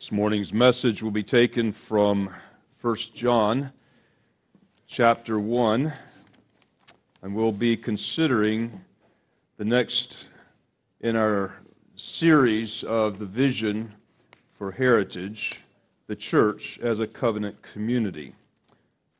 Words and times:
This 0.00 0.12
morning's 0.12 0.54
message 0.54 1.02
will 1.02 1.10
be 1.10 1.22
taken 1.22 1.72
from 1.72 2.30
1 2.80 2.96
John 3.12 3.70
chapter 4.86 5.38
1, 5.38 5.92
and 7.20 7.34
we'll 7.34 7.52
be 7.52 7.76
considering 7.76 8.80
the 9.58 9.66
next 9.66 10.24
in 11.02 11.16
our 11.16 11.52
series 11.96 12.82
of 12.84 13.18
the 13.18 13.26
vision 13.26 13.92
for 14.56 14.72
heritage, 14.72 15.60
the 16.06 16.16
church 16.16 16.78
as 16.82 17.00
a 17.00 17.06
covenant 17.06 17.60
community. 17.60 18.34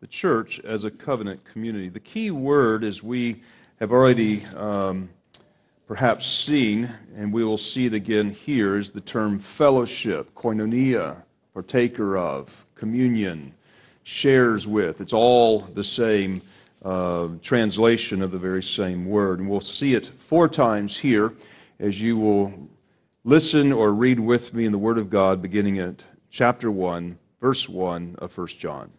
The 0.00 0.06
church 0.06 0.60
as 0.60 0.84
a 0.84 0.90
covenant 0.90 1.44
community. 1.44 1.90
The 1.90 2.00
key 2.00 2.30
word, 2.30 2.84
as 2.84 3.02
we 3.02 3.42
have 3.80 3.92
already 3.92 4.46
um, 4.56 5.10
perhaps 5.90 6.24
seen, 6.24 6.88
and 7.16 7.32
we 7.32 7.42
will 7.42 7.58
see 7.58 7.84
it 7.84 7.92
again 7.92 8.30
here, 8.30 8.76
is 8.76 8.90
the 8.90 9.00
term 9.00 9.40
fellowship, 9.40 10.32
koinonia, 10.36 11.16
partaker 11.52 12.16
of, 12.16 12.64
communion, 12.76 13.52
shares 14.04 14.68
with. 14.68 15.00
It's 15.00 15.12
all 15.12 15.58
the 15.58 15.82
same 15.82 16.42
uh, 16.84 17.26
translation 17.42 18.22
of 18.22 18.30
the 18.30 18.38
very 18.38 18.62
same 18.62 19.04
word. 19.04 19.40
And 19.40 19.50
we'll 19.50 19.60
see 19.60 19.94
it 19.94 20.06
four 20.28 20.48
times 20.48 20.96
here 20.96 21.32
as 21.80 22.00
you 22.00 22.16
will 22.16 22.52
listen 23.24 23.72
or 23.72 23.92
read 23.92 24.20
with 24.20 24.54
me 24.54 24.66
in 24.66 24.70
the 24.70 24.78
Word 24.78 24.96
of 24.96 25.10
God, 25.10 25.42
beginning 25.42 25.80
at 25.80 26.04
chapter 26.30 26.70
1, 26.70 27.18
verse 27.40 27.68
1 27.68 28.14
of 28.20 28.38
1 28.38 28.46
John 28.46 28.92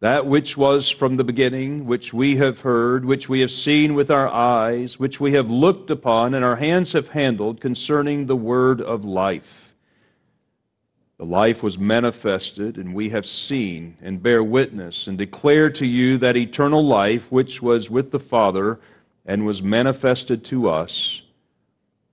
that 0.00 0.26
which 0.26 0.56
was 0.56 0.88
from 0.88 1.16
the 1.16 1.24
beginning, 1.24 1.84
which 1.84 2.14
we 2.14 2.36
have 2.36 2.60
heard, 2.60 3.04
which 3.04 3.28
we 3.28 3.40
have 3.40 3.50
seen 3.50 3.94
with 3.94 4.10
our 4.10 4.28
eyes, 4.28 4.98
which 4.98 5.18
we 5.18 5.32
have 5.32 5.50
looked 5.50 5.90
upon, 5.90 6.34
and 6.34 6.44
our 6.44 6.56
hands 6.56 6.92
have 6.92 7.08
handled 7.08 7.60
concerning 7.60 8.26
the 8.26 8.36
word 8.36 8.80
of 8.80 9.04
life. 9.04 9.74
The 11.18 11.24
life 11.24 11.64
was 11.64 11.76
manifested, 11.76 12.76
and 12.76 12.94
we 12.94 13.08
have 13.08 13.26
seen, 13.26 13.96
and 14.00 14.22
bear 14.22 14.42
witness, 14.44 15.08
and 15.08 15.18
declare 15.18 15.68
to 15.70 15.84
you 15.84 16.16
that 16.18 16.36
eternal 16.36 16.86
life 16.86 17.26
which 17.32 17.60
was 17.60 17.90
with 17.90 18.12
the 18.12 18.20
Father 18.20 18.78
and 19.26 19.44
was 19.44 19.60
manifested 19.60 20.44
to 20.44 20.68
us. 20.68 21.22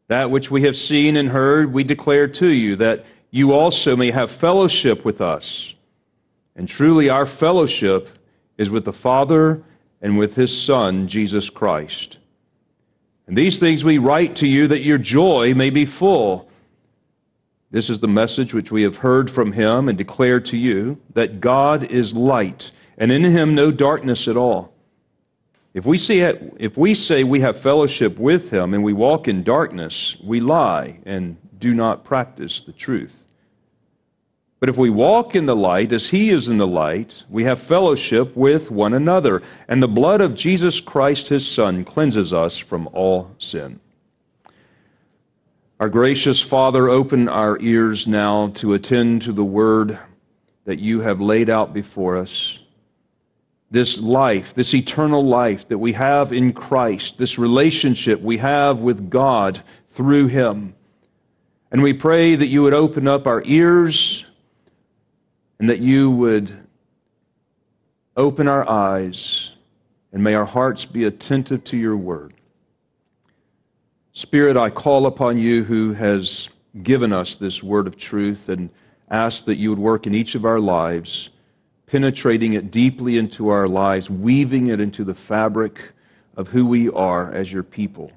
That 0.08 0.32
which 0.32 0.50
we 0.50 0.64
have 0.64 0.76
seen 0.76 1.18
and 1.18 1.30
heard, 1.30 1.72
we 1.72 1.84
declare 1.84 2.28
to 2.30 2.48
you, 2.48 2.78
that 2.78 3.06
you 3.30 3.54
also 3.54 3.96
may 3.96 4.10
have 4.10 4.32
fellowship 4.32 5.06
with 5.06 5.22
us. 5.22 5.75
And 6.56 6.68
truly, 6.70 7.10
our 7.10 7.26
fellowship 7.26 8.10
is 8.58 8.70
with 8.70 8.86
the 8.86 8.94
Father 8.94 9.62
and 10.02 10.18
with 10.18 10.36
His 10.36 10.56
Son, 10.56 11.08
Jesus 11.08 11.50
Christ. 11.50 12.18
And 13.28 13.38
these 13.38 13.60
things 13.60 13.84
we 13.84 13.98
write 13.98 14.38
to 14.38 14.48
you 14.48 14.68
that 14.68 14.84
your 14.84 14.98
joy 14.98 15.54
may 15.54 15.70
be 15.70 15.86
full. 15.86 16.50
This 17.72 17.90
is 17.90 18.00
the 18.00 18.08
message 18.08 18.54
which 18.54 18.72
we 18.72 18.84
have 18.84 18.98
heard 18.98 19.30
from 19.30 19.52
Him 19.52 19.90
and 19.90 19.98
declare 19.98 20.40
to 20.42 20.58
you 20.58 21.02
that 21.14 21.42
God 21.42 21.84
is 21.84 22.14
light, 22.14 22.72
and 22.98 23.12
in 23.12 23.24
Him 23.24 23.56
no 23.56 23.72
darkness 23.72 24.28
at 24.28 24.38
all. 24.38 24.74
If 25.74 25.86
we, 25.86 25.98
see 25.98 26.20
it, 26.20 26.56
if 26.58 26.78
we 26.78 26.94
say 26.94 27.26
we 27.26 27.42
have 27.42 27.60
fellowship 27.60 28.18
with 28.18 28.50
Him 28.54 28.74
and 28.74 28.82
we 28.82 28.94
walk 28.94 29.28
in 29.28 29.44
darkness, 29.44 30.16
we 30.24 30.40
lie 30.40 31.00
and 31.06 31.36
do 31.60 31.74
not 31.74 32.06
practice 32.06 32.62
the 32.62 32.72
truth. 32.72 33.25
But 34.60 34.70
if 34.70 34.78
we 34.78 34.90
walk 34.90 35.36
in 35.36 35.46
the 35.46 35.56
light 35.56 35.92
as 35.92 36.10
he 36.10 36.32
is 36.32 36.48
in 36.48 36.58
the 36.58 36.68
light, 36.68 37.24
we 37.30 37.44
have 37.44 37.60
fellowship 37.60 38.36
with 38.36 38.72
one 38.72 38.94
another, 38.94 39.44
and 39.68 39.84
the 39.84 39.88
blood 39.88 40.22
of 40.22 40.36
Jesus 40.36 40.80
Christ 40.80 41.28
his 41.28 41.48
Son 41.48 41.84
cleanses 41.84 42.32
us 42.32 42.58
from 42.58 42.88
all 42.94 43.32
sin. 43.38 43.80
Our 45.80 45.90
gracious 45.90 46.40
Father, 46.40 46.88
open 46.88 47.28
our 47.28 47.60
ears 47.60 48.08
now 48.08 48.48
to 48.56 48.74
attend 48.74 49.24
to 49.24 49.34
the 49.34 49.44
word 49.44 50.00
that 50.64 50.80
you 50.80 51.02
have 51.02 51.20
laid 51.20 51.50
out 51.50 51.74
before 51.74 52.18
us. 52.18 52.58
This 53.72 54.00
life, 54.00 54.54
this 54.54 54.74
eternal 54.74 55.24
life 55.24 55.68
that 55.68 55.78
we 55.78 55.92
have 55.94 56.32
in 56.32 56.54
Christ, 56.54 57.18
this 57.18 57.38
relationship 57.38 58.22
we 58.22 58.38
have 58.38 58.80
with 58.80 59.10
God 59.10 59.62
through 59.90 60.28
him. 60.28 60.76
And 61.72 61.84
we 61.84 61.94
pray 61.94 62.36
that 62.36 62.48
you 62.48 62.62
would 62.64 62.74
open 62.74 63.08
up 63.08 63.28
our 63.28 63.44
ears 63.44 64.25
and 65.60 65.70
that 65.70 65.80
you 65.80 66.10
would 66.12 66.66
open 68.18 68.48
our 68.48 68.68
eyes 68.70 69.52
and 70.12 70.24
may 70.24 70.34
our 70.34 70.46
hearts 70.46 70.86
be 70.86 71.04
attentive 71.04 71.64
to 71.66 71.78
your 71.78 71.98
word. 71.98 72.34
Spirit, 74.14 74.56
I 74.56 74.70
call 74.70 75.08
upon 75.08 75.38
you 75.38 75.64
who 75.64 75.94
has 75.94 76.50
given 76.84 77.12
us 77.12 77.36
this 77.36 77.62
word 77.62 77.88
of 77.88 77.98
truth 77.98 78.48
and 78.50 78.70
ask 79.10 79.46
that 79.46 79.58
you 79.58 79.70
would 79.70 79.80
work 79.80 80.08
in 80.08 80.16
each 80.16 80.36
of 80.36 80.46
our 80.46 80.60
lives, 80.60 81.30
penetrating 81.86 82.54
it 82.54 82.72
deeply 82.72 83.18
into 83.18 83.50
our 83.50 83.68
lives, 83.68 84.10
weaving 84.10 84.68
it 84.68 84.80
into 84.80 85.04
the 85.04 85.14
fabric 85.14 85.92
of 86.38 86.48
who 86.48 86.66
we 86.66 86.90
are 86.90 87.34
as 87.34 87.52
your 87.52 87.64
people. 87.64 88.12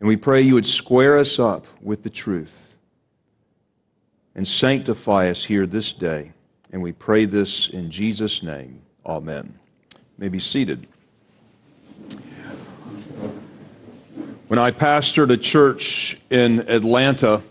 And 0.00 0.08
we 0.08 0.16
pray 0.16 0.42
you 0.42 0.54
would 0.54 0.66
square 0.66 1.18
us 1.18 1.38
up 1.38 1.66
with 1.80 2.02
the 2.02 2.10
truth 2.10 2.73
and 4.34 4.46
sanctify 4.46 5.30
us 5.30 5.44
here 5.44 5.66
this 5.66 5.92
day. 5.92 6.32
And 6.72 6.82
we 6.82 6.92
pray 6.92 7.24
this 7.24 7.68
in 7.68 7.90
Jesus' 7.90 8.42
name. 8.42 8.82
Amen. 9.06 9.58
You 9.92 10.00
may 10.18 10.28
be 10.28 10.40
seated. 10.40 10.86
When 14.48 14.58
I 14.58 14.70
pastored 14.72 15.30
a 15.30 15.36
church 15.36 16.18
in 16.30 16.68
Atlanta, 16.68 17.42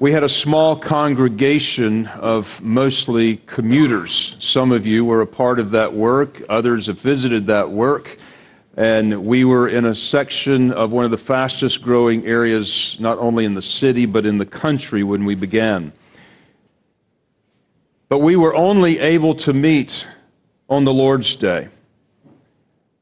we 0.00 0.12
had 0.12 0.24
a 0.24 0.28
small 0.28 0.76
congregation 0.76 2.06
of 2.06 2.60
mostly 2.62 3.38
commuters. 3.46 4.36
Some 4.38 4.72
of 4.72 4.86
you 4.86 5.04
were 5.04 5.22
a 5.22 5.26
part 5.26 5.58
of 5.58 5.70
that 5.70 5.92
work, 5.92 6.42
others 6.48 6.86
have 6.86 7.00
visited 7.00 7.46
that 7.48 7.70
work. 7.70 8.18
And 8.78 9.26
we 9.26 9.44
were 9.44 9.66
in 9.66 9.84
a 9.86 9.94
section 9.96 10.70
of 10.70 10.92
one 10.92 11.04
of 11.04 11.10
the 11.10 11.18
fastest 11.18 11.82
growing 11.82 12.24
areas, 12.24 12.96
not 13.00 13.18
only 13.18 13.44
in 13.44 13.54
the 13.54 13.60
city, 13.60 14.06
but 14.06 14.24
in 14.24 14.38
the 14.38 14.46
country 14.46 15.02
when 15.02 15.24
we 15.24 15.34
began. 15.34 15.92
But 18.08 18.18
we 18.18 18.36
were 18.36 18.54
only 18.54 19.00
able 19.00 19.34
to 19.34 19.52
meet 19.52 20.06
on 20.70 20.84
the 20.84 20.92
Lord's 20.92 21.34
Day. 21.34 21.70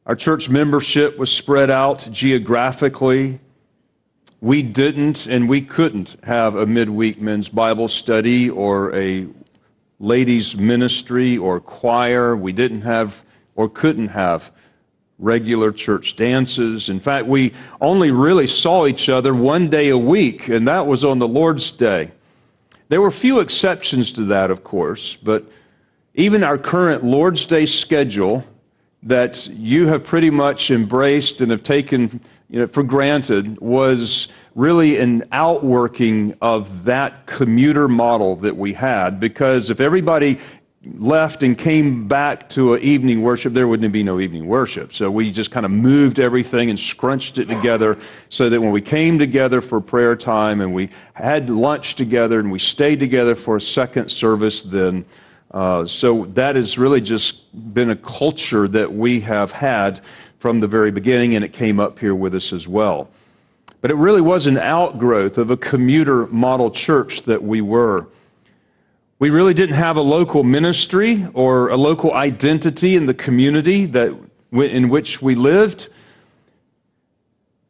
Our 0.07 0.17
church 0.17 0.49
membership 0.49 1.19
was 1.19 1.31
spread 1.31 1.69
out 1.69 2.09
geographically. 2.11 3.39
We 4.41 4.63
didn't 4.63 5.27
and 5.27 5.47
we 5.47 5.61
couldn't 5.61 6.17
have 6.25 6.57
a 6.57 6.65
midweek 6.65 7.21
men's 7.21 7.51
Bible 7.51 7.89
study 7.89 8.49
or 8.49 8.97
a 8.97 9.27
ladies' 9.99 10.57
ministry 10.57 11.37
or 11.37 11.61
choir. 11.61 12.35
We 12.35 12.53
didn't 12.53 12.81
have 12.81 13.23
or 13.57 13.69
couldn't 13.69 14.09
have 14.09 14.51
regular 15.19 15.73
church 15.73 16.17
dances. 16.17 16.89
In 16.89 17.01
fact, 17.01 17.27
we 17.27 17.55
only 17.81 18.11
really 18.11 18.47
saw 18.47 18.87
each 18.87 19.09
other 19.09 19.35
one 19.35 19.71
day 19.71 19.89
a 19.89 19.99
week, 19.99 20.49
and 20.49 20.69
that 20.69 20.87
was 20.87 21.05
on 21.05 21.19
the 21.19 21.29
Lord's 21.29 21.71
Day. 21.71 22.11
There 22.89 23.01
were 23.01 23.11
few 23.11 23.41
exceptions 23.41 24.13
to 24.13 24.25
that, 24.27 24.51
of 24.51 24.63
course, 24.63 25.17
but 25.23 25.45
even 26.15 26.45
our 26.45 26.59
current 26.59 27.05
Lord's 27.05 27.47
Day 27.47 27.67
schedule 27.67 28.45
that 29.03 29.47
you 29.49 29.87
have 29.87 30.05
pretty 30.05 30.31
much 30.31 30.71
embraced 30.71 31.41
and 31.41 31.51
have 31.51 31.63
taken 31.63 32.21
you 32.49 32.61
know, 32.61 32.67
for 32.67 32.83
granted 32.83 33.61
was 33.61 34.29
really 34.55 34.99
an 34.99 35.25
outworking 35.33 36.35
of 36.41 36.85
that 36.85 37.27
commuter 37.27 37.89
model 37.89 38.37
that 38.37 38.57
we 38.57 38.73
had 38.73 39.21
because 39.21 39.69
if 39.69 39.81
everybody 39.81 40.39
left 40.99 41.43
and 41.43 41.57
came 41.57 42.07
back 42.07 42.49
to 42.51 42.75
an 42.75 42.83
evening 42.83 43.23
worship, 43.23 43.53
there 43.53 43.69
wouldn't 43.69 43.93
be 43.93 44.03
no 44.03 44.21
evening 44.21 44.47
worship. 44.47 44.93
So 44.93 45.11
we 45.11 45.31
just 45.31 45.51
kind 45.51 45.67
of 45.67 45.73
moved 45.73 46.21
everything 46.21 46.71
and 46.71 46.79
scrunched 46.79 47.39
it 47.39 47.47
together 47.47 47.99
so 48.29 48.49
that 48.49 48.61
when 48.61 48.71
we 48.71 48.81
came 48.81 49.19
together 49.19 49.61
for 49.61 49.81
prayer 49.81 50.17
time 50.17 50.61
and 50.61 50.73
we 50.73 50.91
had 51.15 51.51
lunch 51.51 51.97
together 51.97 52.39
and 52.39 52.51
we 52.51 52.59
stayed 52.59 53.01
together 53.01 53.35
for 53.35 53.57
a 53.57 53.61
second 53.61 54.11
service, 54.11 54.63
then 54.63 55.05
uh, 55.53 55.87
so 55.87 56.27
that 56.35 56.57
has 56.57 56.77
really 56.77 57.01
just 57.01 57.41
been 57.73 57.91
a 57.91 57.97
culture 57.97 58.69
that 58.69 58.93
we 58.93 59.21
have 59.21 59.53
had 59.53 60.03
from 60.39 60.61
the 60.61 60.67
very 60.67 60.91
beginning, 60.91 61.35
and 61.35 61.45
it 61.45 61.53
came 61.53 61.81
up 61.81 61.99
here 61.99 62.15
with 62.15 62.35
us 62.35 62.53
as 62.53 62.69
well. 62.69 63.09
But 63.81 63.91
it 63.91 63.95
really 63.95 64.21
was 64.21 64.47
an 64.47 64.59
outgrowth 64.59 65.39
of 65.39 65.51
a 65.51 65.57
commuter 65.57 66.27
model 66.27 66.71
church 66.71 67.23
that 67.23 67.43
we 67.43 67.61
were. 67.61 68.07
We 69.19 69.31
really 69.31 69.55
didn't 69.55 69.77
have 69.77 69.97
a 69.97 70.03
local 70.03 70.45
ministry 70.45 71.27
or 71.33 71.71
a 71.71 71.77
local 71.77 72.13
identity 72.13 72.97
in 72.97 73.07
the 73.07 73.15
community 73.15 73.87
that, 73.87 74.15
in 74.53 74.91
which 74.91 75.23
we 75.23 75.35
lived. 75.35 75.89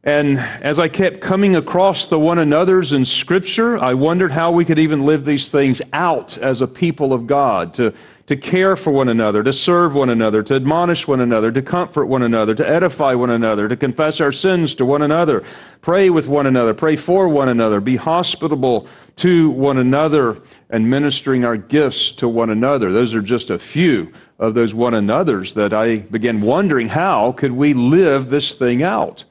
And 0.03 0.39
as 0.39 0.81
I 0.81 0.89
kept 0.89 1.21
coming 1.21 1.55
across 1.55 2.07
the 2.07 2.19
one 2.19 2.41
another's 2.41 2.93
in 2.93 3.05
Scripture, 3.05 3.79
I 3.79 3.95
wondered 3.95 4.33
how 4.33 4.51
we 4.51 4.65
could 4.65 4.81
even 4.81 5.07
live 5.07 5.25
these 5.25 5.49
things 5.49 5.81
out 5.93 6.37
as 6.37 6.63
a 6.63 6.67
people 6.67 7.13
of 7.13 7.29
God, 7.29 7.75
to, 7.75 7.95
to 8.27 8.37
care 8.37 8.75
for 8.77 8.91
one 8.91 9.09
another, 9.09 9.43
to 9.45 9.53
serve 9.53 9.95
one 9.95 10.11
another, 10.11 10.43
to 10.43 10.55
admonish 10.55 11.07
one 11.07 11.21
another, 11.21 11.53
to 11.53 11.63
comfort 11.63 12.07
one 12.07 12.23
another, 12.23 12.55
to 12.55 12.69
edify 12.69 13.15
one 13.15 13.31
another, 13.31 13.69
to 13.69 13.77
confess 13.77 14.21
our 14.21 14.33
sins 14.33 14.75
to 14.75 14.85
one 14.85 15.03
another, 15.03 15.45
pray 15.81 16.11
with 16.11 16.27
one 16.27 16.47
another, 16.47 16.75
pray 16.75 16.97
for 16.97 17.29
one 17.29 17.49
another, 17.49 17.81
be 17.81 17.95
hospitable 17.95 18.89
to 19.15 19.51
one 19.51 19.79
another, 19.79 20.43
and 20.71 20.91
ministering 20.91 21.45
our 21.45 21.57
gifts 21.57 22.11
to 22.11 22.29
one 22.29 22.51
another. 22.51 22.93
Those 22.93 23.15
are 23.15 23.23
just 23.23 23.51
a 23.51 23.59
few 23.59 24.13
of 24.41 24.55
those 24.55 24.75
one 24.75 24.95
another's 24.95 25.55
that 25.55 25.73
I 25.73 25.99
began 25.99 26.41
wondering 26.41 26.89
how 26.89 27.33
could 27.33 27.53
we 27.53 27.75
live 27.75 28.29
this 28.29 28.55
thing 28.55 28.83
out? 28.83 29.25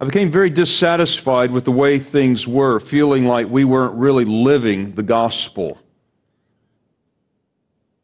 I 0.00 0.04
became 0.04 0.30
very 0.30 0.50
dissatisfied 0.50 1.50
with 1.50 1.64
the 1.64 1.72
way 1.72 1.98
things 1.98 2.46
were, 2.46 2.78
feeling 2.78 3.26
like 3.26 3.48
we 3.48 3.64
weren't 3.64 3.94
really 3.94 4.24
living 4.24 4.94
the 4.94 5.02
gospel. 5.02 5.78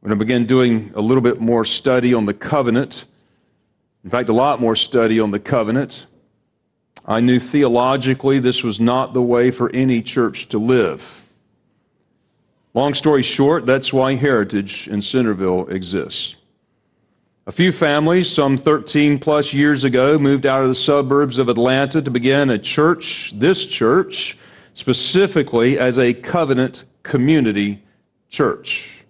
When 0.04 0.12
I 0.12 0.16
began 0.16 0.44
doing 0.44 0.92
a 0.94 1.00
little 1.00 1.22
bit 1.22 1.40
more 1.40 1.64
study 1.64 2.12
on 2.12 2.26
the 2.26 2.34
covenant, 2.34 3.06
in 4.04 4.10
fact, 4.10 4.28
a 4.28 4.34
lot 4.34 4.60
more 4.60 4.76
study 4.76 5.18
on 5.18 5.30
the 5.30 5.38
covenant, 5.38 6.04
I 7.06 7.20
knew 7.20 7.40
theologically 7.40 8.38
this 8.38 8.62
was 8.62 8.78
not 8.78 9.14
the 9.14 9.22
way 9.22 9.50
for 9.50 9.70
any 9.74 10.02
church 10.02 10.50
to 10.50 10.58
live. 10.58 11.24
Long 12.74 12.92
story 12.92 13.22
short, 13.22 13.64
that's 13.64 13.94
why 13.94 14.14
Heritage 14.14 14.88
in 14.88 15.00
Centerville 15.00 15.68
exists. 15.68 16.36
A 17.46 17.52
few 17.52 17.72
families, 17.72 18.30
some 18.30 18.58
13 18.58 19.18
plus 19.18 19.54
years 19.54 19.84
ago, 19.84 20.18
moved 20.18 20.44
out 20.44 20.64
of 20.64 20.68
the 20.68 20.74
suburbs 20.74 21.38
of 21.38 21.48
Atlanta 21.48 22.02
to 22.02 22.10
begin 22.10 22.50
a 22.50 22.58
church, 22.58 23.32
this 23.36 23.64
church, 23.64 24.36
specifically 24.74 25.78
as 25.78 25.96
a 25.96 26.12
covenant 26.12 26.84
community 27.04 27.82
church, 28.28 29.03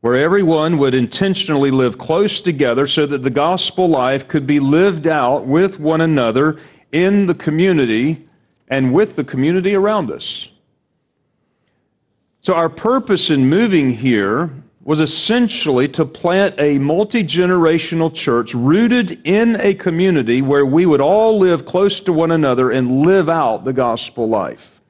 where 0.00 0.14
everyone 0.14 0.78
would 0.78 0.94
intentionally 0.94 1.70
live 1.70 1.98
close 1.98 2.40
together 2.40 2.86
so 2.86 3.04
that 3.06 3.22
the 3.22 3.30
gospel 3.30 3.88
life 3.88 4.28
could 4.28 4.46
be 4.46 4.60
lived 4.60 5.06
out 5.06 5.44
with 5.44 5.80
one 5.80 6.00
another 6.00 6.58
in 6.92 7.26
the 7.26 7.34
community 7.34 8.28
and 8.68 8.92
with 8.92 9.16
the 9.16 9.24
community 9.24 9.74
around 9.74 10.10
us. 10.10 10.48
So, 12.40 12.54
our 12.54 12.68
purpose 12.68 13.30
in 13.30 13.48
moving 13.48 13.92
here 13.92 14.50
was 14.84 15.00
essentially 15.00 15.88
to 15.88 16.04
plant 16.04 16.54
a 16.58 16.78
multi 16.78 17.22
generational 17.22 18.14
church 18.14 18.54
rooted 18.54 19.20
in 19.26 19.60
a 19.60 19.74
community 19.74 20.40
where 20.40 20.64
we 20.64 20.86
would 20.86 21.00
all 21.00 21.38
live 21.38 21.66
close 21.66 22.00
to 22.00 22.12
one 22.12 22.30
another 22.30 22.70
and 22.70 23.02
live 23.02 23.28
out 23.28 23.64
the 23.64 23.72
gospel 23.72 24.28
life. 24.28 24.80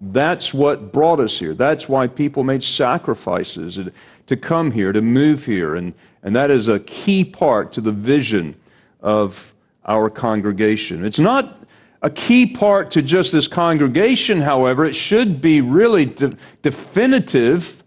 That's 0.00 0.52
what 0.52 0.92
brought 0.92 1.20
us 1.20 1.38
here. 1.38 1.54
That's 1.54 1.88
why 1.88 2.08
people 2.08 2.42
made 2.42 2.64
sacrifices 2.64 3.78
to 4.26 4.36
come 4.36 4.70
here, 4.70 4.92
to 4.92 5.02
move 5.02 5.44
here. 5.44 5.76
And, 5.76 5.94
and 6.22 6.34
that 6.36 6.50
is 6.50 6.68
a 6.68 6.80
key 6.80 7.24
part 7.24 7.72
to 7.74 7.80
the 7.80 7.92
vision 7.92 8.56
of 9.00 9.52
our 9.84 10.08
congregation. 10.08 11.04
It's 11.04 11.18
not 11.18 11.64
a 12.02 12.10
key 12.10 12.46
part 12.46 12.90
to 12.92 13.02
just 13.02 13.32
this 13.32 13.48
congregation, 13.48 14.40
however. 14.40 14.84
It 14.84 14.94
should 14.94 15.40
be 15.40 15.60
really 15.60 16.06
de- 16.06 16.36
definitive 16.62 17.82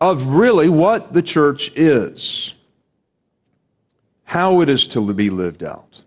of 0.00 0.26
really 0.26 0.68
what 0.68 1.12
the 1.12 1.22
church 1.22 1.72
is, 1.74 2.52
how 4.24 4.60
it 4.60 4.68
is 4.68 4.86
to 4.88 5.12
be 5.12 5.30
lived 5.30 5.62
out. 5.62 6.02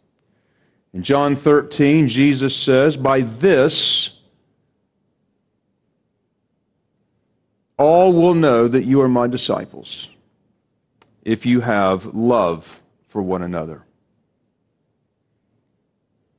In 0.93 1.03
John 1.03 1.35
13, 1.35 2.07
Jesus 2.07 2.55
says, 2.55 2.97
By 2.97 3.21
this, 3.21 4.16
all 7.77 8.13
will 8.13 8.33
know 8.33 8.67
that 8.67 8.85
you 8.85 9.01
are 9.01 9.07
my 9.07 9.27
disciples 9.27 10.09
if 11.23 11.45
you 11.45 11.61
have 11.61 12.05
love 12.15 12.81
for 13.09 13.21
one 13.21 13.41
another. 13.41 13.83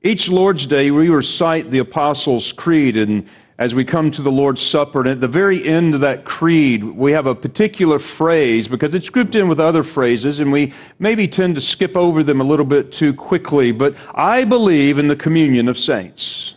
Each 0.03 0.29
Lord's 0.29 0.67
Day, 0.67 0.91
we 0.91 1.09
recite 1.09 1.71
the 1.71 1.79
Apostles' 1.79 2.53
Creed, 2.53 2.97
and 2.97 3.29
as 3.59 3.75
we 3.75 3.85
come 3.85 4.11
to 4.13 4.23
the 4.23 4.31
Lord's 4.31 4.63
Supper. 4.63 5.01
And 5.01 5.09
at 5.09 5.21
the 5.21 5.29
very 5.29 5.67
end 5.67 5.95
of 5.95 6.01
that 6.03 6.25
creed, 6.25 6.85
we 6.85 7.13
have 7.13 7.27
a 7.27 7.35
particular 7.35 7.99
phrase 7.99 8.69
because 8.69 8.95
it's 8.95 9.11
grouped 9.11 9.35
in 9.35 9.49
with 9.49 9.59
other 9.59 9.83
phrases, 9.83 10.39
and 10.39 10.53
we 10.53 10.73
maybe 10.99 11.27
tend 11.27 11.57
to 11.57 11.61
skip 11.61 11.97
over 11.97 12.23
them 12.23 12.41
a 12.41 12.45
little 12.45 12.65
bit 12.65 12.93
too 12.93 13.13
quickly. 13.13 13.73
But 13.73 13.97
I 14.15 14.45
believe 14.45 14.99
in 14.99 15.09
the 15.09 15.17
communion 15.17 15.69
of 15.69 15.77
saints. 15.77 16.55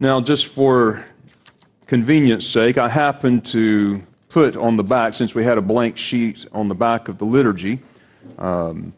Now, 0.00 0.20
just 0.20 0.46
for 0.46 1.04
convenience 1.90 2.46
sake, 2.46 2.78
I 2.78 2.88
happen 2.88 3.40
to 3.40 4.00
put 4.28 4.56
on 4.56 4.76
the 4.76 4.84
back, 4.84 5.12
since 5.12 5.34
we 5.34 5.42
had 5.42 5.58
a 5.58 5.60
blank 5.60 5.98
sheet 5.98 6.46
on 6.52 6.68
the 6.68 6.74
back 6.74 7.08
of 7.08 7.18
the 7.18 7.24
liturgy, 7.24 7.80
um, 8.38 8.92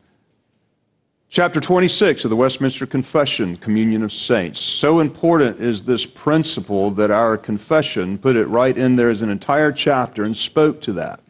Chapter 1.31 1.59
26 1.59 2.25
of 2.25 2.29
the 2.29 2.37
Westminster 2.37 2.85
Confession, 2.85 3.57
Communion 3.57 4.03
of 4.03 4.13
Saints. 4.13 4.61
So 4.61 5.01
important 5.01 5.59
is 5.59 5.83
this 5.83 6.05
principle 6.05 6.91
that 6.91 7.11
our 7.11 7.39
confession 7.39 8.19
put 8.19 8.37
it 8.37 8.45
right 8.49 8.77
in 8.77 8.97
there 8.97 9.09
as 9.09 9.23
an 9.23 9.31
entire 9.31 9.73
chapter 9.73 10.25
and 10.25 10.37
spoke 10.37 10.83
to 10.83 10.93
that. 10.93 11.21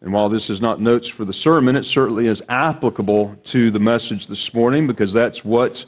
And 0.00 0.12
while 0.12 0.28
this 0.28 0.48
is 0.48 0.60
not 0.60 0.80
notes 0.80 1.08
for 1.08 1.24
the 1.24 1.32
sermon, 1.32 1.74
it 1.74 1.82
certainly 1.82 2.28
is 2.28 2.40
applicable 2.48 3.34
to 3.46 3.72
the 3.72 3.80
message 3.80 4.28
this 4.28 4.54
morning 4.54 4.86
because 4.86 5.12
that's 5.12 5.44
what 5.44 5.84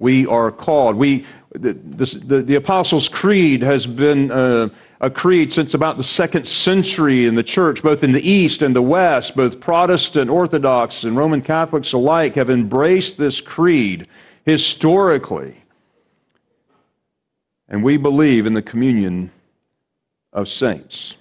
we 0.00 0.26
are 0.26 0.50
called. 0.50 0.96
We, 0.96 1.24
the, 1.52 1.74
the, 1.74 2.42
the 2.42 2.54
Apostles' 2.56 3.08
Creed 3.08 3.62
has 3.62 3.86
been. 3.86 4.32
Uh, 4.32 4.68
a 5.02 5.08
creed 5.08 5.50
since 5.50 5.72
about 5.72 5.96
the 5.96 6.04
second 6.04 6.46
century 6.46 7.24
in 7.24 7.34
the 7.34 7.42
church, 7.42 7.82
both 7.82 8.04
in 8.04 8.12
the 8.12 8.20
East 8.20 8.60
and 8.60 8.76
the 8.76 8.82
West. 8.82 9.34
Both 9.34 9.58
Protestant, 9.58 10.30
Orthodox, 10.30 11.04
and 11.04 11.16
Roman 11.16 11.40
Catholics 11.40 11.94
alike 11.94 12.34
have 12.34 12.50
embraced 12.50 13.16
this 13.16 13.40
creed 13.40 14.08
historically. 14.44 15.56
And 17.66 17.82
we 17.82 17.96
believe 17.96 18.44
in 18.44 18.52
the 18.52 18.62
communion 18.62 19.30
of 20.32 20.48
saints. 20.48 21.14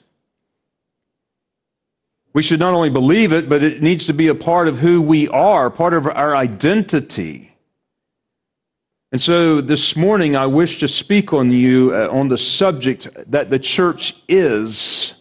We 2.33 2.43
should 2.43 2.59
not 2.59 2.73
only 2.73 2.89
believe 2.89 3.31
it, 3.31 3.47
but 3.47 3.63
it 3.63 3.81
needs 3.81 4.07
to 4.07 4.13
be 4.13 4.27
a 4.27 4.35
part 4.35 4.67
of 4.67 4.77
who 4.77 5.01
we 5.01 5.27
are, 5.29 5.69
part 5.69 5.93
of 5.93 6.05
our 6.05 6.35
identity. 6.35 7.48
And 9.11 9.19
so 9.19 9.59
this 9.59 9.95
morning, 9.95 10.35
I 10.35 10.45
wish 10.45 10.77
to 10.79 10.87
speak 10.87 11.33
on 11.33 11.51
you 11.51 11.95
uh, 11.95 12.09
on 12.11 12.27
the 12.27 12.37
subject 12.37 13.07
that 13.25 13.49
the 13.49 13.57
church 13.57 14.13
is 14.27 15.15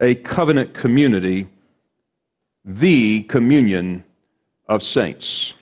a 0.00 0.14
covenant 0.14 0.72
community, 0.72 1.48
the 2.64 3.24
communion 3.24 4.04
of 4.68 4.84
saints. 4.84 5.52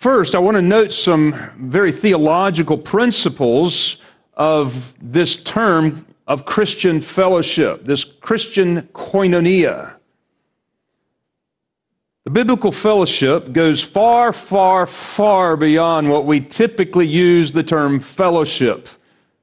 First, 0.00 0.34
I 0.34 0.38
want 0.38 0.56
to 0.56 0.62
note 0.62 0.92
some 0.92 1.32
very 1.56 1.92
theological 1.92 2.76
principles 2.76 3.96
of 4.34 4.92
this 5.00 5.42
term 5.44 6.04
of 6.26 6.44
Christian 6.44 7.00
fellowship, 7.00 7.86
this 7.86 8.04
Christian 8.04 8.82
koinonia. 8.92 9.94
The 12.24 12.30
biblical 12.30 12.70
fellowship 12.70 13.52
goes 13.52 13.82
far, 13.82 14.32
far, 14.32 14.86
far 14.86 15.56
beyond 15.56 16.08
what 16.08 16.24
we 16.24 16.40
typically 16.40 17.08
use 17.08 17.50
the 17.50 17.64
term 17.64 17.98
fellowship 17.98 18.88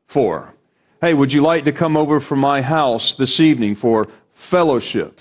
for. 0.08 0.54
Hey, 1.02 1.14
would 1.14 1.34
you 1.34 1.42
like 1.42 1.66
to 1.66 1.74
come 1.74 1.98
over 1.98 2.22
from 2.22 2.40
my 2.40 2.62
house 2.62 3.16
this 3.16 3.42
evening 3.42 3.76
for 3.76 4.08
fellowship? 4.34 5.20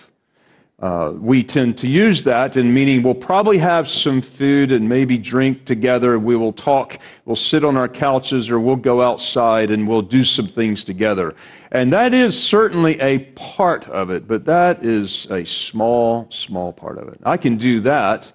Uh, 0.80 1.12
we 1.18 1.42
tend 1.42 1.76
to 1.76 1.88
use 1.88 2.22
that 2.22 2.56
in 2.56 2.72
meaning 2.72 3.02
we'll 3.02 3.12
probably 3.12 3.58
have 3.58 3.88
some 3.88 4.22
food 4.22 4.70
and 4.70 4.88
maybe 4.88 5.18
drink 5.18 5.64
together. 5.64 6.20
We 6.20 6.36
will 6.36 6.52
talk. 6.52 7.00
We'll 7.24 7.34
sit 7.34 7.64
on 7.64 7.76
our 7.76 7.88
couches 7.88 8.48
or 8.48 8.60
we'll 8.60 8.76
go 8.76 9.02
outside 9.02 9.72
and 9.72 9.88
we'll 9.88 10.02
do 10.02 10.22
some 10.22 10.46
things 10.46 10.84
together. 10.84 11.34
And 11.72 11.92
that 11.92 12.14
is 12.14 12.40
certainly 12.40 12.98
a 13.00 13.18
part 13.34 13.88
of 13.88 14.10
it, 14.10 14.28
but 14.28 14.44
that 14.44 14.84
is 14.84 15.26
a 15.30 15.44
small, 15.44 16.30
small 16.30 16.72
part 16.72 16.98
of 16.98 17.08
it. 17.08 17.18
I 17.24 17.38
can 17.38 17.56
do 17.56 17.80
that 17.80 18.30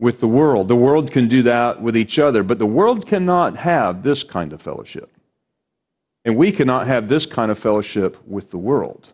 with 0.00 0.18
the 0.18 0.28
world. 0.28 0.66
The 0.66 0.74
world 0.74 1.12
can 1.12 1.28
do 1.28 1.44
that 1.44 1.80
with 1.80 1.96
each 1.96 2.18
other, 2.18 2.42
but 2.42 2.58
the 2.58 2.66
world 2.66 3.06
cannot 3.06 3.56
have 3.56 4.02
this 4.02 4.24
kind 4.24 4.52
of 4.52 4.60
fellowship. 4.60 5.12
And 6.24 6.36
we 6.36 6.50
cannot 6.50 6.88
have 6.88 7.08
this 7.08 7.26
kind 7.26 7.52
of 7.52 7.60
fellowship 7.60 8.16
with 8.26 8.50
the 8.50 8.58
world. 8.58 9.12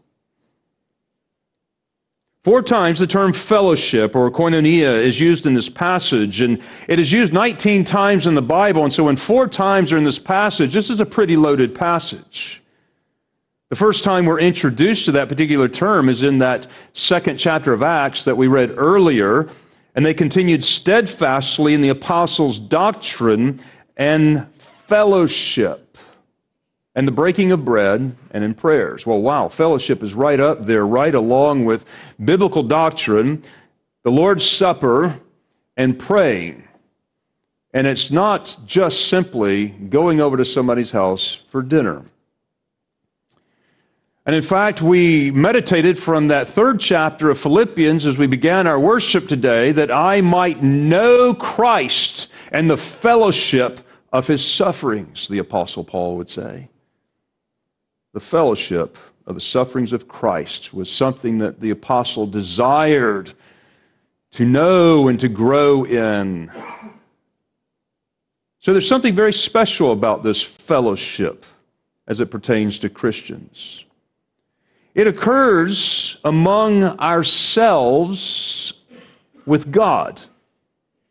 Four 2.47 2.63
times 2.63 3.01
the 3.01 3.09
term 3.09 3.33
fellowship 3.33 4.15
or 4.15 4.31
koinonia 4.31 5.03
is 5.03 5.19
used 5.19 5.47
in 5.47 5.55
this 5.55 5.69
passage, 5.69 6.41
and 6.41 6.63
it 6.87 7.01
is 7.01 7.11
used 7.11 7.33
19 7.33 7.85
times 7.85 8.25
in 8.25 8.37
the 8.37 8.41
Bible. 8.41 8.85
And 8.85 8.93
so, 8.93 9.03
when 9.03 9.17
four 9.17 9.49
times 9.49 9.93
are 9.93 9.99
in 9.99 10.05
this 10.05 10.21
passage, 10.21 10.73
this 10.73 10.89
is 10.89 11.01
a 11.01 11.05
pretty 11.05 11.37
loaded 11.37 11.75
passage. 11.75 12.63
The 13.71 13.75
first 13.75 14.05
time 14.05 14.27
we're 14.27 14.39
introduced 14.39 15.07
to 15.07 15.13
that 15.13 15.29
particular 15.29 15.67
term 15.67 16.09
is 16.09 16.23
in 16.23 16.39
that 16.39 16.69
second 16.93 17.39
chapter 17.39 17.73
of 17.73 17.83
Acts 17.83 18.23
that 18.23 18.37
we 18.37 18.47
read 18.47 18.73
earlier, 18.77 19.49
and 19.97 20.07
they 20.07 20.15
continued 20.15 20.63
steadfastly 20.63 21.75
in 21.75 21.81
the 21.81 21.89
apostles' 21.89 22.61
doctrine 22.61 23.61
and 23.97 24.47
fellowship. 24.87 25.86
And 26.97 27.07
the 27.07 27.13
breaking 27.13 27.53
of 27.53 27.65
bread 27.65 28.17
and 28.31 28.43
in 28.43 28.55
prayers. 28.55 29.05
Well, 29.05 29.21
wow, 29.21 29.49
fellowship 29.49 30.03
is 30.03 30.15
right 30.15 30.41
up 30.41 30.65
there, 30.65 30.87
right 30.87 31.15
along 31.15 31.67
with 31.67 31.85
biblical 32.25 32.63
doctrine, 32.63 33.45
the 34.03 34.11
Lord's 34.11 34.49
Supper, 34.49 35.17
and 35.77 35.99
praying. 35.99 36.67
And 37.75 37.87
it's 37.87 38.11
not 38.11 38.57
just 38.65 39.09
simply 39.09 39.69
going 39.69 40.23
over 40.23 40.39
to 40.39 40.45
somebody's 40.47 40.91
house 40.91 41.43
for 41.51 41.61
dinner. 41.61 42.03
And 44.25 44.35
in 44.35 44.43
fact, 44.43 44.81
we 44.81 45.31
meditated 45.31 45.99
from 45.99 46.29
that 46.29 46.49
third 46.49 46.81
chapter 46.81 47.29
of 47.29 47.39
Philippians 47.39 48.07
as 48.07 48.17
we 48.17 48.27
began 48.27 48.67
our 48.67 48.81
worship 48.81 49.29
today 49.29 49.71
that 49.73 49.91
I 49.91 50.23
might 50.23 50.63
know 50.63 51.35
Christ 51.35 52.29
and 52.53 52.71
the 52.71 52.79
fellowship 52.79 53.81
of 54.15 54.27
his 54.27 54.43
sufferings, 54.43 55.29
the 55.29 55.39
Apostle 55.39 55.85
Paul 55.85 56.17
would 56.17 56.31
say. 56.31 56.71
The 58.17 58.21
fellowship 58.21 58.97
of 59.27 59.35
the 59.35 59.43
sufferings 59.43 59.93
of 59.93 60.09
Christ 60.09 60.73
was 60.73 60.91
something 60.91 61.37
that 61.41 61.61
the 61.61 61.69
Apostle 61.69 62.27
desired 62.27 63.35
to 64.31 64.47
know 64.47 65.09
and 65.09 65.21
to 65.21 65.29
grow 65.29 65.85
in. 65.85 66.51
So 68.61 68.73
there's 68.73 68.89
something 68.89 69.15
very 69.15 69.35
special 69.35 69.93
about 69.93 70.23
this 70.23 70.43
fellowship 70.43 71.45
as 72.07 72.19
it 72.19 72.31
pertains 72.31 72.79
to 72.79 72.89
Christians. 72.89 73.85
It 74.95 75.07
occurs 75.07 76.17
among 76.25 76.85
ourselves 76.85 78.73
with 79.45 79.71
God. 79.71 80.23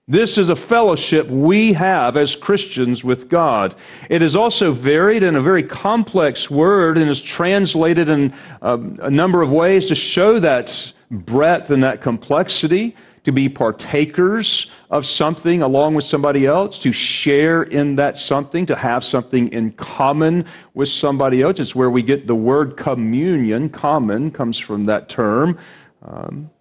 This 0.08 0.38
is 0.38 0.50
a 0.50 0.56
fellowship 0.56 1.28
we 1.30 1.74
have 1.74 2.16
as 2.16 2.36
Christians 2.36 3.04
with 3.04 3.28
God. 3.28 3.74
It 4.08 4.22
is 4.22 4.36
also 4.36 4.72
varied 4.72 5.24
in 5.24 5.36
a 5.36 5.42
very 5.42 5.64
complex 5.64 6.48
word 6.48 7.00
and 7.00 7.10
is 7.10 7.20
translated 7.20 8.08
in 8.08 8.32
um, 8.62 9.00
a 9.02 9.10
number 9.10 9.42
of 9.42 9.52
ways 9.52 9.88
to 9.88 9.96
show 9.96 10.40
that 10.42 10.94
breadth 11.10 11.72
and 11.72 11.84
that 11.84 12.02
complexity 12.04 12.96
to 13.24 13.32
be 13.32 13.50
partakers 13.50 14.70
of 14.92 15.08
something 15.08 15.64
along 15.64 15.96
with 15.96 16.06
somebody 16.06 16.46
else, 16.46 16.78
to 16.78 16.92
share 16.92 17.64
in 17.64 17.96
that 17.96 18.16
something, 18.16 18.68
to 18.68 18.76
have 18.76 19.04
something 19.04 19.52
in 19.52 19.72
common 19.72 20.46
with 20.76 20.90
somebody 20.90 21.42
else. 21.42 21.60
It's 21.60 21.74
where 21.74 21.90
we 21.90 22.04
get 22.04 22.28
the 22.28 22.36
word 22.36 22.78
communion. 22.78 23.70
Common 23.70 24.30
comes 24.30 24.60
from 24.60 24.86
that 24.86 25.10
term. 25.10 25.58
Um, 26.04 26.52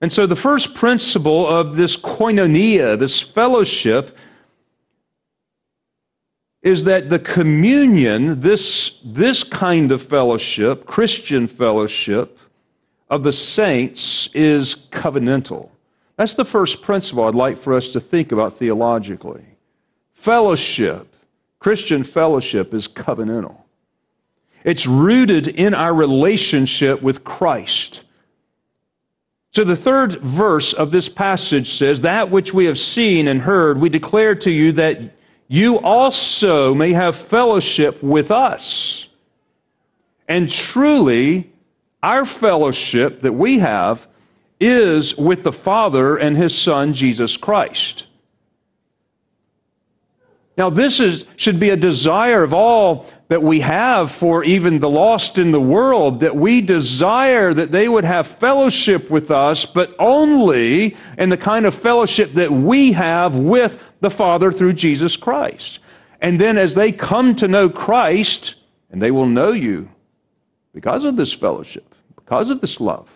and 0.00 0.12
so 0.12 0.26
the 0.26 0.36
first 0.36 0.74
principle 0.74 1.48
of 1.48 1.76
this 1.76 1.96
koinonia, 1.96 2.98
this 2.98 3.20
fellowship, 3.20 4.16
is 6.62 6.84
that 6.84 7.08
the 7.08 7.18
communion, 7.18 8.40
this, 8.40 8.98
this 9.04 9.44
kind 9.44 9.92
of 9.92 10.02
fellowship, 10.02 10.84
Christian 10.84 11.46
fellowship, 11.46 12.38
of 13.08 13.22
the 13.22 13.32
saints 13.32 14.28
is 14.34 14.74
covenantal. 14.90 15.70
That's 16.16 16.34
the 16.34 16.44
first 16.44 16.82
principle 16.82 17.24
I'd 17.24 17.34
like 17.34 17.58
for 17.58 17.74
us 17.74 17.90
to 17.90 18.00
think 18.00 18.32
about 18.32 18.58
theologically. 18.58 19.44
Fellowship, 20.14 21.14
Christian 21.60 22.02
fellowship, 22.02 22.74
is 22.74 22.88
covenantal. 22.88 23.60
It's 24.64 24.86
rooted 24.86 25.46
in 25.46 25.72
our 25.72 25.94
relationship 25.94 27.00
with 27.00 27.22
Christ. 27.22 28.00
So 29.56 29.64
the 29.64 29.74
third 29.74 30.20
verse 30.20 30.74
of 30.74 30.90
this 30.90 31.08
passage 31.08 31.78
says, 31.78 32.02
That 32.02 32.30
which 32.30 32.52
we 32.52 32.66
have 32.66 32.78
seen 32.78 33.26
and 33.26 33.40
heard, 33.40 33.80
we 33.80 33.88
declare 33.88 34.34
to 34.34 34.50
you 34.50 34.72
that 34.72 35.14
you 35.48 35.78
also 35.78 36.74
may 36.74 36.92
have 36.92 37.16
fellowship 37.16 38.02
with 38.02 38.30
us. 38.30 39.08
And 40.28 40.50
truly, 40.50 41.50
our 42.02 42.26
fellowship 42.26 43.22
that 43.22 43.32
we 43.32 43.60
have 43.60 44.06
is 44.60 45.16
with 45.16 45.42
the 45.42 45.52
Father 45.52 46.18
and 46.18 46.36
His 46.36 46.54
Son, 46.54 46.92
Jesus 46.92 47.38
Christ. 47.38 48.04
Now, 50.56 50.70
this 50.70 51.00
is, 51.00 51.24
should 51.36 51.60
be 51.60 51.70
a 51.70 51.76
desire 51.76 52.42
of 52.42 52.54
all 52.54 53.06
that 53.28 53.42
we 53.42 53.60
have 53.60 54.10
for 54.10 54.42
even 54.44 54.78
the 54.78 54.88
lost 54.88 55.36
in 55.36 55.52
the 55.52 55.60
world, 55.60 56.20
that 56.20 56.34
we 56.34 56.60
desire 56.60 57.52
that 57.52 57.72
they 57.72 57.88
would 57.88 58.04
have 58.04 58.26
fellowship 58.26 59.10
with 59.10 59.30
us, 59.30 59.66
but 59.66 59.94
only 59.98 60.96
in 61.18 61.28
the 61.28 61.36
kind 61.36 61.66
of 61.66 61.74
fellowship 61.74 62.32
that 62.34 62.50
we 62.50 62.92
have 62.92 63.36
with 63.36 63.78
the 64.00 64.10
Father 64.10 64.50
through 64.50 64.72
Jesus 64.72 65.16
Christ. 65.16 65.80
And 66.22 66.40
then 66.40 66.56
as 66.56 66.74
they 66.74 66.92
come 66.92 67.36
to 67.36 67.48
know 67.48 67.68
Christ, 67.68 68.54
and 68.90 69.02
they 69.02 69.10
will 69.10 69.26
know 69.26 69.52
you 69.52 69.90
because 70.72 71.04
of 71.04 71.16
this 71.16 71.32
fellowship, 71.32 71.94
because 72.14 72.48
of 72.48 72.60
this 72.60 72.80
love. 72.80 73.10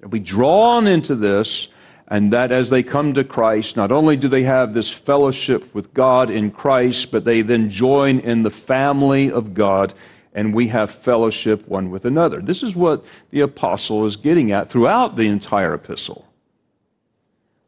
They'll 0.00 0.08
be 0.08 0.18
drawn 0.18 0.86
into 0.86 1.14
this, 1.14 1.68
and 2.10 2.32
that 2.32 2.50
as 2.50 2.68
they 2.68 2.82
come 2.82 3.14
to 3.14 3.22
Christ, 3.22 3.76
not 3.76 3.92
only 3.92 4.16
do 4.16 4.26
they 4.26 4.42
have 4.42 4.74
this 4.74 4.90
fellowship 4.90 5.72
with 5.72 5.94
God 5.94 6.28
in 6.28 6.50
Christ, 6.50 7.12
but 7.12 7.24
they 7.24 7.40
then 7.42 7.70
join 7.70 8.18
in 8.18 8.42
the 8.42 8.50
family 8.50 9.30
of 9.30 9.54
God, 9.54 9.94
and 10.34 10.52
we 10.52 10.66
have 10.68 10.90
fellowship 10.90 11.66
one 11.68 11.88
with 11.88 12.04
another. 12.04 12.40
This 12.40 12.64
is 12.64 12.74
what 12.74 13.04
the 13.30 13.40
apostle 13.40 14.06
is 14.06 14.16
getting 14.16 14.50
at 14.50 14.68
throughout 14.68 15.14
the 15.14 15.28
entire 15.28 15.74
epistle. 15.74 16.26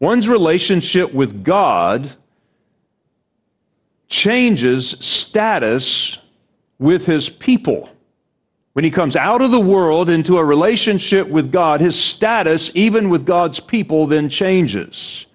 One's 0.01 0.29
relationship 0.29 1.15
with 1.15 1.45
God 1.45 2.11
changes 4.09 4.97
status 4.99 6.19
with 6.81 7.07
his 7.07 7.29
people. 7.29 7.89
When 8.73 8.85
he 8.85 8.91
comes 8.91 9.17
out 9.17 9.43
of 9.43 9.51
the 9.51 9.61
world 9.61 10.09
into 10.09 10.39
a 10.39 10.45
relationship 10.45 11.29
with 11.29 11.53
God, 11.53 11.81
his 11.81 11.99
status, 12.01 12.71
even 12.75 13.11
with 13.11 13.27
God's 13.27 13.61
people, 13.61 14.07
then 14.07 14.29
changes. 14.31 15.27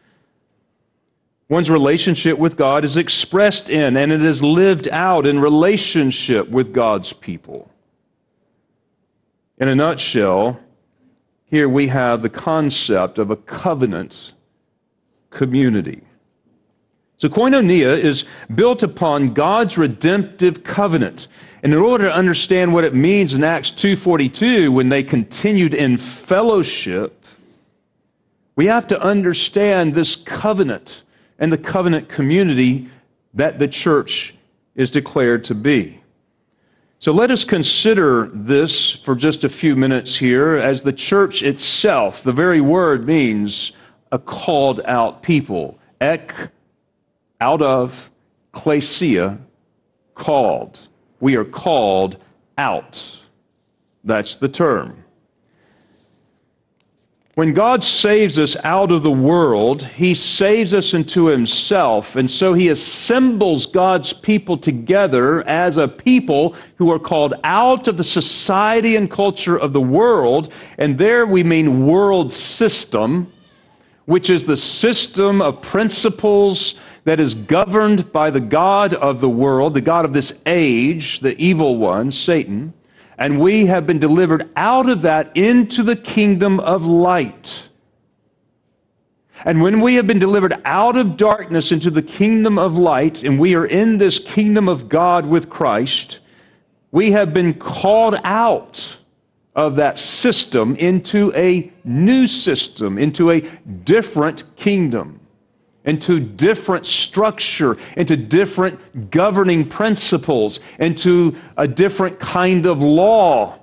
One's 1.50 1.70
relationship 1.70 2.38
with 2.38 2.58
God 2.58 2.84
is 2.84 2.98
expressed 2.98 3.70
in 3.70 3.96
and 3.96 4.12
it 4.12 4.24
is 4.24 4.44
lived 4.44 4.88
out 4.90 5.26
in 5.26 5.40
relationship 5.40 6.50
with 6.50 6.74
God's 6.74 7.14
people. 7.14 7.72
In 9.60 9.70
a 9.70 9.76
nutshell, 9.76 10.60
here 11.46 11.70
we 11.70 11.88
have 11.88 12.22
the 12.22 12.30
concept 12.30 13.18
of 13.18 13.32
a 13.32 13.38
covenant 13.38 14.34
community. 15.30 16.07
So 17.18 17.30
koinonia 17.30 18.00
is 18.00 18.26
built 18.54 18.84
upon 18.84 19.34
God's 19.34 19.78
redemptive 19.78 20.64
covenant. 20.64 21.28
And 21.64 21.74
in 21.74 21.80
order 21.80 22.06
to 22.06 22.14
understand 22.14 22.74
what 22.74 22.84
it 22.84 22.94
means 22.94 23.34
in 23.34 23.44
Acts 23.44 23.72
2:42 23.72 24.72
when 24.72 24.90
they 24.90 25.02
continued 25.02 25.74
in 25.74 25.98
fellowship, 25.98 27.26
we 28.56 28.68
have 28.68 28.88
to 28.88 29.02
understand 29.02 29.94
this 29.94 30.16
covenant 30.16 31.02
and 31.40 31.52
the 31.52 31.58
covenant 31.58 32.08
community 32.08 32.88
that 33.34 33.60
the 33.60 33.68
church 33.68 34.36
is 34.76 34.92
declared 34.92 35.44
to 35.46 35.56
be. 35.56 36.00
So 37.00 37.12
let 37.12 37.30
us 37.30 37.44
consider 37.44 38.30
this 38.34 38.92
for 38.92 39.16
just 39.16 39.44
a 39.44 39.50
few 39.50 39.76
minutes 39.76 40.18
here 40.18 40.56
as 40.56 40.82
the 40.82 40.94
church 40.94 41.44
itself, 41.44 42.24
the 42.24 42.32
very 42.32 42.62
word 42.62 43.06
means 43.06 43.72
a 44.12 44.18
called 44.18 44.82
out 44.86 45.22
people. 45.22 45.78
Ek, 46.02 46.34
out 47.42 47.62
of, 47.62 48.10
klesia, 48.54 49.38
called. 50.16 50.80
We 51.20 51.36
are 51.36 51.46
called 51.46 52.18
out. 52.58 53.04
That's 54.04 54.36
the 54.36 54.50
term. 54.50 55.04
When 57.38 57.54
God 57.54 57.84
saves 57.84 58.40
us 58.40 58.56
out 58.64 58.92
of 58.92 59.04
the 59.04 59.12
world, 59.12 59.84
He 59.84 60.16
saves 60.16 60.74
us 60.74 60.96
into 60.96 61.28
Himself. 61.28 62.16
And 62.16 62.32
so 62.32 62.56
He 62.56 62.70
assembles 62.70 63.68
God's 63.68 64.12
people 64.12 64.58
together 64.58 65.48
as 65.48 65.78
a 65.78 65.88
people 65.88 66.56
who 66.78 66.92
are 66.92 66.98
called 66.98 67.36
out 67.44 67.88
of 67.88 67.96
the 67.96 68.04
society 68.04 68.96
and 68.96 69.12
culture 69.12 69.56
of 69.56 69.72
the 69.72 69.82
world. 69.82 70.52
And 70.80 70.98
there 70.98 71.28
we 71.28 71.44
mean 71.44 71.86
world 71.86 72.34
system, 72.34 73.32
which 74.06 74.32
is 74.32 74.48
the 74.48 74.58
system 74.58 75.40
of 75.40 75.62
principles 75.62 76.74
that 77.08 77.22
is 77.22 77.34
governed 77.34 78.12
by 78.12 78.30
the 78.30 78.42
God 78.42 78.94
of 78.94 79.22
the 79.22 79.30
world, 79.30 79.74
the 79.74 79.80
God 79.80 80.04
of 80.04 80.12
this 80.12 80.34
age, 80.46 81.22
the 81.22 81.42
evil 81.42 81.78
one, 81.78 82.12
Satan, 82.12 82.74
and 83.18 83.40
we 83.40 83.66
have 83.68 83.88
been 83.88 83.98
delivered 83.98 84.50
out 84.58 84.90
of 84.90 85.04
that 85.04 85.32
into 85.38 85.84
the 85.84 85.96
kingdom 85.96 86.60
of 86.60 86.86
light. 86.86 87.62
And 89.46 89.62
when 89.62 89.80
we 89.80 89.96
have 89.96 90.06
been 90.06 90.20
delivered 90.20 90.60
out 90.66 90.98
of 90.98 91.16
darkness 91.16 91.72
into 91.72 91.90
the 91.90 92.02
kingdom 92.02 92.60
of 92.60 92.78
light, 92.78 93.24
and 93.24 93.40
we 93.40 93.56
are 93.56 93.66
in 93.66 93.98
this 94.00 94.20
kingdom 94.20 94.68
of 94.68 94.90
God 94.90 95.26
with 95.26 95.50
Christ, 95.50 96.20
we 96.92 97.12
have 97.12 97.34
been 97.34 97.54
called 97.54 98.20
out 98.26 98.98
of 99.56 99.78
that 99.78 99.98
system 99.98 100.76
into 100.76 101.34
a 101.36 101.72
new 101.86 102.28
system, 102.28 102.98
into 102.98 103.32
a 103.32 103.40
different 103.86 104.58
kingdom. 104.58 105.22
Into 105.88 106.20
different 106.20 106.86
structure, 106.86 107.78
into 107.96 108.18
different 108.18 109.10
governing 109.10 109.68
principles, 109.68 110.60
into 110.78 111.36
a 111.56 111.68
different 111.68 112.20
kind 112.20 112.66
of 112.66 112.84
law. 112.84 113.58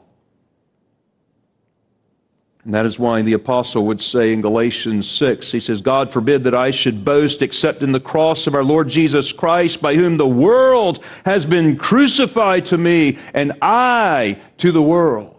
And 2.64 2.72
that 2.72 2.86
is 2.86 2.98
why 2.98 3.20
the 3.20 3.34
apostle 3.34 3.84
would 3.86 4.00
say 4.00 4.32
in 4.32 4.40
Galatians 4.40 5.06
6, 5.06 5.52
he 5.52 5.60
says, 5.60 5.82
God 5.82 6.10
forbid 6.10 6.44
that 6.44 6.54
I 6.54 6.70
should 6.70 7.04
boast 7.04 7.42
except 7.42 7.82
in 7.82 7.92
the 7.92 8.00
cross 8.00 8.46
of 8.46 8.54
our 8.54 8.64
Lord 8.64 8.88
Jesus 8.88 9.30
Christ, 9.30 9.82
by 9.82 9.94
whom 9.94 10.16
the 10.16 10.26
world 10.26 11.04
has 11.26 11.44
been 11.44 11.76
crucified 11.76 12.64
to 12.66 12.78
me, 12.78 13.18
and 13.34 13.52
I 13.60 14.40
to 14.58 14.72
the 14.72 14.82
world. 14.82 15.30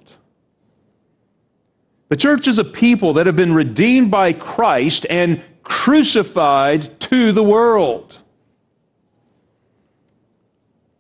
The 2.10 2.16
church 2.16 2.48
is 2.48 2.60
a 2.60 2.64
people 2.64 3.14
that 3.14 3.26
have 3.26 3.36
been 3.36 3.56
redeemed 3.56 4.12
by 4.12 4.34
Christ 4.34 5.08
and 5.10 5.42
crucified 5.66 6.98
to 7.02 7.34
the 7.34 7.44
world. 7.44 8.18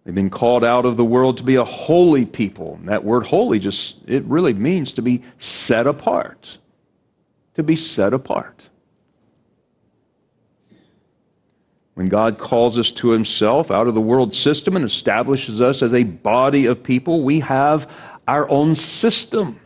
They've 0.03 0.13
been 0.13 0.29
called 0.29 0.63
out 0.63 0.85
of 0.85 0.97
the 0.97 1.05
world 1.05 1.37
to 1.37 1.43
be 1.43 1.55
a 1.55 1.63
holy 1.63 2.25
people. 2.25 2.75
And 2.75 2.89
that 2.89 3.03
word 3.03 3.25
holy 3.25 3.57
just, 3.57 3.95
it 4.05 4.23
really 4.25 4.53
means 4.53 4.93
to 4.93 5.01
be 5.01 5.23
set 5.39 5.87
apart. 5.87 6.57
To 7.55 7.63
be 7.63 7.75
set 7.75 8.13
apart. 8.13 8.69
When 11.95 12.07
God 12.07 12.37
calls 12.37 12.77
us 12.77 12.91
to 12.91 13.09
Himself 13.09 13.71
out 13.71 13.87
of 13.87 13.95
the 13.95 14.01
world 14.01 14.33
system 14.33 14.75
and 14.75 14.83
establishes 14.83 15.61
us 15.61 15.81
as 15.81 15.93
a 15.93 16.03
body 16.03 16.65
of 16.65 16.83
people, 16.83 17.23
we 17.23 17.39
have 17.39 17.89
our 18.27 18.47
own 18.49 18.75
system. 18.75 19.59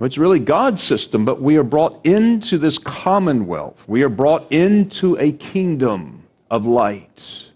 It's 0.00 0.16
really 0.16 0.38
God's 0.38 0.82
system, 0.82 1.26
but 1.26 1.42
we 1.42 1.56
are 1.56 1.62
brought 1.62 2.04
into 2.06 2.56
this 2.56 2.78
commonwealth. 2.78 3.84
We 3.86 4.02
are 4.02 4.08
brought 4.08 4.50
into 4.50 5.18
a 5.18 5.32
kingdom 5.32 6.22
of 6.50 6.66
light. 6.66 7.50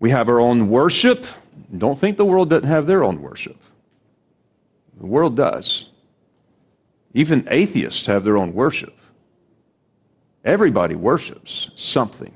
We 0.00 0.10
have 0.10 0.28
our 0.28 0.40
own 0.40 0.68
worship. 0.68 1.26
Don't 1.78 1.98
think 1.98 2.16
the 2.16 2.24
world 2.24 2.50
doesn't 2.50 2.68
have 2.68 2.88
their 2.88 3.04
own 3.04 3.22
worship. 3.22 3.56
The 4.98 5.06
world 5.06 5.36
does. 5.36 5.90
Even 7.14 7.46
atheists 7.50 8.04
have 8.06 8.24
their 8.24 8.36
own 8.36 8.52
worship. 8.52 8.94
Everybody 10.44 10.96
worships 10.96 11.70
something. 11.76 12.32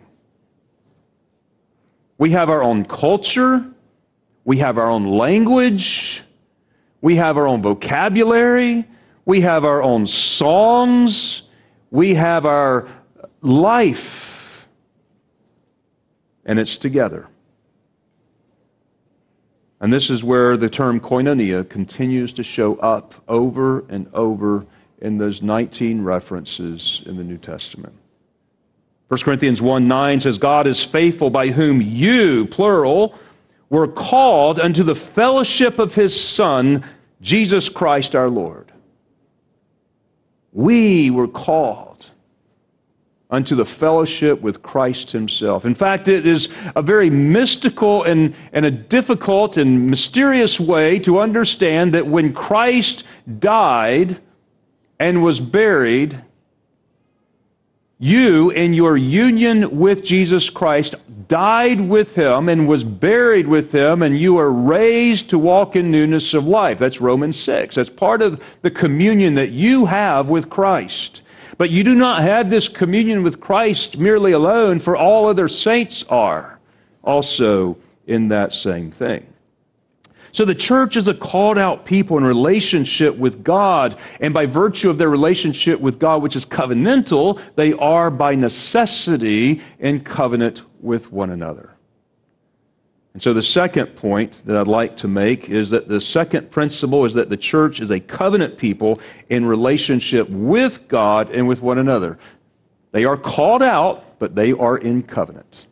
We 2.19 2.31
have 2.31 2.51
our 2.51 2.63
own 2.63 2.85
culture. 2.85 3.65
We 4.45 4.59
have 4.59 4.79
our 4.79 4.91
own 4.91 5.07
language. 5.07 6.23
We 7.01 7.17
have 7.17 7.37
our 7.37 7.47
own 7.47 7.63
vocabulary. 7.63 8.87
We 9.25 9.41
have 9.43 9.65
our 9.65 9.83
own 9.83 10.07
songs. 10.07 11.43
We 11.91 12.15
have 12.15 12.47
our 12.47 12.89
life. 13.43 14.67
And 16.45 16.59
it's 16.59 16.77
together. 16.77 17.29
And 19.81 19.93
this 19.93 20.11
is 20.11 20.23
where 20.23 20.57
the 20.57 20.69
term 20.69 21.01
koinonia 21.01 21.69
continues 21.69 22.33
to 22.35 22.43
show 22.43 22.77
up 22.77 23.15
over 23.29 23.87
and 23.89 24.09
over 24.13 24.67
in 25.01 25.17
those 25.17 25.41
19 25.41 26.03
references 26.03 27.03
in 27.07 27.17
the 27.17 27.25
New 27.25 27.39
Testament. 27.39 27.95
1 29.09 29.21
Corinthians 29.21 29.63
1 29.63 29.89
9 29.89 30.21
says, 30.21 30.39
God 30.39 30.67
is 30.67 30.85
faithful 30.85 31.31
by 31.31 31.49
whom 31.49 31.81
you, 31.81 32.47
plural, 32.47 33.19
were 33.71 33.89
called 33.89 34.61
unto 34.61 34.83
the 34.83 34.97
fellowship 34.97 35.79
of 35.79 35.95
his 35.95 36.21
Son, 36.21 36.85
Jesus 37.23 37.69
Christ 37.69 38.15
our 38.15 38.29
Lord. 38.29 38.71
We 40.53 41.11
were 41.11 41.29
called 41.29 42.05
unto 43.31 43.55
the 43.55 43.65
fellowship 43.65 44.41
with 44.41 44.63
Christ 44.63 45.13
Himself. 45.13 45.65
In 45.65 45.75
fact, 45.75 46.09
it 46.09 46.27
is 46.27 46.49
a 46.75 46.83
very 46.83 47.09
mystical 47.09 48.03
and, 48.03 48.35
and 48.53 48.67
a 48.67 48.71
difficult 48.71 49.57
and 49.57 49.89
mysterious 49.89 50.59
way 50.59 50.99
to 51.01 51.21
understand 51.21 51.95
that 51.95 52.07
when 52.07 52.33
Christ 52.33 53.05
died 53.39 54.21
and 54.99 55.23
was 55.23 55.39
buried, 55.39 56.21
you, 58.03 58.49
in 58.49 58.73
your 58.73 58.97
union 58.97 59.79
with 59.79 60.03
Jesus 60.03 60.49
Christ, 60.49 60.95
died 61.29 61.81
with 61.81 62.15
him 62.15 62.49
and 62.49 62.67
was 62.67 62.83
buried 62.83 63.47
with 63.47 63.73
him, 63.73 64.03
and 64.03 64.19
you 64.19 64.39
are 64.39 64.51
raised 64.51 65.29
to 65.31 65.39
walk 65.39 65.77
in 65.77 65.91
newness 65.91 66.33
of 66.33 66.47
life. 66.47 66.79
That's 66.79 67.01
Romans 67.01 67.39
6. 67.39 67.75
That's 67.75 67.91
part 67.91 68.23
of 68.23 68.43
the 68.63 68.71
communion 68.71 69.35
that 69.35 69.51
you 69.51 69.85
have 69.85 70.31
with 70.31 70.49
Christ. 70.49 71.21
But 71.59 71.69
you 71.69 71.85
do 71.85 71.95
not 71.95 72.23
have 72.23 72.49
this 72.49 72.69
communion 72.69 73.23
with 73.23 73.39
Christ 73.39 73.99
merely 73.99 74.33
alone, 74.33 74.81
for 74.81 74.97
all 74.97 75.29
other 75.29 75.47
saints 75.47 76.03
are 76.09 76.59
also 77.05 77.77
in 78.07 78.29
that 78.29 78.55
same 78.55 78.91
thing. 78.91 79.30
So 80.33 80.45
the 80.45 80.55
church 80.55 80.97
is 80.97 81.09
a 81.09 81.15
called 81.15 81.59
out 81.59 81.85
people 81.85 82.17
in 82.19 82.25
relationship 82.25 83.17
with 83.17 83.43
God, 83.43 83.97
and 84.21 84.33
by 84.33 84.47
virtue 84.47 84.91
of 84.91 84.99
their 84.99 85.09
relationship 85.09 85.81
with 85.81 85.99
God, 85.99 86.23
which 86.23 86.37
is 86.37 86.45
covenantal, 86.45 87.41
they 87.57 87.73
are 87.75 88.11
by 88.11 88.35
necessity 88.35 89.61
in 89.79 90.01
covenant 90.01 90.63
with 90.81 91.11
one 91.11 91.31
another. 91.31 91.71
And 93.13 93.23
so 93.23 93.33
the 93.33 93.43
second 93.43 93.97
point 93.97 94.41
that 94.47 94.57
I'd 94.57 94.69
like 94.69 94.97
to 94.99 95.09
make 95.09 95.49
is 95.49 95.71
that 95.71 95.89
the 95.89 96.01
second 96.01 96.51
principle 96.51 97.05
is 97.05 97.15
that 97.15 97.29
the 97.29 97.37
church 97.37 97.81
is 97.81 97.91
a 97.91 97.99
covenant 97.99 98.57
people 98.57 99.01
in 99.29 99.45
relationship 99.45 100.29
with 100.29 100.87
God 100.87 101.31
and 101.31 101.49
with 101.49 101.61
one 101.61 101.79
another. 101.79 102.19
They 102.93 103.05
are 103.05 103.17
called 103.17 103.65
out, 103.65 104.19
but 104.21 104.37
they 104.37 104.53
are 104.53 104.79
in 104.79 105.03
covenant. 105.03 105.67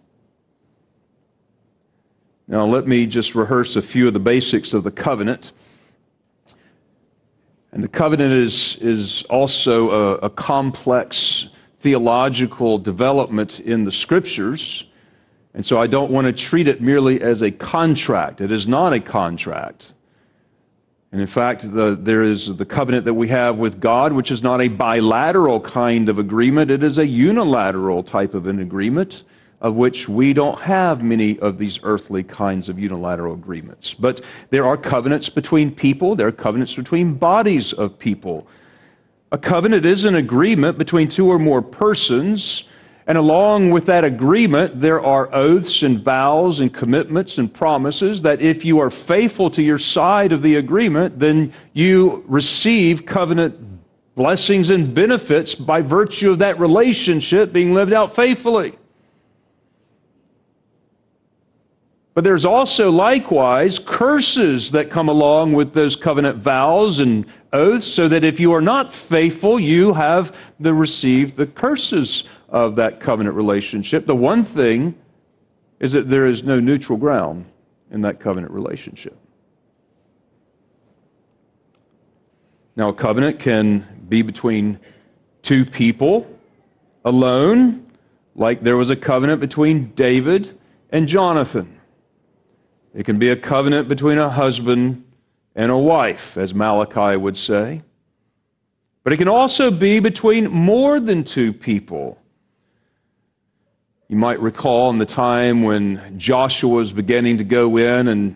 Now, 2.51 2.65
let 2.65 2.87
me 2.87 3.07
just 3.07 3.35
rehearse 3.35 3.77
a 3.77 3.83
few 3.83 4.09
of 4.09 4.15
the 4.15 4.21
basics 4.21 4.73
of 4.73 4.83
the 4.83 4.91
covenant. 4.91 5.53
And 7.73 7.85
the 7.85 7.89
covenant 7.89 8.33
is, 8.33 8.79
is 8.81 9.23
also 9.25 9.91
a, 9.91 10.15
a 10.15 10.31
complex 10.31 11.49
theological 11.81 12.79
development 12.79 13.61
in 13.61 13.85
the 13.85 13.93
scriptures. 13.93 14.87
And 15.53 15.65
so 15.65 15.79
I 15.79 15.87
don't 15.87 16.11
want 16.11 16.27
to 16.27 16.33
treat 16.33 16.69
it 16.69 16.81
merely 16.81 17.21
as 17.21 17.43
a 17.43 17.51
contract. 17.51 18.41
It 18.41 18.51
is 18.51 18.67
not 18.67 18.95
a 18.95 19.01
contract. 19.01 19.93
And 21.13 21.21
in 21.21 21.27
fact, 21.27 21.71
the, 21.71 21.99
there 22.01 22.23
is 22.23 22.57
the 22.57 22.65
covenant 22.65 23.05
that 23.05 23.15
we 23.15 23.29
have 23.29 23.59
with 23.59 23.79
God, 23.79 24.15
which 24.15 24.31
is 24.31 24.43
not 24.43 24.63
a 24.63 24.69
bilateral 24.69 25.61
kind 25.61 26.09
of 26.09 26.19
agreement, 26.19 26.71
it 26.71 26.83
is 26.83 26.97
a 26.97 27.07
unilateral 27.07 28.03
type 28.03 28.33
of 28.33 28.47
an 28.47 28.61
agreement 28.61 29.25
of 29.61 29.75
which 29.75 30.09
we 30.09 30.33
don't 30.33 30.61
have 30.61 31.03
many 31.03 31.38
of 31.40 31.59
these 31.59 31.81
earthly 31.83 32.23
kinds 32.23 32.68
of 32.68 32.79
unilateral 32.79 33.35
agreements. 33.35 33.94
But 33.94 34.23
there 34.51 34.66
are 34.66 34.77
covenants 34.77 35.29
between 35.29 35.75
people, 35.75 36.14
there 36.14 36.29
are 36.29 36.33
covenants 36.33 36.75
between 36.75 37.14
bodies 37.14 37.73
of 37.73 37.99
people. 37.99 38.47
A 39.33 39.38
covenant 39.38 39.85
is 39.85 40.05
an 40.05 40.14
agreement 40.14 40.79
between 40.79 41.09
two 41.09 41.27
or 41.27 41.38
more 41.38 41.61
persons, 41.61 42.64
and 43.09 43.18
along 43.18 43.71
with 43.71 43.87
that 43.87 44.05
agreement, 44.05 44.81
there 44.81 45.03
are 45.03 45.35
oaths 45.35 45.83
and 45.83 45.99
vows 45.99 46.61
and 46.61 46.73
commitments 46.73 47.38
and 47.38 47.53
promises 47.53 48.23
that 48.23 48.40
if 48.40 48.64
you 48.64 48.79
are 48.79 48.90
faithful 48.90 49.51
to 49.51 49.62
your 49.62 49.79
side 49.79 50.33
of 50.33 50.42
the 50.42 50.57
agreement, 50.57 51.18
then 51.18 51.53
you 51.73 52.23
receive 52.29 53.07
covenant 53.07 53.59
blessings 54.14 54.71
and 54.71 54.94
benefits 54.94 55.55
by 55.55 55.81
virtue 55.81 56.31
of 56.31 56.38
that 56.40 56.61
relationship 56.61 57.53
being 57.53 57.73
lived 57.73 57.92
out 57.92 58.14
faithfully. 58.14 58.77
But 62.18 62.24
there's 62.24 62.44
also 62.44 62.90
likewise 62.90 63.78
curses 63.78 64.72
that 64.72 64.90
come 64.90 65.09
along 65.09 65.52
with 65.52 65.72
those 65.72 65.94
covenant 65.94 66.38
vows 66.38 66.98
and 66.98 67.24
oaths, 67.52 67.87
so 67.87 68.09
that 68.09 68.24
if 68.24 68.40
you 68.40 68.52
are 68.54 68.61
not 68.61 68.92
faithful, 68.92 69.61
you 69.61 69.92
have 69.92 70.35
the, 70.59 70.74
received 70.74 71.37
the 71.37 71.46
curses 71.46 72.24
of 72.48 72.74
that 72.74 72.98
covenant 72.98 73.37
relationship. 73.37 74.04
The 74.04 74.16
one 74.16 74.42
thing 74.42 74.96
is 75.78 75.92
that 75.92 76.11
there 76.11 76.26
is 76.26 76.42
no 76.42 76.59
neutral 76.59 76.98
ground 76.98 77.44
in 77.92 78.00
that 78.00 78.18
covenant 78.18 78.52
relationship. 78.52 79.16
Now, 82.74 82.88
a 82.88 82.94
covenant 82.94 83.38
can 83.38 83.87
be 84.09 84.22
between 84.22 84.81
two 85.42 85.64
people 85.64 86.26
alone, 87.04 87.87
like 88.35 88.64
there 88.64 88.76
was 88.76 88.90
a 88.90 88.96
covenant 88.96 89.40
between 89.40 89.92
David 89.94 90.59
and 90.90 91.07
Jonathan. 91.07 91.78
It 92.99 93.07
can 93.07 93.21
be 93.21 93.31
a 93.31 93.37
covenant 93.37 93.89
between 93.89 94.19
a 94.19 94.29
husband 94.29 95.05
and 95.55 95.71
a 95.71 95.79
wife, 95.79 96.37
as 96.37 96.53
Malachi 96.53 97.17
would 97.17 97.37
say. 97.37 97.83
But 99.05 99.13
it 99.13 99.19
can 99.19 99.29
also 99.29 99.71
be 99.71 100.01
between 100.01 100.51
more 100.51 100.99
than 100.99 101.23
two 101.23 101.53
people. 101.53 102.21
You 104.09 104.17
might 104.17 104.41
recall 104.41 104.91
in 104.91 104.99
the 104.99 105.07
time 105.07 105.63
when 105.63 106.19
Joshua 106.19 106.75
was 106.75 106.91
beginning 106.91 107.39
to 107.39 107.45
go 107.45 107.77
in 107.77 108.09
and, 108.09 108.35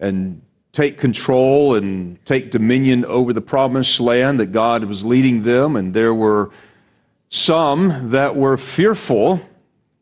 and 0.00 0.42
take 0.72 0.98
control 0.98 1.76
and 1.76 2.18
take 2.26 2.50
dominion 2.50 3.04
over 3.04 3.32
the 3.32 3.40
promised 3.40 4.00
land 4.00 4.40
that 4.40 4.46
God 4.46 4.82
was 4.82 5.04
leading 5.04 5.44
them, 5.44 5.76
and 5.76 5.94
there 5.94 6.12
were 6.12 6.50
some 7.30 8.10
that 8.10 8.34
were 8.34 8.56
fearful, 8.56 9.40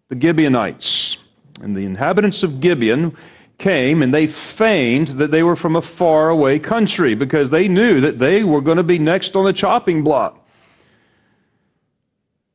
the 0.08 0.18
Gibeonites. 0.18 1.18
And 1.60 1.76
the 1.76 1.84
inhabitants 1.84 2.42
of 2.42 2.62
Gibeon 2.62 3.14
came 3.60 4.02
and 4.02 4.12
they 4.12 4.26
feigned 4.26 5.08
that 5.08 5.30
they 5.30 5.42
were 5.42 5.56
from 5.56 5.76
a 5.76 5.82
faraway 5.82 6.58
country 6.58 7.14
because 7.14 7.50
they 7.50 7.68
knew 7.68 8.00
that 8.00 8.18
they 8.18 8.42
were 8.42 8.60
going 8.60 8.78
to 8.78 8.82
be 8.82 8.98
next 8.98 9.36
on 9.36 9.44
the 9.44 9.52
chopping 9.52 10.02
block. 10.02 10.36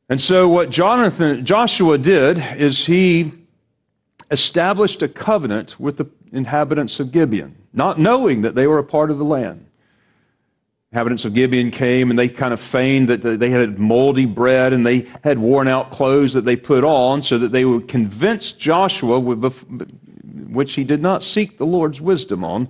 And 0.10 0.22
so 0.22 0.48
what 0.50 0.70
Jonathan 0.70 1.46
Joshua 1.46 1.98
did 1.98 2.44
is 2.58 2.86
he 2.86 3.32
established 4.32 5.02
a 5.02 5.08
covenant 5.08 5.80
with 5.80 5.98
the 5.98 6.06
inhabitants 6.32 7.00
of 7.00 7.12
Gibeon, 7.12 7.56
not 7.74 8.00
knowing 8.00 8.42
that 8.42 8.56
they 8.56 8.68
were 8.68 8.80
a 8.80 8.84
part 8.84 9.10
of 9.10 9.18
the 9.18 9.26
land. 9.26 9.66
Inhabitants 10.92 11.26
of 11.26 11.34
Gibeon 11.34 11.72
came 11.72 12.10
and 12.10 12.18
they 12.18 12.30
kind 12.30 12.54
of 12.54 12.62
feigned 12.62 13.10
that 13.10 13.22
they 13.40 13.50
had 13.50 13.80
moldy 13.80 14.26
bread 14.26 14.74
and 14.74 14.86
they 14.86 15.08
had 15.24 15.40
worn 15.40 15.68
out 15.68 15.92
clothes 15.92 16.34
that 16.34 16.46
they 16.46 16.56
put 16.56 16.84
on 16.84 17.22
so 17.22 17.38
that 17.38 17.52
they 17.52 17.66
would 17.66 17.88
convince 17.88 18.52
Joshua, 18.52 19.20
which 20.50 20.74
he 20.74 20.84
did 20.84 21.02
not 21.02 21.24
seek 21.24 21.58
the 21.58 21.66
Lord's 21.66 22.02
wisdom 22.02 22.44
on. 22.44 22.70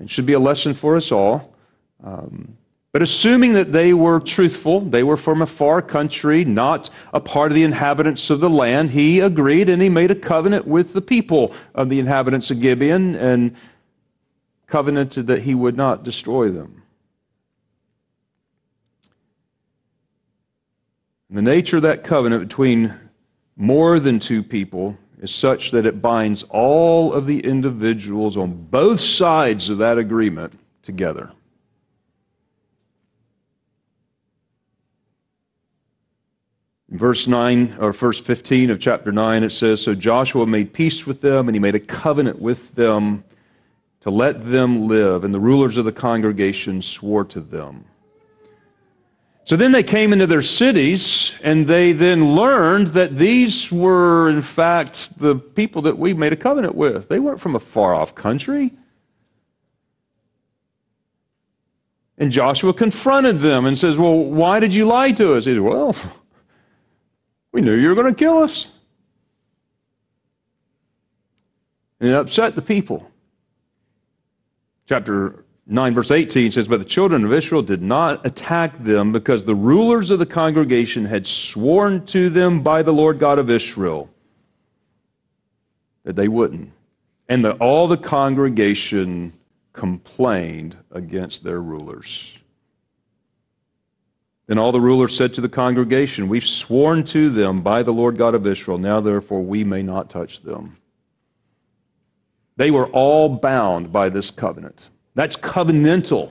It 0.00 0.10
should 0.10 0.26
be 0.26 0.32
a 0.32 0.38
lesson 0.38 0.74
for 0.74 0.96
us 0.96 1.10
all. 1.10 1.54
Um, 2.02 2.56
but 2.92 3.02
assuming 3.02 3.52
that 3.52 3.70
they 3.70 3.92
were 3.92 4.18
truthful, 4.18 4.80
they 4.80 5.02
were 5.02 5.16
from 5.16 5.42
a 5.42 5.46
far 5.46 5.82
country, 5.82 6.44
not 6.44 6.90
a 7.12 7.20
part 7.20 7.52
of 7.52 7.54
the 7.54 7.64
inhabitants 7.64 8.30
of 8.30 8.40
the 8.40 8.48
land, 8.48 8.90
he 8.90 9.20
agreed 9.20 9.68
and 9.68 9.82
he 9.82 9.88
made 9.88 10.10
a 10.10 10.14
covenant 10.14 10.66
with 10.66 10.92
the 10.94 11.02
people 11.02 11.54
of 11.74 11.90
the 11.90 11.98
inhabitants 11.98 12.50
of 12.50 12.60
Gibeon 12.60 13.14
and 13.14 13.54
covenanted 14.66 15.26
that 15.26 15.42
he 15.42 15.54
would 15.54 15.76
not 15.76 16.02
destroy 16.02 16.50
them. 16.50 16.82
And 21.28 21.36
the 21.36 21.42
nature 21.42 21.76
of 21.76 21.82
that 21.82 22.04
covenant 22.04 22.48
between 22.48 22.94
more 23.56 24.00
than 24.00 24.18
two 24.18 24.42
people 24.42 24.96
is 25.20 25.34
such 25.34 25.72
that 25.72 25.86
it 25.86 26.00
binds 26.00 26.44
all 26.44 27.12
of 27.12 27.26
the 27.26 27.40
individuals 27.40 28.36
on 28.36 28.52
both 28.70 29.00
sides 29.00 29.68
of 29.68 29.78
that 29.78 29.98
agreement 29.98 30.52
together. 30.82 31.30
In 36.90 36.96
verse 36.96 37.26
9, 37.26 37.76
or 37.80 37.92
verse 37.92 38.18
15 38.18 38.70
of 38.70 38.80
chapter 38.80 39.12
9, 39.12 39.44
it 39.44 39.50
says 39.50 39.82
So 39.82 39.94
Joshua 39.94 40.46
made 40.46 40.72
peace 40.72 41.06
with 41.06 41.20
them, 41.20 41.48
and 41.48 41.54
he 41.54 41.60
made 41.60 41.74
a 41.74 41.80
covenant 41.80 42.40
with 42.40 42.74
them 42.74 43.24
to 44.00 44.10
let 44.10 44.50
them 44.50 44.88
live, 44.88 45.24
and 45.24 45.34
the 45.34 45.40
rulers 45.40 45.76
of 45.76 45.84
the 45.84 45.92
congregation 45.92 46.80
swore 46.80 47.24
to 47.26 47.40
them. 47.40 47.84
So 49.48 49.56
then 49.56 49.72
they 49.72 49.82
came 49.82 50.12
into 50.12 50.26
their 50.26 50.42
cities, 50.42 51.32
and 51.42 51.66
they 51.66 51.94
then 51.94 52.34
learned 52.34 52.88
that 52.88 53.16
these 53.16 53.72
were, 53.72 54.28
in 54.28 54.42
fact, 54.42 55.18
the 55.18 55.36
people 55.36 55.80
that 55.82 55.98
we 55.98 56.12
made 56.12 56.34
a 56.34 56.36
covenant 56.36 56.74
with. 56.74 57.08
They 57.08 57.18
weren't 57.18 57.40
from 57.40 57.56
a 57.56 57.58
far 57.58 57.94
off 57.94 58.14
country. 58.14 58.72
And 62.18 62.30
Joshua 62.30 62.74
confronted 62.74 63.38
them 63.38 63.64
and 63.64 63.78
says, 63.78 63.96
Well, 63.96 64.18
why 64.18 64.60
did 64.60 64.74
you 64.74 64.84
lie 64.84 65.12
to 65.12 65.32
us? 65.36 65.46
He 65.46 65.52
said, 65.52 65.60
Well, 65.60 65.96
we 67.52 67.62
knew 67.62 67.72
you 67.72 67.88
were 67.88 67.94
going 67.94 68.14
to 68.14 68.18
kill 68.18 68.42
us. 68.42 68.68
And 72.00 72.10
it 72.10 72.14
upset 72.14 72.54
the 72.54 72.60
people. 72.60 73.10
Chapter 74.86 75.42
9, 75.70 75.94
verse 75.94 76.10
18 76.10 76.50
says, 76.52 76.66
But 76.66 76.78
the 76.78 76.86
children 76.86 77.26
of 77.26 77.32
Israel 77.32 77.62
did 77.62 77.82
not 77.82 78.24
attack 78.24 78.82
them 78.82 79.12
because 79.12 79.44
the 79.44 79.54
rulers 79.54 80.10
of 80.10 80.18
the 80.18 80.26
congregation 80.26 81.04
had 81.04 81.26
sworn 81.26 82.06
to 82.06 82.30
them 82.30 82.62
by 82.62 82.82
the 82.82 82.92
Lord 82.92 83.18
God 83.18 83.38
of 83.38 83.50
Israel 83.50 84.08
that 86.04 86.16
they 86.16 86.28
wouldn't. 86.28 86.72
And 87.28 87.44
that 87.44 87.58
all 87.60 87.86
the 87.86 87.98
congregation 87.98 89.34
complained 89.74 90.74
against 90.90 91.44
their 91.44 91.60
rulers. 91.60 92.32
Then 94.46 94.58
all 94.58 94.72
the 94.72 94.80
rulers 94.80 95.14
said 95.14 95.34
to 95.34 95.42
the 95.42 95.50
congregation, 95.50 96.30
We've 96.30 96.46
sworn 96.46 97.04
to 97.06 97.28
them 97.28 97.60
by 97.60 97.82
the 97.82 97.92
Lord 97.92 98.16
God 98.16 98.34
of 98.34 98.46
Israel, 98.46 98.78
now 98.78 99.02
therefore 99.02 99.42
we 99.42 99.64
may 99.64 99.82
not 99.82 100.08
touch 100.08 100.40
them. 100.40 100.78
They 102.56 102.70
were 102.70 102.86
all 102.86 103.28
bound 103.28 103.92
by 103.92 104.08
this 104.08 104.30
covenant. 104.30 104.88
That's 105.18 105.34
covenantal. 105.34 106.30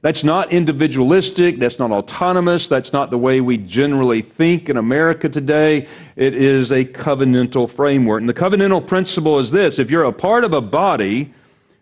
That's 0.00 0.22
not 0.22 0.52
individualistic. 0.52 1.58
That's 1.58 1.80
not 1.80 1.90
autonomous. 1.90 2.68
That's 2.68 2.92
not 2.92 3.10
the 3.10 3.18
way 3.18 3.40
we 3.40 3.58
generally 3.58 4.22
think 4.22 4.68
in 4.68 4.76
America 4.76 5.28
today. 5.28 5.88
It 6.14 6.36
is 6.36 6.70
a 6.70 6.84
covenantal 6.84 7.68
framework. 7.68 8.20
And 8.20 8.28
the 8.28 8.34
covenantal 8.34 8.86
principle 8.86 9.40
is 9.40 9.50
this 9.50 9.80
if 9.80 9.90
you're 9.90 10.04
a 10.04 10.12
part 10.12 10.44
of 10.44 10.52
a 10.52 10.60
body 10.60 11.34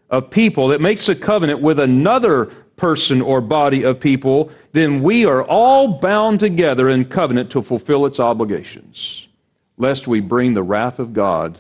of 0.08 0.30
people 0.30 0.68
that 0.68 0.80
makes 0.80 1.06
a 1.10 1.14
covenant 1.14 1.60
with 1.60 1.78
another 1.78 2.46
person 2.76 3.20
or 3.20 3.42
body 3.42 3.82
of 3.82 4.00
people, 4.00 4.50
then 4.72 5.02
we 5.02 5.26
are 5.26 5.42
all 5.42 5.98
bound 5.98 6.40
together 6.40 6.88
in 6.88 7.04
covenant 7.04 7.50
to 7.50 7.60
fulfill 7.60 8.06
its 8.06 8.18
obligations, 8.18 9.26
lest 9.76 10.06
we 10.06 10.20
bring 10.20 10.54
the 10.54 10.62
wrath 10.62 10.98
of 10.98 11.12
God 11.12 11.58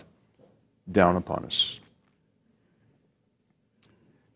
down 0.90 1.16
upon 1.16 1.44
us. 1.44 1.78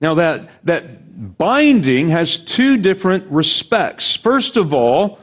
Now, 0.07 0.15
that, 0.15 0.49
that 0.63 1.37
binding 1.37 2.11
has 2.11 2.39
two 2.39 2.77
different 2.77 3.29
respects. 3.29 4.15
First 4.15 4.57
of 4.57 4.73
all, 4.73 5.19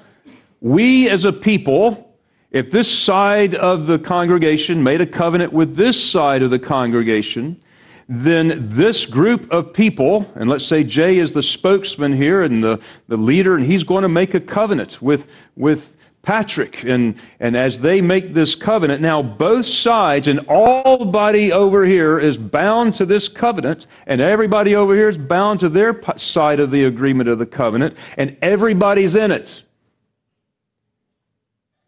we 0.60 1.10
as 1.10 1.24
a 1.24 1.32
people, 1.32 2.14
if 2.52 2.70
this 2.70 2.92
side 2.92 3.56
of 3.56 3.88
the 3.88 3.98
congregation 3.98 4.84
made 4.84 5.00
a 5.00 5.06
covenant 5.06 5.54
with 5.54 5.78
this 5.78 6.12
side 6.12 6.44
of 6.44 6.52
the 6.52 6.60
congregation, 6.60 7.62
then 8.10 8.68
this 8.72 9.06
group 9.06 9.50
of 9.54 9.72
people, 9.72 10.30
and 10.36 10.50
let's 10.50 10.66
say 10.66 10.84
Jay 10.84 11.18
is 11.18 11.32
the 11.32 11.42
spokesman 11.42 12.12
here 12.12 12.44
and 12.44 12.62
the, 12.62 12.82
the 13.08 13.16
leader, 13.16 13.56
and 13.56 13.66
he's 13.66 13.86
going 13.86 14.02
to 14.02 14.10
make 14.10 14.34
a 14.34 14.42
covenant 14.42 15.02
with, 15.02 15.30
with 15.56 15.96
Patrick. 16.24 16.84
And, 16.84 17.16
and 17.42 17.56
as 17.56 17.82
they 17.82 18.02
make 18.02 18.34
this 18.34 18.56
covenant, 18.56 19.02
now 19.02 19.22
both 19.22 19.66
sides 19.66 20.28
and 20.28 20.40
all 20.48 21.06
body 21.06 21.52
over 21.52 21.86
here 21.86 22.18
is 22.18 22.38
bound 22.38 22.96
to 22.96 23.06
this 23.06 23.28
covenant, 23.28 23.88
and 24.08 24.22
everybody 24.22 24.76
over 24.76 24.96
here 24.96 25.10
is 25.10 25.18
bound 25.18 25.60
to 25.60 25.70
their 25.70 26.02
side 26.18 26.60
of 26.60 26.72
the 26.72 26.86
agreement 26.86 27.30
of 27.30 27.40
the 27.40 27.46
covenant, 27.46 27.98
and 28.18 28.36
everybody's 28.42 29.16
in 29.16 29.32
it. 29.32 29.62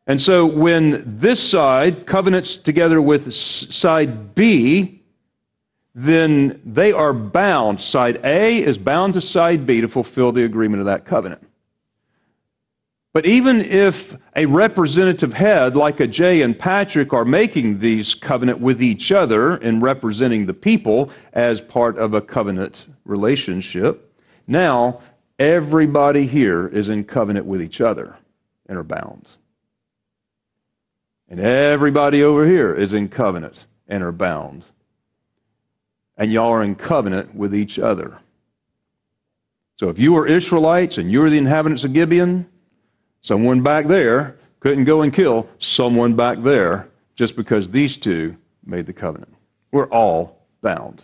And 0.05 0.21
so 0.21 0.45
when 0.45 1.03
this 1.19 1.41
side 1.41 2.05
covenants 2.05 2.57
together 2.57 3.01
with 3.01 3.33
side 3.33 4.35
B, 4.35 5.01
then 5.95 6.61
they 6.65 6.91
are 6.91 7.13
bound. 7.13 7.79
Side 7.79 8.19
A 8.25 8.61
is 8.61 8.77
bound 8.77 9.13
to 9.13 9.21
side 9.21 9.65
B 9.65 9.79
to 9.79 9.87
fulfill 9.87 10.33
the 10.33 10.43
agreement 10.43 10.81
of 10.81 10.87
that 10.87 11.05
covenant. 11.05 11.41
But 13.15 13.25
even 13.25 13.61
if 13.61 14.13
a 14.35 14.45
representative 14.45 15.31
head 15.31 15.77
like 15.77 16.01
a 16.01 16.05
Jay 16.05 16.41
and 16.41 16.59
Patrick 16.59 17.13
are 17.13 17.23
making 17.23 17.79
these 17.79 18.13
covenant 18.13 18.59
with 18.59 18.83
each 18.83 19.09
other 19.09 19.55
and 19.55 19.81
representing 19.81 20.45
the 20.45 20.53
people 20.53 21.09
as 21.31 21.61
part 21.61 21.97
of 21.97 22.13
a 22.13 22.19
covenant 22.19 22.87
relationship, 23.05 24.13
now 24.49 24.99
everybody 25.39 26.27
here 26.27 26.67
is 26.67 26.89
in 26.89 27.05
covenant 27.05 27.45
with 27.45 27.61
each 27.61 27.79
other 27.79 28.17
and 28.67 28.77
are 28.77 28.83
bound. 28.83 29.29
And 31.29 31.39
everybody 31.39 32.21
over 32.21 32.45
here 32.45 32.73
is 32.73 32.91
in 32.91 33.07
covenant 33.07 33.65
and 33.87 34.03
are 34.03 34.11
bound 34.11 34.65
and 36.17 36.33
y'all 36.33 36.51
are 36.51 36.63
in 36.63 36.75
covenant 36.75 37.33
with 37.33 37.55
each 37.55 37.79
other. 37.79 38.19
So 39.79 39.87
if 39.87 39.99
you 39.99 40.17
are 40.17 40.27
Israelites 40.27 40.97
and 40.97 41.09
you're 41.09 41.29
the 41.29 41.37
inhabitants 41.37 41.85
of 41.85 41.93
Gibeon, 41.93 42.47
someone 43.25 43.63
back 43.63 43.87
there 43.87 44.35
couldn't 44.59 44.83
go 44.83 45.01
and 45.01 45.11
kill 45.11 45.47
someone 45.57 46.15
back 46.15 46.37
there 46.37 46.87
just 47.15 47.35
because 47.35 47.67
these 47.69 47.97
two 47.97 48.37
made 48.63 48.85
the 48.85 48.93
covenant. 48.93 49.33
We're 49.71 49.89
all 49.89 50.45
bound. 50.61 51.03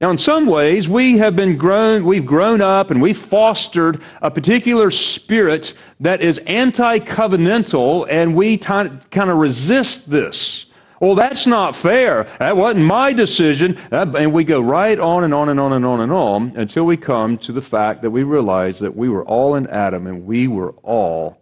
Now, 0.00 0.10
in 0.10 0.18
some 0.18 0.46
ways, 0.46 0.88
we 0.88 1.18
have 1.18 1.34
been 1.34 1.56
grown, 1.56 2.04
we've 2.04 2.24
grown 2.24 2.60
up 2.60 2.92
and 2.92 3.02
we've 3.02 3.18
fostered 3.18 4.00
a 4.22 4.30
particular 4.30 4.92
spirit 4.92 5.74
that 5.98 6.22
is 6.22 6.38
anti 6.46 7.00
covenantal, 7.00 8.06
and 8.08 8.36
we 8.36 8.58
kind 8.58 9.02
of 9.12 9.36
resist 9.38 10.08
this. 10.08 10.66
Well, 11.00 11.14
that's 11.14 11.46
not 11.46 11.76
fair. 11.76 12.26
That 12.40 12.56
wasn't 12.56 12.86
my 12.86 13.12
decision. 13.12 13.78
And 13.90 14.32
we 14.32 14.44
go 14.44 14.60
right 14.60 14.98
on 14.98 15.24
and 15.24 15.32
on 15.32 15.48
and 15.48 15.60
on 15.60 15.72
and 15.72 15.84
on 15.84 16.00
and 16.00 16.12
on 16.12 16.52
until 16.56 16.84
we 16.84 16.96
come 16.96 17.38
to 17.38 17.52
the 17.52 17.62
fact 17.62 18.02
that 18.02 18.10
we 18.10 18.24
realize 18.24 18.80
that 18.80 18.96
we 18.96 19.08
were 19.08 19.24
all 19.24 19.54
in 19.54 19.68
Adam 19.68 20.06
and 20.06 20.26
we 20.26 20.48
were 20.48 20.72
all, 20.82 21.38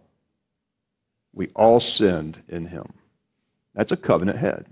we 1.33 1.47
all 1.55 1.79
sinned 1.79 2.41
in 2.47 2.67
him. 2.67 2.93
That's 3.73 3.91
a 3.91 3.97
covenant 3.97 4.37
head. 4.37 4.65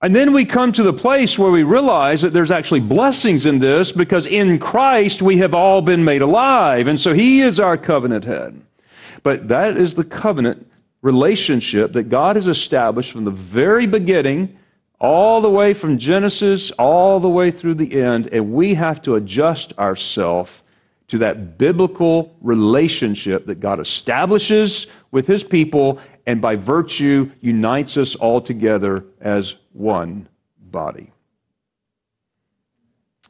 And 0.00 0.14
then 0.14 0.32
we 0.34 0.44
come 0.44 0.72
to 0.72 0.82
the 0.82 0.92
place 0.92 1.38
where 1.38 1.50
we 1.50 1.62
realize 1.62 2.20
that 2.22 2.34
there's 2.34 2.50
actually 2.50 2.80
blessings 2.80 3.46
in 3.46 3.58
this 3.58 3.90
because 3.92 4.26
in 4.26 4.58
Christ 4.58 5.22
we 5.22 5.38
have 5.38 5.54
all 5.54 5.80
been 5.80 6.04
made 6.04 6.20
alive. 6.20 6.88
And 6.88 7.00
so 7.00 7.14
he 7.14 7.40
is 7.40 7.58
our 7.58 7.78
covenant 7.78 8.24
head. 8.24 8.60
But 9.22 9.48
that 9.48 9.78
is 9.78 9.94
the 9.94 10.04
covenant 10.04 10.70
relationship 11.04 11.92
that 11.92 12.04
God 12.04 12.36
has 12.36 12.48
established 12.48 13.12
from 13.12 13.26
the 13.26 13.30
very 13.30 13.86
beginning, 13.86 14.56
all 14.98 15.42
the 15.42 15.50
way 15.50 15.74
from 15.74 15.98
Genesis, 15.98 16.70
all 16.72 17.20
the 17.20 17.28
way 17.28 17.50
through 17.50 17.74
the 17.74 18.00
end. 18.00 18.30
And 18.32 18.54
we 18.54 18.72
have 18.72 19.02
to 19.02 19.16
adjust 19.16 19.78
ourselves 19.78 20.50
to 21.08 21.18
that 21.18 21.58
biblical 21.58 22.34
relationship 22.40 23.44
that 23.46 23.60
God 23.60 23.80
establishes 23.80 24.86
with 25.10 25.26
his 25.26 25.44
people 25.44 26.00
and 26.24 26.40
by 26.40 26.56
virtue 26.56 27.30
unites 27.42 27.98
us 27.98 28.14
all 28.14 28.40
together 28.40 29.04
as 29.20 29.56
one 29.74 30.26
body. 30.58 31.12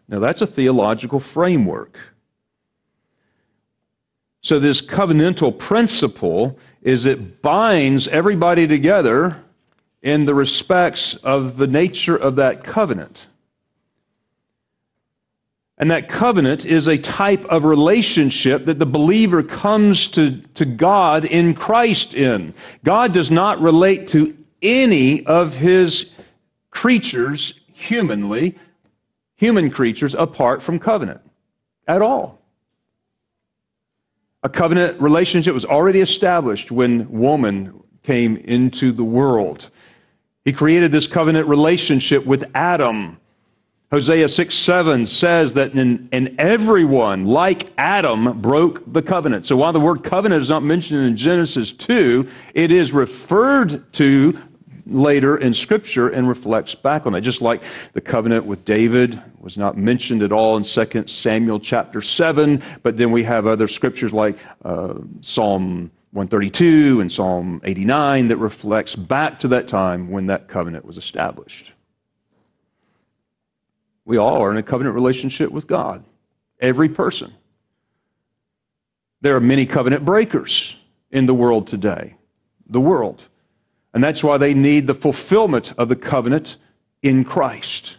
Now, 0.07 0.21
that's 0.21 0.43
a 0.43 0.47
theological 0.47 1.19
framework. 1.19 1.99
So, 4.43 4.61
this 4.61 4.81
covenantal 4.81 5.59
principle 5.59 6.57
is 6.85 7.07
it 7.07 7.43
binds 7.43 8.07
everybody 8.07 8.69
together 8.69 9.43
in 10.03 10.27
the 10.27 10.35
respects 10.35 11.17
of 11.17 11.57
the 11.57 11.67
nature 11.67 12.15
of 12.15 12.37
that 12.37 12.63
covenant. 12.63 13.27
And 15.79 15.91
that 15.91 16.09
covenant 16.09 16.65
is 16.65 16.87
a 16.87 16.99
type 16.99 17.45
of 17.47 17.65
relationship 17.65 18.67
that 18.67 18.79
the 18.79 18.87
believer 18.87 19.43
comes 19.43 20.07
to, 20.09 20.41
to 20.55 20.65
God 20.65 21.25
in 21.25 21.55
Christ 21.55 22.15
in. 22.15 22.55
God 22.85 23.13
does 23.13 23.31
not 23.31 23.61
relate 23.61 24.09
to 24.09 24.37
any 24.63 25.27
of 25.27 25.57
his 25.57 26.11
creatures 26.71 27.55
humanly, 27.73 28.57
human 29.37 29.71
creatures, 29.71 30.15
apart 30.15 30.63
from 30.63 30.79
covenant 30.79 31.23
at 31.89 32.03
all. 32.03 32.44
A 34.45 34.49
covenant 34.49 35.01
relationship 35.01 35.55
was 35.55 35.65
already 35.65 36.01
established 36.01 36.71
when 36.71 37.11
woman 37.11 37.83
came 38.03 38.37
into 38.37 38.93
the 38.93 39.05
world. 39.05 39.71
He 40.45 40.53
created 40.53 40.93
this 40.93 41.07
covenant 41.07 41.49
relationship 41.49 42.25
with 42.25 42.45
Adam 42.55 43.19
Hosea 43.95 44.29
6 44.29 44.55
7 44.57 45.07
says 45.07 45.53
that 45.53 45.73
in, 45.75 46.35
everyone, 46.37 47.27
like 47.27 47.73
Adam, 47.79 48.41
broke 48.41 48.93
the 48.93 49.01
covenant. 49.01 49.47
So 49.47 49.57
while 49.57 49.73
the 49.73 49.79
word 49.79 50.03
covenant 50.03 50.43
is 50.43 50.51
not 50.51 50.65
mentioned 50.65 51.07
in 51.07 51.17
Genesis 51.17 51.71
2, 51.71 52.29
it 52.55 52.73
is 52.73 52.93
referred 52.93 53.93
to 53.93 54.37
later 54.87 55.37
in 55.37 55.55
Scripture 55.55 56.09
and 56.09 56.29
reflects 56.29 56.75
back 56.75 57.07
on 57.07 57.13
that. 57.13 57.23
Just 57.23 57.41
like 57.41 57.63
the 57.93 58.01
covenant 58.01 58.45
with 58.45 58.65
David 58.65 59.21
was 59.39 59.57
not 59.57 59.77
mentioned 59.77 60.23
at 60.23 60.33
all 60.33 60.57
in 60.57 60.63
2 60.63 61.07
Samuel 61.07 61.61
chapter 61.61 62.01
7, 62.01 62.63
but 62.83 62.97
then 62.97 63.11
we 63.11 63.23
have 63.23 63.47
other 63.47 63.69
scriptures 63.69 64.13
like 64.13 64.39
uh, 64.65 64.95
Psalm 65.21 65.91
132 66.13 67.01
and 67.01 67.11
Psalm 67.11 67.61
89 67.65 68.29
that 68.29 68.37
reflects 68.37 68.95
back 68.95 69.41
to 69.41 69.49
that 69.49 69.69
time 69.69 70.09
when 70.09 70.27
that 70.27 70.49
covenant 70.49 70.85
was 70.85 70.97
established. 70.97 71.73
We 74.05 74.19
all 74.19 74.43
are 74.43 74.51
in 74.51 74.57
a 74.57 74.63
covenant 74.63 74.95
relationship 74.95 75.51
with 75.51 75.67
God. 75.67 76.05
Every 76.61 76.89
person. 76.89 77.35
There 79.23 79.35
are 79.35 79.41
many 79.41 79.67
covenant 79.67 80.05
breakers 80.05 80.77
in 81.11 81.27
the 81.27 81.35
world 81.35 81.67
today. 81.67 82.15
The 82.69 82.81
world. 82.81 83.23
And 83.95 84.03
that's 84.03 84.23
why 84.23 84.37
they 84.39 84.53
need 84.53 84.87
the 84.87 84.95
fulfillment 84.95 85.73
of 85.79 85.89
the 85.89 85.97
covenant 85.97 86.57
in 87.03 87.25
Christ. 87.25 87.97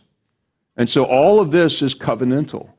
And 0.76 0.90
so 0.90 1.06
all 1.06 1.40
of 1.40 1.52
this 1.52 1.82
is 1.82 1.96
covenantal. 1.96 2.70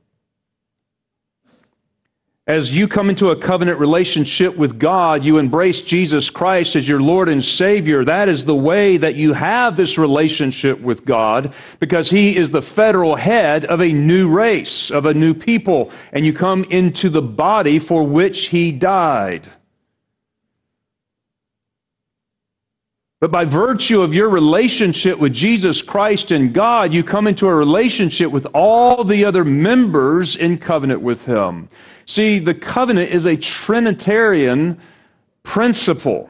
As 2.46 2.72
you 2.72 2.86
come 2.86 3.10
into 3.10 3.30
a 3.30 3.36
covenant 3.36 3.80
relationship 3.80 4.56
with 4.56 4.78
God, 4.78 5.24
you 5.24 5.38
embrace 5.38 5.82
Jesus 5.82 6.30
Christ 6.30 6.76
as 6.76 6.86
your 6.86 7.00
Lord 7.00 7.28
and 7.28 7.44
Savior. 7.44 8.04
That 8.04 8.28
is 8.28 8.44
the 8.44 8.54
way 8.54 8.98
that 8.98 9.16
you 9.16 9.32
have 9.32 9.76
this 9.76 9.98
relationship 9.98 10.80
with 10.80 11.04
God 11.04 11.54
because 11.80 12.08
He 12.08 12.36
is 12.36 12.50
the 12.50 12.62
federal 12.62 13.16
head 13.16 13.64
of 13.64 13.80
a 13.80 13.88
new 13.88 14.28
race, 14.28 14.92
of 14.92 15.06
a 15.06 15.14
new 15.14 15.34
people, 15.34 15.90
and 16.12 16.24
you 16.24 16.32
come 16.32 16.62
into 16.64 17.08
the 17.08 17.22
body 17.22 17.80
for 17.80 18.04
which 18.04 18.46
He 18.46 18.70
died. 18.70 19.50
But 23.18 23.30
by 23.30 23.46
virtue 23.46 24.02
of 24.02 24.12
your 24.12 24.28
relationship 24.28 25.18
with 25.18 25.32
Jesus 25.32 25.80
Christ 25.80 26.32
and 26.32 26.52
God, 26.52 26.92
you 26.92 27.02
come 27.02 27.26
into 27.26 27.48
a 27.48 27.54
relationship 27.54 28.30
with 28.30 28.46
all 28.52 29.04
the 29.04 29.24
other 29.24 29.42
members 29.42 30.36
in 30.36 30.58
covenant 30.58 31.00
with 31.00 31.24
Him. 31.24 31.70
See, 32.04 32.38
the 32.38 32.54
covenant 32.54 33.10
is 33.10 33.24
a 33.24 33.36
Trinitarian 33.36 34.78
principle. 35.42 36.28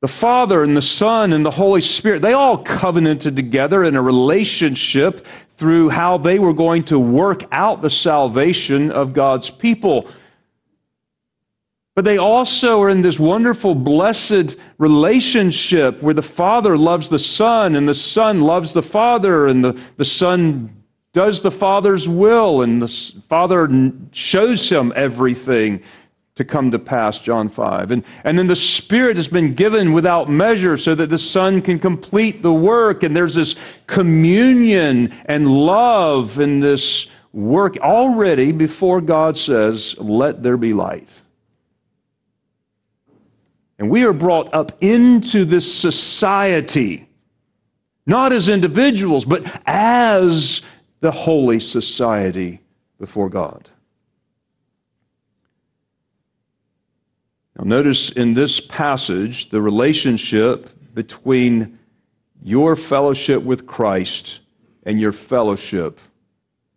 The 0.00 0.08
Father 0.08 0.62
and 0.62 0.76
the 0.76 0.82
Son 0.82 1.32
and 1.32 1.44
the 1.44 1.50
Holy 1.50 1.80
Spirit, 1.80 2.22
they 2.22 2.34
all 2.34 2.58
covenanted 2.58 3.34
together 3.34 3.82
in 3.82 3.96
a 3.96 4.02
relationship 4.02 5.26
through 5.56 5.88
how 5.88 6.18
they 6.18 6.38
were 6.38 6.52
going 6.52 6.84
to 6.84 7.00
work 7.00 7.42
out 7.50 7.82
the 7.82 7.90
salvation 7.90 8.92
of 8.92 9.12
God's 9.12 9.50
people. 9.50 10.08
But 11.94 12.04
they 12.04 12.18
also 12.18 12.82
are 12.82 12.90
in 12.90 13.02
this 13.02 13.20
wonderful, 13.20 13.74
blessed 13.74 14.56
relationship 14.78 16.02
where 16.02 16.14
the 16.14 16.22
Father 16.22 16.76
loves 16.76 17.08
the 17.08 17.20
Son 17.20 17.76
and 17.76 17.88
the 17.88 17.94
Son 17.94 18.40
loves 18.40 18.72
the 18.72 18.82
Father 18.82 19.46
and 19.46 19.64
the, 19.64 19.80
the 19.96 20.04
Son 20.04 20.84
does 21.14 21.42
the 21.42 21.50
Father's 21.50 22.08
will, 22.08 22.62
and 22.62 22.82
the 22.82 22.88
Father 23.28 23.70
shows 24.10 24.68
him 24.68 24.92
everything 24.96 25.80
to 26.34 26.44
come 26.44 26.72
to 26.72 26.78
pass, 26.80 27.20
John 27.20 27.48
5. 27.48 27.92
And, 27.92 28.04
and 28.24 28.36
then 28.36 28.48
the 28.48 28.56
Spirit 28.56 29.16
has 29.16 29.28
been 29.28 29.54
given 29.54 29.92
without 29.92 30.28
measure 30.28 30.76
so 30.76 30.96
that 30.96 31.10
the 31.10 31.18
Son 31.18 31.62
can 31.62 31.78
complete 31.78 32.42
the 32.42 32.52
work. 32.52 33.04
And 33.04 33.14
there's 33.14 33.36
this 33.36 33.54
communion 33.86 35.14
and 35.26 35.48
love 35.48 36.40
in 36.40 36.58
this 36.58 37.06
work 37.32 37.76
already 37.78 38.50
before 38.50 39.00
God 39.00 39.36
says, 39.36 39.94
Let 39.98 40.42
there 40.42 40.56
be 40.56 40.72
light. 40.72 41.08
And 43.84 43.90
we 43.90 44.04
are 44.04 44.14
brought 44.14 44.54
up 44.54 44.72
into 44.82 45.44
this 45.44 45.70
society, 45.70 47.06
not 48.06 48.32
as 48.32 48.48
individuals, 48.48 49.26
but 49.26 49.44
as 49.66 50.62
the 51.00 51.10
holy 51.10 51.60
society 51.60 52.62
before 52.98 53.28
God. 53.28 53.68
Now, 57.58 57.64
notice 57.64 58.08
in 58.08 58.32
this 58.32 58.58
passage 58.58 59.50
the 59.50 59.60
relationship 59.60 60.70
between 60.94 61.78
your 62.42 62.76
fellowship 62.76 63.42
with 63.42 63.66
Christ 63.66 64.38
and 64.84 64.98
your 64.98 65.12
fellowship 65.12 66.00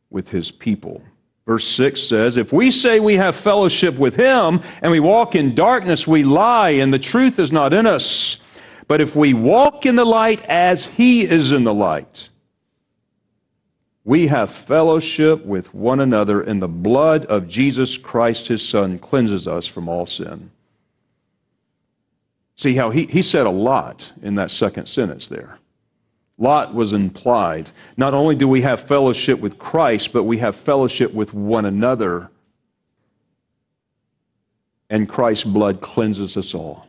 with 0.10 0.28
his 0.28 0.52
people. 0.52 1.02
Verse 1.48 1.66
6 1.66 2.04
says, 2.04 2.36
If 2.36 2.52
we 2.52 2.70
say 2.72 3.00
we 3.00 3.16
have 3.16 3.34
fellowship 3.34 3.96
with 3.96 4.16
him 4.16 4.62
and 4.82 4.92
we 4.92 5.00
walk 5.00 5.34
in 5.34 5.56
darkness, 5.56 6.06
we 6.06 6.24
lie 6.24 6.72
and 6.72 6.94
the 6.94 7.00
truth 7.00 7.40
is 7.40 7.54
not 7.54 7.74
in 7.74 7.88
us. 7.88 8.38
But 8.90 9.00
if 9.00 9.16
we 9.16 9.34
walk 9.34 9.86
in 9.86 9.96
the 9.96 10.06
light 10.06 10.44
as 10.44 10.86
he 10.86 11.26
is 11.26 11.54
in 11.54 11.64
the 11.64 11.74
light, 11.74 12.28
we 14.04 14.28
have 14.28 14.52
fellowship 14.52 15.46
with 15.46 15.74
one 15.74 16.00
another, 16.00 16.42
and 16.42 16.62
the 16.62 16.68
blood 16.68 17.26
of 17.26 17.50
Jesus 17.50 17.98
Christ, 17.98 18.48
his 18.48 18.66
Son, 18.66 18.98
cleanses 19.00 19.50
us 19.50 19.68
from 19.68 19.90
all 19.90 20.06
sin. 20.06 20.50
See 22.56 22.74
how 22.74 22.90
he, 22.90 23.06
he 23.06 23.22
said 23.22 23.46
a 23.46 23.52
lot 23.52 24.14
in 24.22 24.36
that 24.36 24.52
second 24.52 24.88
sentence 24.88 25.28
there. 25.28 25.60
Lot 26.38 26.73
was 26.73 26.93
implied. 26.93 27.69
Not 27.95 28.13
only 28.13 28.36
do 28.36 28.47
we 28.47 28.62
have 28.62 28.82
fellowship 28.82 29.39
with 29.39 29.58
Christ, 29.58 30.13
but 30.13 30.23
we 30.23 30.38
have 30.38 30.56
fellowship 30.56 31.13
with 31.13 31.34
one 31.34 31.65
another. 31.65 32.30
And 34.89 35.10
Christ's 35.10 35.45
blood 35.45 35.82
cleanses 35.82 36.38
us 36.38 36.54
all. 36.54 36.88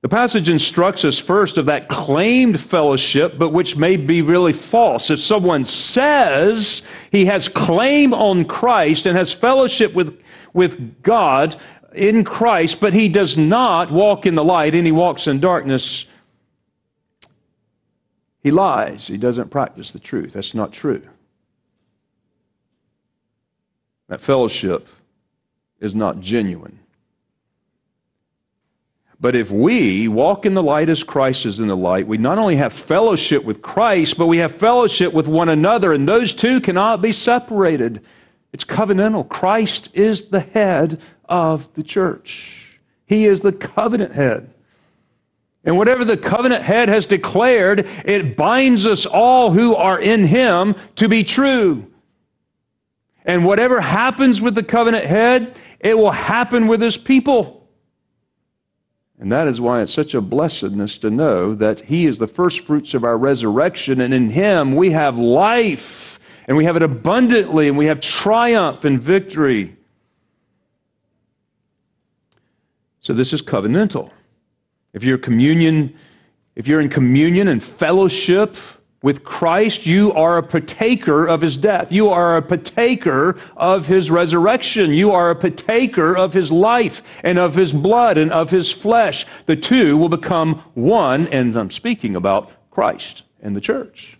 The 0.00 0.08
passage 0.08 0.48
instructs 0.48 1.04
us 1.04 1.18
first 1.18 1.58
of 1.58 1.66
that 1.66 1.88
claimed 1.88 2.60
fellowship, 2.60 3.36
but 3.36 3.52
which 3.52 3.76
may 3.76 3.96
be 3.96 4.22
really 4.22 4.52
false. 4.52 5.10
If 5.10 5.18
someone 5.18 5.64
says 5.64 6.82
he 7.10 7.24
has 7.24 7.48
claim 7.48 8.14
on 8.14 8.44
Christ 8.44 9.06
and 9.06 9.18
has 9.18 9.32
fellowship 9.32 9.94
with, 9.94 10.22
with 10.54 11.02
God 11.02 11.56
in 11.94 12.22
Christ, 12.22 12.78
but 12.80 12.94
he 12.94 13.08
does 13.08 13.36
not 13.36 13.90
walk 13.90 14.24
in 14.24 14.36
the 14.36 14.44
light 14.44 14.76
and 14.76 14.86
he 14.86 14.92
walks 14.92 15.26
in 15.26 15.40
darkness, 15.40 16.06
he 18.48 18.52
lies. 18.52 19.06
He 19.06 19.18
doesn't 19.18 19.50
practice 19.50 19.92
the 19.92 19.98
truth. 19.98 20.32
That's 20.32 20.54
not 20.54 20.72
true. 20.72 21.02
That 24.08 24.22
fellowship 24.22 24.88
is 25.80 25.94
not 25.94 26.20
genuine. 26.20 26.78
But 29.20 29.36
if 29.36 29.50
we 29.50 30.08
walk 30.08 30.46
in 30.46 30.54
the 30.54 30.62
light 30.62 30.88
as 30.88 31.02
Christ 31.02 31.44
is 31.44 31.60
in 31.60 31.68
the 31.68 31.76
light, 31.76 32.06
we 32.06 32.16
not 32.16 32.38
only 32.38 32.56
have 32.56 32.72
fellowship 32.72 33.44
with 33.44 33.60
Christ, 33.60 34.16
but 34.16 34.28
we 34.28 34.38
have 34.38 34.54
fellowship 34.54 35.12
with 35.12 35.28
one 35.28 35.50
another, 35.50 35.92
and 35.92 36.08
those 36.08 36.32
two 36.32 36.62
cannot 36.62 37.02
be 37.02 37.12
separated. 37.12 38.02
It's 38.54 38.64
covenantal. 38.64 39.28
Christ 39.28 39.90
is 39.92 40.30
the 40.30 40.40
head 40.40 41.02
of 41.26 41.70
the 41.74 41.82
church, 41.82 42.78
He 43.04 43.26
is 43.26 43.42
the 43.42 43.52
covenant 43.52 44.14
head. 44.14 44.54
And 45.68 45.76
whatever 45.76 46.02
the 46.02 46.16
covenant 46.16 46.62
head 46.62 46.88
has 46.88 47.04
declared, 47.04 47.86
it 48.06 48.38
binds 48.38 48.86
us 48.86 49.04
all 49.04 49.52
who 49.52 49.76
are 49.76 50.00
in 50.00 50.24
Him 50.24 50.74
to 50.96 51.10
be 51.10 51.24
true. 51.24 51.86
And 53.26 53.44
whatever 53.44 53.78
happens 53.78 54.40
with 54.40 54.54
the 54.54 54.62
covenant 54.62 55.04
head, 55.04 55.54
it 55.78 55.98
will 55.98 56.10
happen 56.10 56.68
with 56.68 56.80
His 56.80 56.96
people. 56.96 57.68
And 59.20 59.30
that 59.30 59.46
is 59.46 59.60
why 59.60 59.82
it's 59.82 59.92
such 59.92 60.14
a 60.14 60.22
blessedness 60.22 60.96
to 60.98 61.10
know 61.10 61.54
that 61.56 61.82
He 61.82 62.06
is 62.06 62.16
the 62.16 62.26
first 62.26 62.60
fruits 62.60 62.94
of 62.94 63.04
our 63.04 63.18
resurrection, 63.18 64.00
and 64.00 64.14
in 64.14 64.30
Him 64.30 64.74
we 64.74 64.92
have 64.92 65.18
life, 65.18 66.18
and 66.46 66.56
we 66.56 66.64
have 66.64 66.76
it 66.76 66.82
abundantly, 66.82 67.68
and 67.68 67.76
we 67.76 67.84
have 67.84 68.00
triumph 68.00 68.86
and 68.86 68.98
victory. 68.98 69.76
So 73.02 73.12
this 73.12 73.34
is 73.34 73.42
covenantal. 73.42 74.12
If 74.92 75.04
you're 75.04 75.18
communion, 75.18 75.94
if 76.56 76.66
you're 76.66 76.80
in 76.80 76.88
communion 76.88 77.48
and 77.48 77.62
fellowship 77.62 78.56
with 79.02 79.22
Christ, 79.22 79.86
you 79.86 80.12
are 80.14 80.38
a 80.38 80.42
partaker 80.42 81.26
of 81.26 81.40
his 81.40 81.56
death. 81.56 81.92
You 81.92 82.10
are 82.10 82.36
a 82.36 82.42
partaker 82.42 83.38
of 83.56 83.86
his 83.86 84.10
resurrection. 84.10 84.92
You 84.92 85.12
are 85.12 85.30
a 85.30 85.36
partaker 85.36 86.16
of 86.16 86.32
his 86.32 86.50
life 86.50 87.02
and 87.22 87.38
of 87.38 87.54
his 87.54 87.72
blood 87.72 88.18
and 88.18 88.32
of 88.32 88.50
his 88.50 88.72
flesh. 88.72 89.24
The 89.46 89.56
two 89.56 89.96
will 89.96 90.08
become 90.08 90.56
one, 90.74 91.28
and 91.28 91.54
I'm 91.54 91.70
speaking 91.70 92.16
about 92.16 92.50
Christ 92.70 93.22
and 93.40 93.54
the 93.54 93.60
church. 93.60 94.17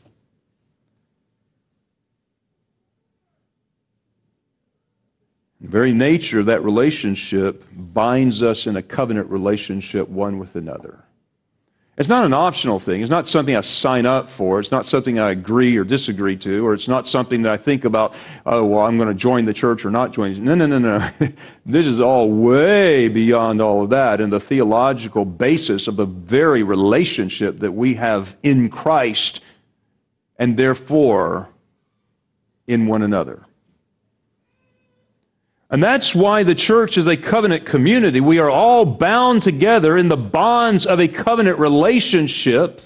The 5.61 5.68
very 5.68 5.92
nature 5.92 6.40
of 6.40 6.47
that 6.47 6.62
relationship 6.62 7.64
binds 7.73 8.42
us 8.42 8.66
in 8.66 8.77
a 8.77 8.83
covenant 8.83 9.29
relationship 9.31 10.09
one 10.09 10.38
with 10.38 10.55
another. 10.55 11.05
It's 11.99 12.09
not 12.09 12.25
an 12.25 12.33
optional 12.33 12.79
thing. 12.79 13.03
It's 13.03 13.11
not 13.11 13.27
something 13.27 13.57
I 13.57 13.61
sign 13.62 14.07
up 14.07 14.31
for. 14.31 14.61
It's 14.61 14.71
not 14.71 14.87
something 14.87 15.18
I 15.18 15.31
agree 15.31 15.77
or 15.77 15.83
disagree 15.83 16.37
to, 16.37 16.64
or 16.64 16.73
it's 16.73 16.87
not 16.87 17.09
something 17.09 17.42
that 17.42 17.53
I 17.53 17.57
think 17.57 17.85
about, 17.85 18.14
oh, 18.47 18.64
well, 18.64 18.87
I'm 18.87 18.99
going 18.99 19.09
to 19.09 19.14
join 19.14 19.47
the 19.47 19.53
church 19.53 19.85
or 19.85 19.90
not 19.90 20.12
join. 20.12 20.44
No, 20.44 20.55
no, 20.55 20.66
no, 20.66 20.79
no. 20.79 21.11
this 21.66 21.87
is 21.87 21.99
all 21.99 22.31
way 22.31 23.09
beyond 23.09 23.61
all 23.61 23.83
of 23.83 23.90
that 23.90 24.21
and 24.21 24.33
the 24.33 24.38
theological 24.38 25.25
basis 25.25 25.88
of 25.88 25.97
the 25.97 26.07
very 26.07 26.62
relationship 26.62 27.59
that 27.59 27.73
we 27.73 27.94
have 27.97 28.37
in 28.44 28.68
Christ 28.71 29.40
and 30.38 30.57
therefore 30.57 31.49
in 32.68 32.87
one 32.87 33.03
another. 33.03 33.44
And 35.71 35.83
that's 35.83 36.15
why 36.15 36.45
the 36.45 36.55
church 36.55 36.97
is 36.97 37.07
a 37.07 37.17
covenant 37.17 37.67
community. 37.67 38.21
We 38.21 38.39
are 38.39 38.51
all 38.51 38.87
bound 38.87 39.43
together 39.43 39.99
in 39.99 40.09
the 40.09 40.17
bonds 40.17 40.87
of 40.87 40.99
a 40.99 41.09
covenant 41.09 41.59
relationship 41.59 42.81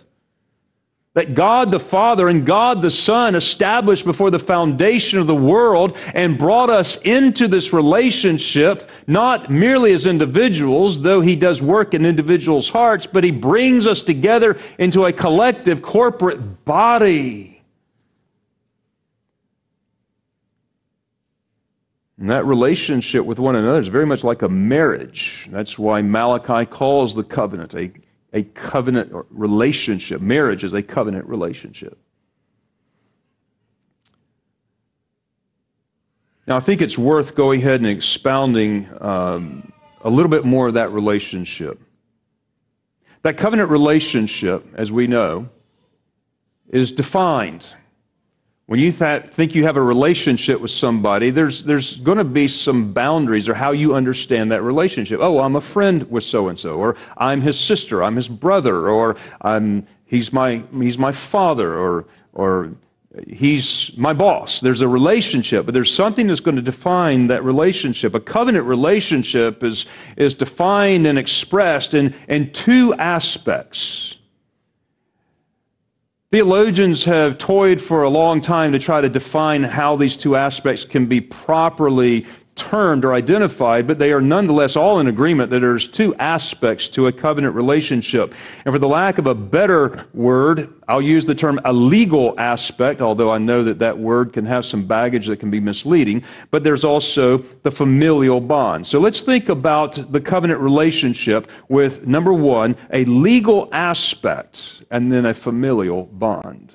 that 1.14 1.34
God 1.34 1.70
the 1.70 1.78
Father 1.78 2.28
and 2.28 2.46
God 2.46 2.80
the 2.80 2.90
Son 2.90 3.34
established 3.34 4.04
before 4.04 4.30
the 4.30 4.38
foundation 4.38 5.18
of 5.18 5.26
the 5.26 5.34
world 5.34 5.96
and 6.14 6.38
brought 6.38 6.70
us 6.70 6.96
into 7.02 7.48
this 7.48 7.72
relationship, 7.72 8.90
not 9.06 9.50
merely 9.50 9.92
as 9.92 10.06
individuals, 10.06 11.02
though 11.02 11.20
He 11.20 11.36
does 11.36 11.60
work 11.60 11.92
in 11.92 12.06
individuals' 12.06 12.68
hearts, 12.68 13.06
but 13.06 13.24
He 13.24 13.30
brings 13.30 13.86
us 13.86 14.00
together 14.00 14.58
into 14.78 15.04
a 15.04 15.12
collective 15.12 15.82
corporate 15.82 16.64
body. 16.64 17.51
And 22.22 22.30
that 22.30 22.46
relationship 22.46 23.24
with 23.24 23.40
one 23.40 23.56
another 23.56 23.80
is 23.80 23.88
very 23.88 24.06
much 24.06 24.22
like 24.22 24.42
a 24.42 24.48
marriage. 24.48 25.48
That's 25.50 25.76
why 25.76 26.02
Malachi 26.02 26.66
calls 26.66 27.16
the 27.16 27.24
covenant 27.24 27.74
a, 27.74 27.90
a 28.32 28.44
covenant 28.44 29.10
relationship. 29.30 30.20
Marriage 30.20 30.62
is 30.62 30.72
a 30.72 30.84
covenant 30.84 31.26
relationship. 31.26 31.98
Now, 36.46 36.58
I 36.58 36.60
think 36.60 36.80
it's 36.80 36.96
worth 36.96 37.34
going 37.34 37.60
ahead 37.60 37.80
and 37.80 37.90
expounding 37.90 38.88
um, 39.00 39.72
a 40.02 40.08
little 40.08 40.30
bit 40.30 40.44
more 40.44 40.68
of 40.68 40.74
that 40.74 40.92
relationship. 40.92 41.80
That 43.22 43.36
covenant 43.36 43.68
relationship, 43.68 44.64
as 44.74 44.92
we 44.92 45.08
know, 45.08 45.46
is 46.68 46.92
defined 46.92 47.66
when 48.72 48.80
you 48.80 48.90
th- 48.90 49.24
think 49.24 49.54
you 49.54 49.64
have 49.64 49.76
a 49.76 49.82
relationship 49.82 50.58
with 50.58 50.70
somebody, 50.70 51.28
there's, 51.28 51.62
there's 51.62 51.96
going 51.96 52.16
to 52.16 52.24
be 52.24 52.48
some 52.48 52.90
boundaries 52.94 53.46
or 53.46 53.52
how 53.52 53.72
you 53.72 53.94
understand 53.94 54.50
that 54.50 54.62
relationship. 54.62 55.20
Oh, 55.20 55.40
I'm 55.40 55.56
a 55.56 55.60
friend 55.60 56.10
with 56.10 56.24
so 56.24 56.48
and 56.48 56.58
so, 56.58 56.76
or 56.76 56.96
I'm 57.18 57.42
his 57.42 57.60
sister, 57.60 58.02
I'm 58.02 58.16
his 58.16 58.28
brother, 58.28 58.88
or 58.88 59.16
I'm, 59.42 59.86
he's, 60.06 60.32
my, 60.32 60.62
he's 60.72 60.96
my 60.96 61.12
father, 61.12 61.78
or, 61.78 62.06
or 62.32 62.70
he's 63.28 63.90
my 63.98 64.14
boss. 64.14 64.60
There's 64.60 64.80
a 64.80 64.88
relationship, 64.88 65.66
but 65.66 65.74
there's 65.74 65.94
something 65.94 66.26
that's 66.26 66.40
going 66.40 66.56
to 66.56 66.62
define 66.62 67.26
that 67.26 67.44
relationship. 67.44 68.14
A 68.14 68.20
covenant 68.20 68.64
relationship 68.64 69.62
is, 69.62 69.84
is 70.16 70.32
defined 70.32 71.06
and 71.06 71.18
expressed 71.18 71.92
in, 71.92 72.14
in 72.26 72.50
two 72.54 72.94
aspects. 72.94 74.16
Theologians 76.32 77.04
have 77.04 77.36
toyed 77.36 77.78
for 77.78 78.04
a 78.04 78.08
long 78.08 78.40
time 78.40 78.72
to 78.72 78.78
try 78.78 79.02
to 79.02 79.08
define 79.10 79.62
how 79.62 79.96
these 79.96 80.16
two 80.16 80.34
aspects 80.34 80.82
can 80.82 81.04
be 81.04 81.20
properly 81.20 82.24
termed 82.54 83.04
or 83.04 83.14
identified, 83.14 83.86
but 83.86 83.98
they 83.98 84.12
are 84.12 84.20
nonetheless 84.20 84.76
all 84.76 85.00
in 85.00 85.06
agreement 85.06 85.50
that 85.50 85.60
there's 85.60 85.88
two 85.88 86.14
aspects 86.16 86.86
to 86.86 87.06
a 87.06 87.12
covenant 87.12 87.54
relationship. 87.54 88.34
And 88.64 88.74
for 88.74 88.78
the 88.78 88.88
lack 88.88 89.16
of 89.18 89.26
a 89.26 89.34
better 89.34 90.04
word, 90.12 90.72
I'll 90.86 91.00
use 91.00 91.24
the 91.24 91.34
term 91.34 91.60
a 91.64 91.72
legal 91.72 92.38
aspect, 92.38 93.00
although 93.00 93.30
I 93.30 93.38
know 93.38 93.64
that 93.64 93.78
that 93.78 93.98
word 93.98 94.34
can 94.34 94.44
have 94.44 94.66
some 94.66 94.86
baggage 94.86 95.26
that 95.28 95.38
can 95.38 95.50
be 95.50 95.60
misleading, 95.60 96.22
but 96.50 96.62
there's 96.62 96.84
also 96.84 97.38
the 97.62 97.70
familial 97.70 98.40
bond. 98.40 98.86
So 98.86 99.00
let's 99.00 99.22
think 99.22 99.48
about 99.48 100.12
the 100.12 100.20
covenant 100.20 100.60
relationship 100.60 101.50
with 101.68 102.06
number 102.06 102.34
one, 102.34 102.76
a 102.92 103.06
legal 103.06 103.70
aspect, 103.72 104.82
and 104.90 105.10
then 105.10 105.24
a 105.24 105.32
familial 105.32 106.04
bond. 106.04 106.74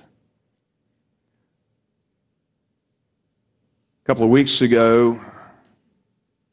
A 4.04 4.08
couple 4.08 4.24
of 4.24 4.30
weeks 4.30 4.62
ago, 4.62 5.20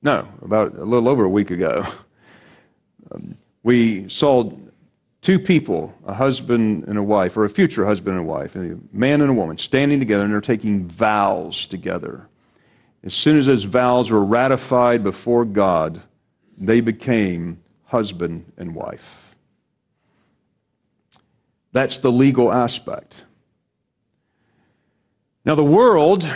no, 0.04 0.28
about 0.42 0.76
a 0.76 0.84
little 0.84 1.08
over 1.08 1.24
a 1.24 1.30
week 1.30 1.50
ago. 1.50 1.86
Um, 3.12 3.36
we 3.62 4.08
saw 4.08 4.50
two 5.20 5.38
people, 5.38 5.94
a 6.06 6.14
husband 6.14 6.84
and 6.88 6.96
a 6.96 7.02
wife, 7.02 7.36
or 7.36 7.44
a 7.44 7.50
future 7.50 7.84
husband 7.84 8.16
and 8.16 8.26
wife, 8.26 8.56
a 8.56 8.78
man 8.92 9.20
and 9.20 9.28
a 9.28 9.34
woman, 9.34 9.58
standing 9.58 10.00
together 10.00 10.24
and 10.24 10.32
they're 10.32 10.40
taking 10.40 10.88
vows 10.88 11.66
together. 11.66 12.26
As 13.04 13.14
soon 13.14 13.38
as 13.38 13.44
those 13.44 13.64
vows 13.64 14.10
were 14.10 14.24
ratified 14.24 15.04
before 15.04 15.44
God, 15.44 16.00
they 16.56 16.80
became 16.80 17.62
husband 17.84 18.50
and 18.56 18.74
wife. 18.74 19.34
That's 21.72 21.98
the 21.98 22.10
legal 22.10 22.50
aspect. 22.50 23.24
Now, 25.44 25.56
the 25.56 25.62
world 25.62 26.28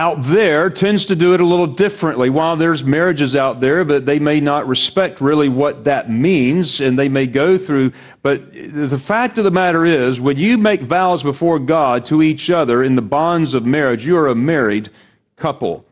out 0.00 0.22
there 0.22 0.70
tends 0.70 1.04
to 1.04 1.14
do 1.14 1.34
it 1.34 1.42
a 1.42 1.46
little 1.46 1.66
differently. 1.66 2.30
While 2.30 2.56
there's 2.56 2.82
marriages 2.82 3.36
out 3.36 3.60
there, 3.60 3.84
but 3.84 4.06
they 4.06 4.18
may 4.18 4.40
not 4.40 4.66
respect 4.66 5.20
really 5.20 5.50
what 5.50 5.84
that 5.84 6.10
means, 6.10 6.80
and 6.80 6.98
they 6.98 7.10
may 7.10 7.26
go 7.26 7.58
through. 7.58 7.92
But 8.22 8.50
the 8.50 8.98
fact 8.98 9.36
of 9.36 9.44
the 9.44 9.50
matter 9.50 9.84
is, 9.84 10.18
when 10.18 10.38
you 10.38 10.56
make 10.56 10.80
vows 10.80 11.22
before 11.22 11.58
God 11.58 12.06
to 12.06 12.22
each 12.22 12.48
other 12.48 12.82
in 12.82 12.96
the 12.96 13.02
bonds 13.02 13.52
of 13.52 13.66
marriage, 13.66 14.06
you 14.06 14.16
are 14.16 14.28
a 14.28 14.34
married 14.34 14.88
couple. 15.36 15.84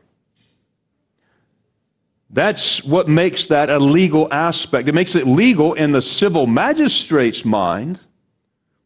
That's 2.30 2.82
what 2.84 3.08
makes 3.08 3.44
that 3.48 3.68
a 3.68 3.78
legal 3.78 4.32
aspect. 4.32 4.88
It 4.88 4.94
makes 4.94 5.16
it 5.16 5.26
legal 5.26 5.74
in 5.74 5.92
the 5.92 6.00
civil 6.00 6.46
magistrate's 6.46 7.44
mind, 7.44 8.00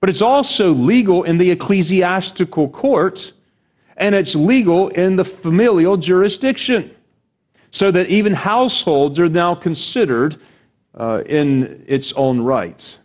but 0.01 0.11
it's 0.11 0.23
also 0.23 0.71
legal 0.71 1.23
in 1.23 1.39
the 1.39 1.53
ecclesiastical 1.53 2.69
court 2.71 3.33
and 4.03 4.17
it's 4.17 4.35
legal 4.35 4.89
in 4.89 5.15
the 5.15 5.25
familial 5.25 5.97
jurisdiction. 5.97 6.91
So 7.71 7.91
that 7.93 8.09
even 8.09 8.35
households 8.35 9.19
are 9.21 9.29
now 9.29 9.55
considered 9.55 10.39
uh, 10.99 11.23
in 11.25 11.85
its 11.87 12.13
own 12.13 12.41
right. 12.41 12.99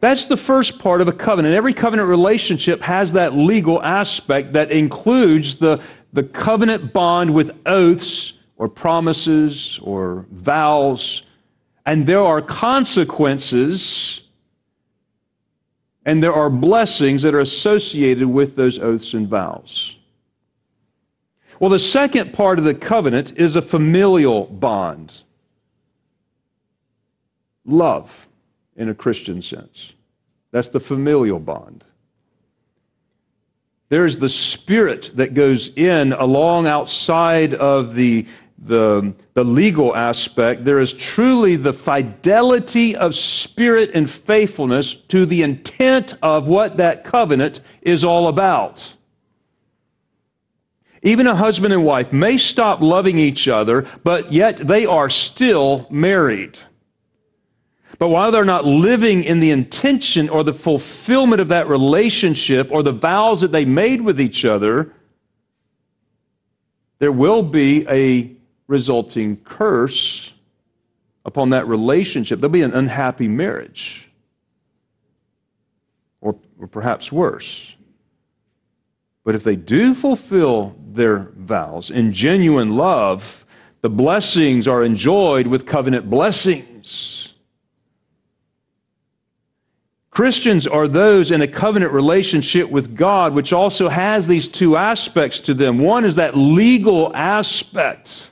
That's 0.00 0.26
the 0.26 0.36
first 0.36 0.78
part 0.78 1.00
of 1.00 1.08
a 1.08 1.12
covenant. 1.12 1.54
Every 1.54 1.72
covenant 1.72 2.10
relationship 2.10 2.82
has 2.82 3.14
that 3.14 3.34
legal 3.34 3.82
aspect 3.82 4.52
that 4.52 4.70
includes 4.70 5.56
the, 5.56 5.82
the 6.12 6.22
covenant 6.22 6.92
bond 6.92 7.32
with 7.32 7.50
oaths 7.64 8.34
or 8.58 8.68
promises 8.68 9.80
or 9.82 10.26
vows, 10.30 11.22
and 11.86 12.06
there 12.06 12.20
are 12.20 12.42
consequences 12.42 14.20
and 16.04 16.22
there 16.22 16.34
are 16.34 16.50
blessings 16.50 17.22
that 17.22 17.34
are 17.34 17.40
associated 17.40 18.26
with 18.26 18.56
those 18.56 18.78
oaths 18.78 19.14
and 19.14 19.28
vows. 19.28 19.96
Well, 21.60 21.70
the 21.70 21.78
second 21.78 22.32
part 22.34 22.58
of 22.58 22.64
the 22.64 22.74
covenant 22.74 23.38
is 23.38 23.56
a 23.56 23.62
familial 23.62 24.44
bond 24.44 25.12
love 27.64 28.28
in 28.76 28.88
a 28.88 28.94
Christian 28.94 29.40
sense. 29.40 29.92
That's 30.50 30.68
the 30.68 30.80
familial 30.80 31.38
bond. 31.38 31.84
There's 33.88 34.18
the 34.18 34.28
spirit 34.28 35.10
that 35.14 35.34
goes 35.34 35.68
in 35.76 36.12
along 36.12 36.66
outside 36.66 37.54
of 37.54 37.94
the, 37.94 38.26
the, 38.66 39.14
the 39.34 39.44
legal 39.44 39.94
aspect. 39.94 40.64
There 40.64 40.80
is 40.80 40.92
truly 40.92 41.56
the 41.56 41.72
fidelity 41.72 42.96
of 42.96 43.14
spirit 43.14 43.90
and 43.94 44.10
faithfulness 44.10 44.94
to 45.08 45.26
the 45.26 45.42
intent 45.42 46.14
of 46.22 46.48
what 46.48 46.78
that 46.78 47.04
covenant 47.04 47.60
is 47.82 48.04
all 48.04 48.28
about. 48.28 48.94
Even 51.02 51.26
a 51.26 51.36
husband 51.36 51.74
and 51.74 51.84
wife 51.84 52.12
may 52.12 52.38
stop 52.38 52.80
loving 52.80 53.18
each 53.18 53.46
other, 53.46 53.86
but 54.02 54.32
yet 54.32 54.56
they 54.56 54.86
are 54.86 55.10
still 55.10 55.86
married. 55.90 56.58
But 57.98 58.08
while 58.08 58.32
they're 58.32 58.44
not 58.44 58.64
living 58.64 59.22
in 59.22 59.38
the 59.40 59.50
intention 59.50 60.30
or 60.30 60.42
the 60.42 60.54
fulfillment 60.54 61.42
of 61.42 61.48
that 61.48 61.68
relationship 61.68 62.68
or 62.70 62.82
the 62.82 62.92
vows 62.92 63.42
that 63.42 63.52
they 63.52 63.66
made 63.66 64.00
with 64.00 64.20
each 64.20 64.46
other, 64.46 64.92
there 66.98 67.12
will 67.12 67.42
be 67.42 67.86
a 67.86 68.34
resulting 68.66 69.36
curse 69.36 70.32
upon 71.24 71.50
that 71.50 71.66
relationship. 71.66 72.40
There'll 72.40 72.52
be 72.52 72.62
an 72.62 72.74
unhappy 72.74 73.28
marriage, 73.28 74.10
or, 76.20 76.36
or 76.58 76.66
perhaps 76.66 77.10
worse. 77.10 77.72
But 79.24 79.34
if 79.34 79.42
they 79.42 79.56
do 79.56 79.94
fulfill 79.94 80.76
their 80.86 81.30
vows 81.36 81.90
in 81.90 82.12
genuine 82.12 82.76
love, 82.76 83.44
the 83.80 83.88
blessings 83.88 84.68
are 84.68 84.82
enjoyed 84.82 85.46
with 85.46 85.66
covenant 85.66 86.08
blessings. 86.08 87.32
Christians 90.10 90.66
are 90.66 90.86
those 90.86 91.32
in 91.32 91.42
a 91.42 91.48
covenant 91.48 91.92
relationship 91.92 92.70
with 92.70 92.96
God, 92.96 93.34
which 93.34 93.52
also 93.52 93.88
has 93.88 94.28
these 94.28 94.46
two 94.46 94.76
aspects 94.76 95.40
to 95.40 95.54
them. 95.54 95.78
One 95.80 96.04
is 96.04 96.16
that 96.16 96.36
legal 96.36 97.14
aspect 97.16 98.30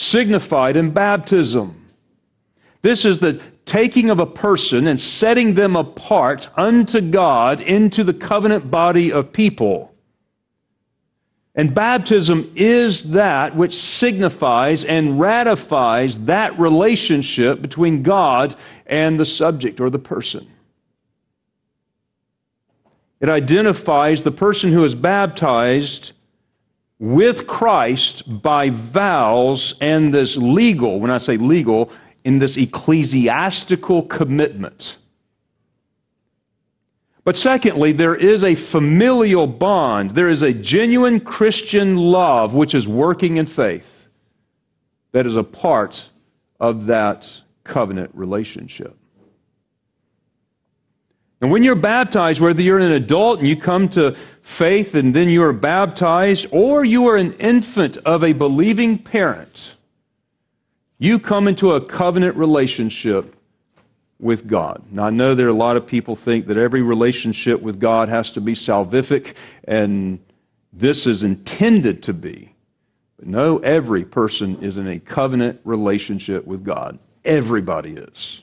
signified 0.00 0.76
in 0.76 0.90
baptism. 0.90 1.76
This 2.82 3.04
is 3.04 3.18
the 3.18 3.40
taking 3.66 4.10
of 4.10 4.18
a 4.18 4.26
person 4.26 4.86
and 4.86 4.98
setting 4.98 5.54
them 5.54 5.76
apart 5.76 6.48
unto 6.56 7.00
God 7.00 7.60
into 7.60 8.02
the 8.02 8.14
covenant 8.14 8.70
body 8.70 9.12
of 9.12 9.32
people. 9.32 9.94
And 11.54 11.74
baptism 11.74 12.50
is 12.56 13.10
that 13.10 13.54
which 13.54 13.74
signifies 13.74 14.84
and 14.84 15.20
ratifies 15.20 16.18
that 16.24 16.58
relationship 16.58 17.60
between 17.60 18.02
God 18.02 18.56
and 18.86 19.20
the 19.20 19.24
subject 19.24 19.80
or 19.80 19.90
the 19.90 19.98
person. 19.98 20.48
It 23.20 23.28
identifies 23.28 24.22
the 24.22 24.30
person 24.30 24.72
who 24.72 24.84
is 24.84 24.94
baptized 24.94 26.12
with 27.00 27.46
Christ 27.46 28.42
by 28.42 28.68
vows 28.68 29.74
and 29.80 30.14
this 30.14 30.36
legal, 30.36 31.00
when 31.00 31.10
I 31.10 31.18
say 31.18 31.38
legal, 31.38 31.90
in 32.24 32.38
this 32.38 32.58
ecclesiastical 32.58 34.02
commitment. 34.02 34.98
But 37.24 37.36
secondly, 37.36 37.92
there 37.92 38.14
is 38.14 38.44
a 38.44 38.54
familial 38.54 39.46
bond. 39.46 40.10
There 40.10 40.28
is 40.28 40.42
a 40.42 40.52
genuine 40.52 41.20
Christian 41.20 41.96
love 41.96 42.52
which 42.54 42.74
is 42.74 42.86
working 42.86 43.38
in 43.38 43.46
faith 43.46 44.06
that 45.12 45.26
is 45.26 45.36
a 45.36 45.44
part 45.44 46.06
of 46.60 46.86
that 46.86 47.28
covenant 47.64 48.10
relationship. 48.12 48.94
And 51.40 51.50
when 51.50 51.64
you're 51.64 51.74
baptized, 51.74 52.40
whether 52.40 52.60
you're 52.60 52.78
an 52.78 52.92
adult 52.92 53.38
and 53.38 53.48
you 53.48 53.56
come 53.56 53.88
to 53.90 54.14
faith 54.50 54.94
and 54.94 55.14
then 55.14 55.28
you 55.28 55.42
are 55.42 55.52
baptized, 55.52 56.46
or 56.50 56.84
you 56.84 57.06
are 57.06 57.16
an 57.16 57.32
infant 57.34 57.96
of 57.98 58.24
a 58.24 58.32
believing 58.32 58.98
parent, 58.98 59.72
you 60.98 61.18
come 61.18 61.48
into 61.48 61.72
a 61.72 61.80
covenant 61.80 62.36
relationship 62.36 63.34
with 64.18 64.46
God. 64.46 64.82
Now, 64.90 65.04
I 65.04 65.10
know 65.10 65.34
there 65.34 65.46
are 65.46 65.50
a 65.50 65.54
lot 65.54 65.76
of 65.76 65.86
people 65.86 66.14
think 66.14 66.46
that 66.48 66.58
every 66.58 66.82
relationship 66.82 67.62
with 67.62 67.80
God 67.80 68.08
has 68.10 68.32
to 68.32 68.40
be 68.40 68.54
salvific, 68.54 69.34
and 69.64 70.18
this 70.72 71.06
is 71.06 71.22
intended 71.22 72.02
to 72.02 72.12
be. 72.12 72.54
But 73.18 73.28
no, 73.28 73.58
every 73.58 74.04
person 74.04 74.62
is 74.62 74.76
in 74.76 74.88
a 74.88 74.98
covenant 74.98 75.60
relationship 75.64 76.46
with 76.46 76.64
God. 76.64 76.98
Everybody 77.24 77.92
is. 77.92 78.42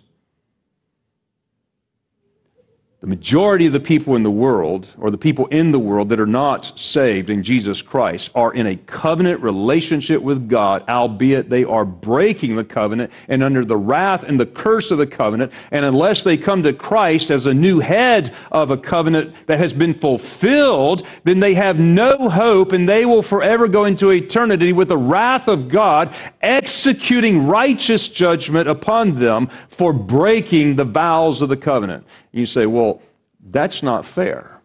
The 3.00 3.06
majority 3.06 3.68
of 3.68 3.74
the 3.74 3.80
people 3.80 4.16
in 4.16 4.24
the 4.24 4.32
world, 4.32 4.88
or 4.98 5.12
the 5.12 5.20
people 5.20 5.46
in 5.48 5.72
the 5.72 5.78
world 5.78 6.10
that 6.10 6.20
are 6.20 6.26
not 6.26 6.74
saved 6.80 7.30
in 7.30 7.44
Jesus 7.44 7.80
Christ, 7.80 8.32
are 8.34 8.52
in 8.52 8.66
a 8.66 8.76
covenant 8.76 9.40
relationship 9.44 10.20
with 10.20 10.50
God, 10.50 10.84
albeit 10.90 11.48
they 11.48 11.64
are 11.64 11.86
breaking 11.86 12.56
the 12.56 12.64
covenant 12.64 13.12
and 13.28 13.44
under 13.44 13.64
the 13.64 13.78
wrath 13.78 14.24
and 14.24 14.40
the 14.40 14.48
curse 14.48 14.90
of 14.90 14.98
the 14.98 15.06
covenant. 15.06 15.54
And 15.70 15.86
unless 15.86 16.24
they 16.24 16.38
come 16.38 16.64
to 16.64 16.74
Christ 16.74 17.30
as 17.30 17.46
a 17.46 17.54
new 17.54 17.80
head 17.80 18.34
of 18.52 18.72
a 18.72 18.78
covenant 18.78 19.36
that 19.46 19.60
has 19.60 19.74
been 19.74 19.94
fulfilled, 19.94 21.06
then 21.24 21.40
they 21.40 21.54
have 21.54 21.78
no 21.78 22.30
hope 22.30 22.72
and 22.72 22.90
they 22.90 23.06
will 23.06 23.22
forever 23.22 23.68
go 23.68 23.86
into 23.86 24.10
eternity 24.10 24.74
with 24.74 24.88
the 24.88 24.98
wrath 24.98 25.48
of 25.48 25.70
God 25.70 26.16
executing 26.42 27.46
righteous 27.46 28.08
judgment 28.08 28.68
upon 28.68 29.20
them 29.20 29.52
for 29.70 29.94
breaking 29.94 30.76
the 30.76 30.84
vows 30.84 31.44
of 31.44 31.50
the 31.50 31.58
covenant. 31.58 32.04
You 32.32 32.46
say, 32.46 32.66
well, 32.66 33.02
that's 33.50 33.82
not 33.84 34.06
fair. 34.06 34.60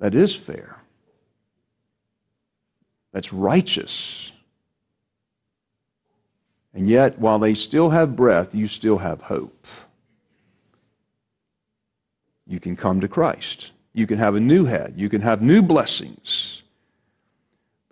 That 0.00 0.14
is 0.14 0.34
fair. 0.34 0.76
That's 3.12 3.32
righteous. 3.32 4.32
And 6.74 6.88
yet, 6.88 7.18
while 7.18 7.38
they 7.38 7.54
still 7.54 7.90
have 7.90 8.16
breath, 8.16 8.54
you 8.54 8.66
still 8.66 8.98
have 8.98 9.20
hope. 9.20 9.66
You 12.46 12.60
can 12.60 12.76
come 12.76 13.00
to 13.00 13.08
Christ. 13.08 13.70
You 13.92 14.06
can 14.06 14.18
have 14.18 14.34
a 14.34 14.40
new 14.40 14.64
head. 14.64 14.94
You 14.96 15.08
can 15.08 15.20
have 15.20 15.40
new 15.40 15.62
blessings. 15.62 16.53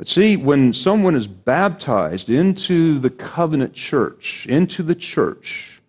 But 0.03 0.09
see, 0.09 0.37
when 0.37 0.75
someone 0.75 1.15
is 1.15 1.29
baptized 1.29 2.29
into 2.29 2.99
the 2.99 3.09
covenant 3.09 3.73
church, 3.73 4.49
into 4.49 4.83
the 4.83 4.97
church, 4.97 5.81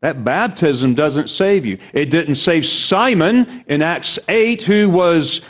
that 0.00 0.24
baptism 0.24 0.96
doesn't 0.96 1.30
save 1.30 1.64
you. 1.64 1.78
It 1.92 2.06
didn't 2.06 2.34
save 2.34 2.66
Simon 2.66 3.64
in 3.68 3.82
Acts 3.82 4.18
8, 4.26 4.64
who 4.64 4.90
was 4.90 5.42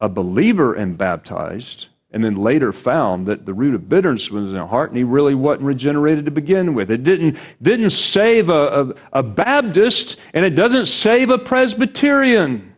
a 0.00 0.08
believer 0.08 0.74
and 0.74 0.98
baptized, 0.98 1.86
and 2.10 2.24
then 2.24 2.34
later 2.34 2.72
found 2.72 3.28
that 3.28 3.46
the 3.46 3.54
root 3.54 3.76
of 3.76 3.88
bitterness 3.88 4.28
was 4.28 4.48
in 4.48 4.56
his 4.56 4.68
heart, 4.68 4.90
and 4.90 4.98
he 4.98 5.04
really 5.04 5.36
wasn't 5.36 5.66
regenerated 5.66 6.24
to 6.24 6.32
begin 6.32 6.74
with. 6.74 6.90
It 6.90 7.04
didn't, 7.04 7.38
didn't 7.62 7.90
save 7.90 8.48
a, 8.48 8.94
a, 9.12 9.20
a 9.20 9.22
Baptist, 9.22 10.16
and 10.34 10.44
it 10.44 10.56
doesn't 10.56 10.86
save 10.86 11.30
a 11.30 11.38
Presbyterian. 11.38 12.74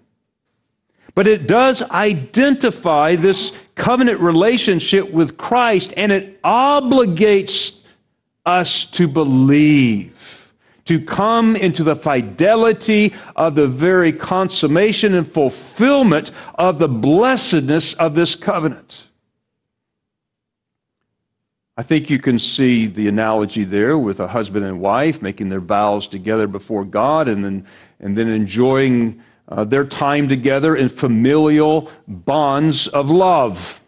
But 1.14 1.26
it 1.26 1.46
does 1.46 1.82
identify 1.82 3.16
this 3.16 3.52
covenant 3.80 4.20
relationship 4.20 5.10
with 5.10 5.38
Christ, 5.38 5.94
and 5.96 6.12
it 6.12 6.40
obligates 6.42 7.82
us 8.44 8.84
to 8.86 9.08
believe, 9.08 10.52
to 10.84 11.00
come 11.00 11.56
into 11.56 11.82
the 11.82 11.96
fidelity 11.96 13.14
of 13.36 13.54
the 13.54 13.66
very 13.66 14.12
consummation 14.12 15.14
and 15.14 15.26
fulfillment 15.26 16.30
of 16.56 16.78
the 16.78 16.88
blessedness 16.88 17.94
of 17.94 18.14
this 18.14 18.34
covenant. 18.34 19.04
I 21.78 21.82
think 21.82 22.10
you 22.10 22.18
can 22.18 22.38
see 22.38 22.86
the 22.86 23.08
analogy 23.08 23.64
there 23.64 23.96
with 23.96 24.20
a 24.20 24.28
husband 24.28 24.66
and 24.66 24.78
wife 24.82 25.22
making 25.22 25.48
their 25.48 25.60
vows 25.60 26.06
together 26.06 26.46
before 26.46 26.84
God 26.84 27.28
and 27.28 27.42
then, 27.42 27.66
and 27.98 28.18
then 28.18 28.28
enjoying 28.28 29.22
uh, 29.50 29.64
their 29.64 29.84
time 29.84 30.28
together 30.28 30.76
in 30.76 30.88
familial 30.88 31.90
bonds 32.06 32.86
of 32.86 33.10
love. 33.10 33.80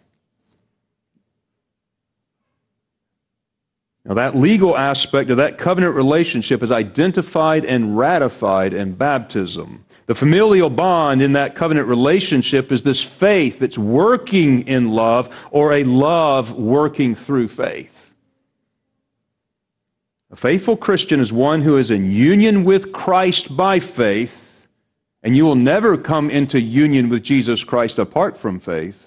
Now, 4.04 4.14
that 4.14 4.36
legal 4.36 4.76
aspect 4.76 5.30
of 5.30 5.36
that 5.36 5.58
covenant 5.58 5.94
relationship 5.94 6.62
is 6.62 6.72
identified 6.72 7.64
and 7.64 7.96
ratified 7.96 8.74
in 8.74 8.94
baptism. 8.94 9.84
The 10.06 10.16
familial 10.16 10.70
bond 10.70 11.22
in 11.22 11.34
that 11.34 11.54
covenant 11.54 11.86
relationship 11.86 12.72
is 12.72 12.82
this 12.82 13.00
faith 13.00 13.60
that's 13.60 13.78
working 13.78 14.66
in 14.66 14.90
love 14.90 15.32
or 15.52 15.72
a 15.72 15.84
love 15.84 16.52
working 16.52 17.14
through 17.14 17.46
faith. 17.48 17.96
A 20.32 20.36
faithful 20.36 20.76
Christian 20.76 21.20
is 21.20 21.32
one 21.32 21.62
who 21.62 21.76
is 21.76 21.90
in 21.90 22.10
union 22.10 22.64
with 22.64 22.92
Christ 22.92 23.56
by 23.56 23.78
faith, 23.78 24.41
and 25.22 25.36
you 25.36 25.44
will 25.44 25.54
never 25.54 25.96
come 25.96 26.30
into 26.30 26.60
union 26.60 27.08
with 27.08 27.22
Jesus 27.22 27.62
Christ 27.62 27.98
apart 27.98 28.38
from 28.38 28.60
faith. 28.60 29.04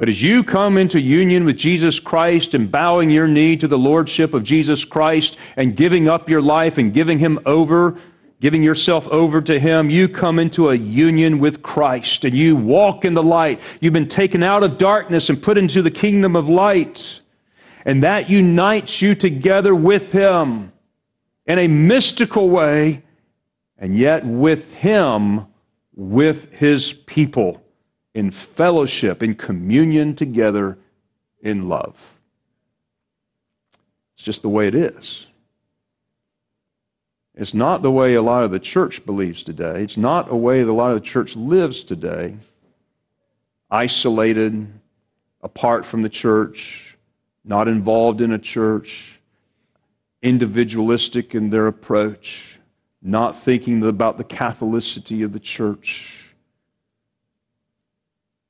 But 0.00 0.08
as 0.08 0.22
you 0.22 0.44
come 0.44 0.78
into 0.78 0.98
union 0.98 1.44
with 1.44 1.58
Jesus 1.58 2.00
Christ 2.00 2.54
and 2.54 2.70
bowing 2.70 3.10
your 3.10 3.28
knee 3.28 3.56
to 3.58 3.68
the 3.68 3.76
Lordship 3.76 4.32
of 4.32 4.44
Jesus 4.44 4.82
Christ 4.84 5.36
and 5.56 5.76
giving 5.76 6.08
up 6.08 6.30
your 6.30 6.40
life 6.40 6.78
and 6.78 6.94
giving 6.94 7.18
Him 7.18 7.38
over, 7.44 7.98
giving 8.40 8.62
yourself 8.62 9.06
over 9.08 9.42
to 9.42 9.60
Him, 9.60 9.90
you 9.90 10.08
come 10.08 10.38
into 10.38 10.70
a 10.70 10.74
union 10.74 11.38
with 11.38 11.62
Christ 11.62 12.24
and 12.24 12.34
you 12.34 12.56
walk 12.56 13.04
in 13.04 13.12
the 13.12 13.22
light. 13.22 13.60
You've 13.80 13.92
been 13.92 14.08
taken 14.08 14.42
out 14.42 14.62
of 14.62 14.78
darkness 14.78 15.28
and 15.28 15.42
put 15.42 15.58
into 15.58 15.82
the 15.82 15.90
kingdom 15.90 16.34
of 16.34 16.48
light. 16.48 17.20
And 17.84 18.02
that 18.02 18.30
unites 18.30 19.02
you 19.02 19.14
together 19.14 19.74
with 19.74 20.12
Him 20.12 20.72
in 21.46 21.58
a 21.58 21.68
mystical 21.68 22.48
way, 22.48 23.02
and 23.80 23.96
yet 23.96 24.24
with 24.24 24.74
Him, 24.74 25.46
with 25.96 26.52
His 26.52 26.92
people 26.92 27.62
in 28.14 28.30
fellowship, 28.30 29.22
in 29.22 29.34
communion 29.34 30.14
together 30.14 30.78
in 31.42 31.66
love. 31.66 31.96
It's 34.14 34.24
just 34.24 34.42
the 34.42 34.48
way 34.48 34.68
it 34.68 34.74
is. 34.74 35.26
It's 37.34 37.54
not 37.54 37.80
the 37.80 37.90
way 37.90 38.14
a 38.14 38.22
lot 38.22 38.44
of 38.44 38.50
the 38.50 38.58
church 38.58 39.06
believes 39.06 39.42
today. 39.42 39.82
It's 39.82 39.96
not 39.96 40.30
a 40.30 40.36
way 40.36 40.62
that 40.62 40.70
a 40.70 40.72
lot 40.72 40.90
of 40.90 40.96
the 40.96 41.08
church 41.08 41.36
lives 41.36 41.82
today. 41.82 42.36
Isolated, 43.70 44.66
apart 45.42 45.86
from 45.86 46.02
the 46.02 46.10
church, 46.10 46.98
not 47.44 47.66
involved 47.66 48.20
in 48.20 48.32
a 48.32 48.38
church, 48.38 49.18
individualistic 50.20 51.34
in 51.34 51.48
their 51.48 51.68
approach, 51.68 52.49
not 53.02 53.40
thinking 53.40 53.82
about 53.84 54.18
the 54.18 54.24
Catholicity 54.24 55.24
of 55.24 55.32
the 55.32 55.40
church 55.40 56.20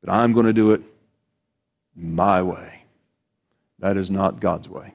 but 0.03 0.13
I'm 0.13 0.33
going 0.33 0.47
to 0.47 0.53
do 0.53 0.73
it 0.73 0.83
my 1.95 2.43
way. 2.43 2.83
That 3.81 3.97
is 3.97 4.11
not 4.11 4.41
God's 4.41 4.69
way. 4.69 4.95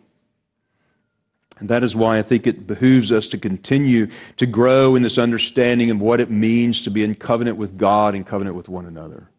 And 1.58 1.70
that 1.70 1.84
is 1.84 1.96
why 1.96 2.18
I 2.18 2.22
think 2.22 2.48
it 2.48 2.68
behooves 2.68 3.12
us 3.12 3.28
to 3.28 3.38
continue 3.38 4.08
to 4.38 4.46
grow 4.46 4.96
in 4.96 5.04
this 5.04 5.18
understanding 5.18 5.90
of 5.90 6.02
what 6.02 6.20
it 6.20 6.30
means 6.30 6.82
to 6.82 6.90
be 6.90 7.04
in 7.04 7.16
covenant 7.16 7.58
with 7.58 7.78
God 7.78 8.14
and 8.14 8.28
covenant 8.28 8.58
with 8.58 8.68
one 8.68 8.86
another. 8.86 9.30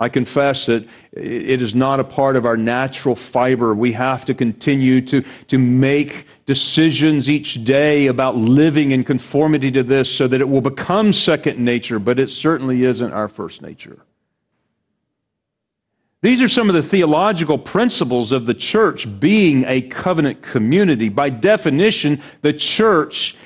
I 0.00 0.08
confess 0.08 0.66
that 0.66 0.86
it 1.12 1.60
is 1.60 1.74
not 1.74 1.98
a 1.98 2.04
part 2.04 2.36
of 2.36 2.46
our 2.46 2.56
natural 2.56 3.16
fiber. 3.16 3.74
We 3.74 3.90
have 3.92 4.24
to 4.26 4.34
continue 4.34 5.00
to, 5.02 5.24
to 5.48 5.58
make 5.58 6.26
decisions 6.46 7.28
each 7.28 7.64
day 7.64 8.06
about 8.06 8.36
living 8.36 8.92
in 8.92 9.02
conformity 9.02 9.72
to 9.72 9.82
this 9.82 10.08
so 10.08 10.28
that 10.28 10.40
it 10.40 10.48
will 10.48 10.60
become 10.60 11.12
second 11.12 11.58
nature, 11.58 11.98
but 11.98 12.20
it 12.20 12.30
certainly 12.30 12.84
isn't 12.84 13.12
our 13.12 13.28
first 13.28 13.60
nature. 13.60 13.98
These 16.20 16.42
are 16.42 16.48
some 16.48 16.68
of 16.68 16.74
the 16.74 16.82
theological 16.82 17.58
principles 17.58 18.30
of 18.30 18.46
the 18.46 18.54
church 18.54 19.20
being 19.20 19.64
a 19.66 19.82
covenant 19.82 20.42
community. 20.42 21.08
By 21.08 21.30
definition, 21.30 22.22
the 22.42 22.52
church 22.52 23.36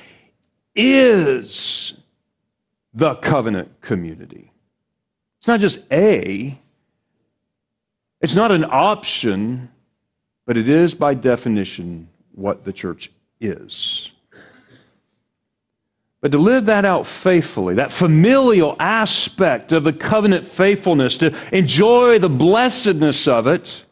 is 0.75 1.93
the 2.93 3.15
covenant 3.15 3.81
community. 3.81 4.52
It's 5.43 5.47
not 5.49 5.59
just 5.59 5.79
a, 5.91 6.57
it's 8.21 8.33
not 8.33 8.53
an 8.53 8.63
option, 8.63 9.69
but 10.45 10.55
it 10.55 10.69
is 10.69 10.93
by 10.93 11.15
definition 11.15 12.07
what 12.31 12.63
the 12.63 12.71
church 12.71 13.11
is. 13.41 14.09
But 16.21 16.31
to 16.31 16.37
live 16.37 16.67
that 16.67 16.85
out 16.85 17.05
faithfully, 17.05 17.75
that 17.75 17.91
familial 17.91 18.77
aspect 18.79 19.73
of 19.73 19.83
the 19.83 19.91
covenant 19.91 20.47
faithfulness, 20.47 21.17
to 21.17 21.35
enjoy 21.51 22.19
the 22.19 22.29
blessedness 22.29 23.27
of 23.27 23.45
it, 23.45 23.83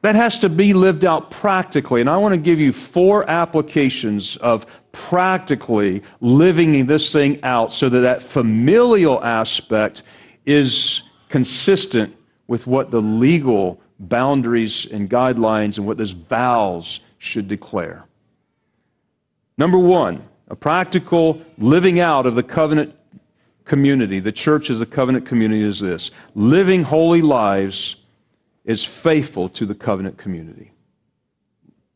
that 0.00 0.14
has 0.14 0.38
to 0.38 0.48
be 0.48 0.72
lived 0.72 1.04
out 1.04 1.30
practically. 1.30 2.00
And 2.00 2.08
I 2.08 2.16
want 2.16 2.32
to 2.32 2.40
give 2.40 2.58
you 2.58 2.72
four 2.72 3.28
applications 3.28 4.38
of 4.38 4.64
practically 4.92 6.02
living 6.22 6.86
this 6.86 7.12
thing 7.12 7.38
out 7.44 7.70
so 7.74 7.90
that 7.90 8.00
that 8.00 8.22
familial 8.22 9.22
aspect 9.22 10.02
is 10.46 11.02
consistent 11.28 12.14
with 12.48 12.66
what 12.66 12.90
the 12.90 13.00
legal 13.00 13.80
boundaries 13.98 14.86
and 14.90 15.08
guidelines 15.08 15.76
and 15.78 15.86
what 15.86 15.96
those 15.96 16.10
vows 16.10 17.00
should 17.18 17.48
declare. 17.48 18.04
Number 19.56 19.78
one, 19.78 20.22
a 20.48 20.56
practical 20.56 21.40
living 21.58 22.00
out 22.00 22.26
of 22.26 22.34
the 22.34 22.42
covenant 22.42 22.94
community, 23.64 24.18
the 24.18 24.32
church 24.32 24.70
as 24.70 24.80
a 24.80 24.86
covenant 24.86 25.26
community, 25.26 25.62
is 25.62 25.78
this 25.78 26.10
living 26.34 26.82
holy 26.82 27.22
lives 27.22 27.96
is 28.64 28.84
faithful 28.84 29.48
to 29.50 29.66
the 29.66 29.74
covenant 29.74 30.18
community. 30.18 30.71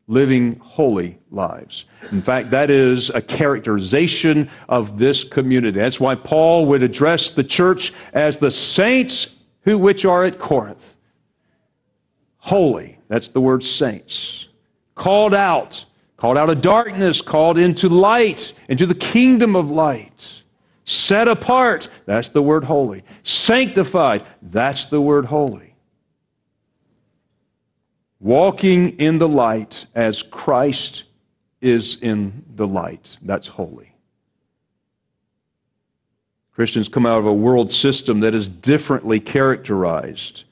Living 0.08 0.56
holy 0.60 1.18
lives. 1.30 1.84
In 2.12 2.22
fact, 2.22 2.50
that 2.50 2.70
is 2.70 3.10
a 3.10 3.20
characterization 3.20 4.48
of 4.68 4.98
this 4.98 5.24
community. 5.24 5.78
That's 5.78 5.98
why 5.98 6.14
Paul 6.14 6.66
would 6.66 6.82
address 6.82 7.30
the 7.30 7.42
church 7.42 7.92
as 8.12 8.38
the 8.38 8.50
saints 8.50 9.42
who 9.62 9.78
which 9.78 10.04
are 10.04 10.24
at 10.24 10.38
Corinth. 10.38 10.96
Holy, 12.38 12.98
that's 13.08 13.28
the 13.28 13.40
word 13.40 13.64
saints. 13.64 14.46
Called 14.94 15.34
out 15.34 15.84
called 16.16 16.38
out 16.38 16.50
of 16.50 16.60
darkness, 16.60 17.20
called 17.20 17.58
into 17.58 17.88
light, 17.88 18.52
into 18.68 18.86
the 18.86 18.94
kingdom 18.94 19.54
of 19.54 19.70
light. 19.70 20.42
Set 20.84 21.28
apart, 21.28 21.88
that's 22.06 22.28
the 22.28 22.42
word 22.42 22.64
holy. 22.64 23.02
Sanctified, 23.24 24.24
that's 24.42 24.86
the 24.86 25.00
word 25.00 25.24
holy. 25.24 25.65
Walking 28.20 28.98
in 28.98 29.18
the 29.18 29.28
light 29.28 29.86
as 29.94 30.22
Christ 30.22 31.04
is 31.60 31.98
in 32.00 32.44
the 32.56 32.66
light, 32.66 33.16
that's 33.22 33.46
holy. 33.46 33.92
Christians 36.54 36.88
come 36.88 37.04
out 37.04 37.18
of 37.18 37.26
a 37.26 37.32
world 37.32 37.70
system 37.70 38.20
that 38.20 38.34
is 38.34 38.48
differently 38.48 39.20
characterized 39.20 40.44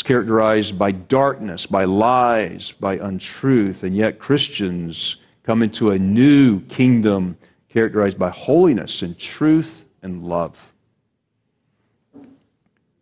it's 0.00 0.02
characterized 0.06 0.78
by 0.78 0.92
darkness, 0.92 1.66
by 1.66 1.84
lies, 1.84 2.72
by 2.72 2.94
untruth, 2.94 3.82
and 3.82 3.94
yet 3.94 4.18
Christians 4.18 5.16
come 5.42 5.62
into 5.62 5.90
a 5.90 5.98
new 5.98 6.60
kingdom 6.62 7.36
characterized 7.68 8.18
by 8.18 8.30
holiness 8.30 9.02
and 9.02 9.18
truth 9.18 9.84
and 10.02 10.24
love. 10.24 10.58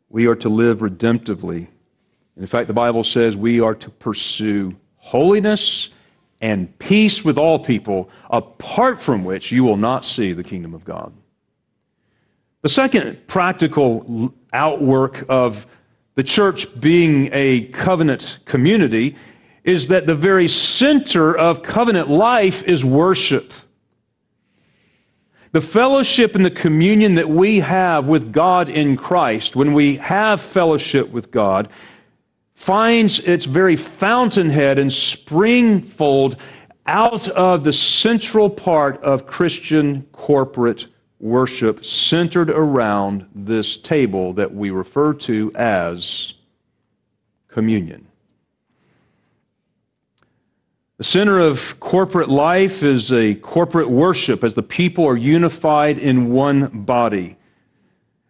We 0.08 0.26
are 0.26 0.34
to 0.34 0.48
live 0.48 0.78
redemptively. 0.78 1.68
In 2.38 2.46
fact, 2.46 2.68
the 2.68 2.74
Bible 2.74 3.04
says 3.04 3.36
we 3.36 3.60
are 3.60 3.74
to 3.74 3.90
pursue 3.90 4.74
holiness 4.96 5.88
and 6.40 6.76
peace 6.78 7.24
with 7.24 7.36
all 7.36 7.58
people, 7.58 8.08
apart 8.30 9.00
from 9.00 9.24
which 9.24 9.50
you 9.50 9.64
will 9.64 9.76
not 9.76 10.04
see 10.04 10.32
the 10.32 10.44
kingdom 10.44 10.72
of 10.72 10.84
God. 10.84 11.12
The 12.62 12.68
second 12.68 13.26
practical 13.26 14.32
outwork 14.52 15.24
of 15.28 15.66
the 16.18 16.24
church 16.24 16.66
being 16.80 17.30
a 17.32 17.66
covenant 17.66 18.38
community, 18.44 19.14
is 19.62 19.86
that 19.86 20.04
the 20.04 20.14
very 20.16 20.48
center 20.48 21.38
of 21.38 21.62
covenant 21.62 22.10
life 22.10 22.64
is 22.64 22.84
worship. 22.84 23.52
The 25.52 25.60
fellowship 25.60 26.34
and 26.34 26.44
the 26.44 26.50
communion 26.50 27.14
that 27.14 27.28
we 27.28 27.60
have 27.60 28.06
with 28.06 28.32
God 28.32 28.68
in 28.68 28.96
Christ, 28.96 29.54
when 29.54 29.72
we 29.72 29.94
have 29.98 30.40
fellowship 30.40 31.08
with 31.10 31.30
God, 31.30 31.68
finds 32.58 33.20
its 33.20 33.44
very 33.44 33.76
fountainhead 33.76 34.80
and 34.80 34.90
springfold 34.90 36.36
out 36.86 37.28
of 37.28 37.62
the 37.62 37.72
central 37.72 38.50
part 38.50 39.00
of 39.04 39.28
Christian 39.28 40.02
corporate 40.10 40.88
worship 41.20 41.84
centered 41.84 42.50
around 42.50 43.24
this 43.32 43.76
table 43.76 44.32
that 44.32 44.52
we 44.52 44.70
refer 44.70 45.14
to 45.14 45.52
as 45.54 46.34
communion. 47.46 48.08
The 50.96 51.04
center 51.04 51.38
of 51.38 51.78
corporate 51.78 52.28
life 52.28 52.82
is 52.82 53.12
a 53.12 53.36
corporate 53.36 53.88
worship 53.88 54.42
as 54.42 54.54
the 54.54 54.64
people 54.64 55.06
are 55.06 55.16
unified 55.16 55.96
in 55.98 56.32
one 56.32 56.82
body. 56.82 57.37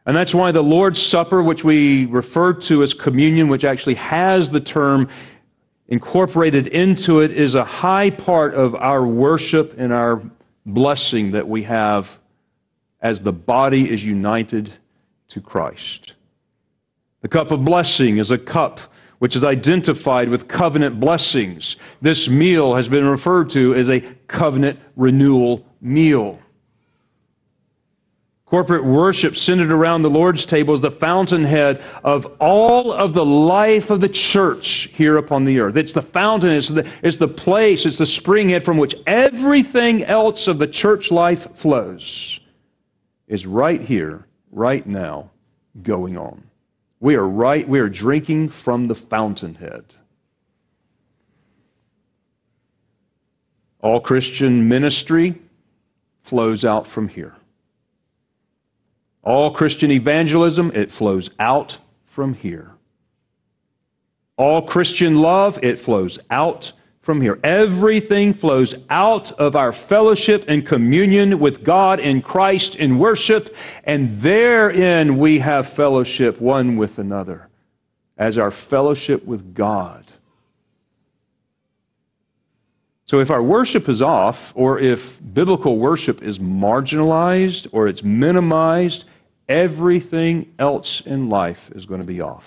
And 0.09 0.16
that's 0.16 0.34
why 0.34 0.52
the 0.52 0.62
Lord's 0.62 1.04
Supper, 1.04 1.42
which 1.42 1.64
we 1.64 2.06
refer 2.06 2.54
to 2.54 2.82
as 2.82 2.94
communion, 2.94 3.48
which 3.48 3.66
actually 3.66 3.96
has 3.96 4.48
the 4.48 4.59
term 4.59 5.11
incorporated 5.88 6.68
into 6.68 7.20
it 7.20 7.30
is 7.30 7.54
a 7.54 7.62
high 7.62 8.09
part 8.09 8.54
of 8.54 8.74
our 8.74 9.06
worship 9.06 9.78
and 9.78 9.92
our 9.92 10.22
blessing 10.64 11.32
that 11.32 11.46
we 11.46 11.62
have 11.64 12.18
as 13.02 13.20
the 13.20 13.34
body 13.34 13.92
is 13.92 14.02
united 14.02 14.72
to 15.28 15.42
Christ. 15.42 16.14
The 17.20 17.28
cup 17.28 17.50
of 17.50 17.62
blessing 17.62 18.16
is 18.16 18.30
a 18.30 18.38
cup 18.38 18.80
which 19.18 19.36
is 19.36 19.44
identified 19.44 20.30
with 20.30 20.48
covenant 20.48 20.98
blessings. 20.98 21.76
This 22.00 22.28
meal 22.28 22.74
has 22.74 22.88
been 22.88 23.04
referred 23.04 23.50
to 23.50 23.74
as 23.74 23.90
a 23.90 24.00
covenant 24.26 24.80
renewal 24.96 25.66
meal. 25.82 26.38
Corporate 28.51 28.84
worship 28.84 29.36
centered 29.36 29.70
around 29.70 30.01
the 30.01 30.09
Lord's 30.09 30.46
table 30.46 30.72
is 30.72 30.80
the 30.80 30.90
fountainhead 30.90 31.82
of 32.03 32.24
all 32.40 32.92
of 32.92 33.12
the 33.12 33.24
life 33.24 33.90
of 33.90 34.01
the 34.01 34.09
church 34.09 34.88
here 34.94 35.18
upon 35.18 35.44
the 35.44 35.61
earth. 35.61 35.76
It's 35.76 35.92
the 35.92 36.01
fountain, 36.01 36.51
it's 36.51 36.68
the, 36.68 36.88
it's 37.03 37.18
the 37.18 37.28
place, 37.28 37.84
it's 37.84 37.99
the 37.99 38.05
springhead 38.05 38.64
from 38.64 38.78
which 38.78 38.94
everything 39.07 40.03
else 40.05 40.49
of 40.49 40.59
the 40.59 40.66
church 40.66 41.11
life 41.11 41.46
flows, 41.57 42.40
is 43.26 43.44
right 43.44 43.82
here, 43.82 44.26
right 44.51 44.86
now, 44.86 45.28
going 45.82 46.16
on. 46.16 46.42
We 47.01 47.16
are 47.16 47.28
right, 47.28 47.68
we 47.68 47.80
are 47.80 47.90
drinking 47.90 48.49
from 48.49 48.88
the 48.88 48.94
fountainhead. 48.94 49.84
All 53.80 54.01
Christian 54.01 54.68
ministry 54.68 55.34
flows 56.22 56.64
out 56.64 56.86
from 56.86 57.09
here. 57.09 57.34
All 59.22 59.52
Christian 59.52 59.90
evangelism, 59.90 60.72
it 60.74 60.90
flows 60.90 61.30
out 61.38 61.78
from 62.06 62.34
here. 62.34 62.72
All 64.36 64.62
Christian 64.62 65.16
love, 65.16 65.58
it 65.62 65.80
flows 65.80 66.18
out 66.30 66.72
from 67.00 67.20
here. 67.20 67.38
Everything 67.42 68.34
flows 68.34 68.74
out 68.90 69.32
of 69.32 69.56
our 69.56 69.72
fellowship 69.72 70.44
and 70.46 70.66
communion 70.66 71.38
with 71.38 71.64
God 71.64 72.00
in 72.00 72.20
Christ 72.22 72.76
in 72.76 72.98
worship, 72.98 73.56
and 73.84 74.20
therein 74.20 75.16
we 75.16 75.38
have 75.38 75.70
fellowship 75.70 76.40
one 76.40 76.76
with 76.76 76.98
another 76.98 77.48
as 78.18 78.36
our 78.36 78.50
fellowship 78.50 79.24
with 79.24 79.54
God. 79.54 80.04
So 83.09 83.20
if 83.20 83.30
our 83.30 83.42
worship 83.42 83.88
is 83.88 84.02
off, 84.02 84.52
or 84.54 84.78
if 84.78 85.18
biblical 85.32 85.78
worship 85.78 86.22
is 86.22 86.38
marginalized 86.38 87.66
or 87.72 87.88
it's 87.88 88.02
minimized, 88.02 89.06
everything 89.48 90.52
else 90.59 91.00
in 91.06 91.30
life 91.30 91.70
is 91.74 91.86
going 91.86 92.02
to 92.02 92.06
be 92.06 92.20
off. 92.20 92.46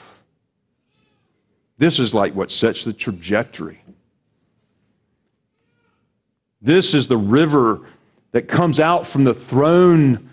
This 1.79 1.97
is 1.97 2.13
like 2.13 2.35
what 2.35 2.51
sets 2.51 2.83
the 2.83 2.93
trajectory. 2.93 3.81
This 6.61 6.93
is 6.93 7.07
the 7.07 7.17
river 7.17 7.87
that 8.31 8.47
comes 8.47 8.79
out 8.79 9.07
from 9.07 9.23
the 9.23 9.33
throne 9.33 10.29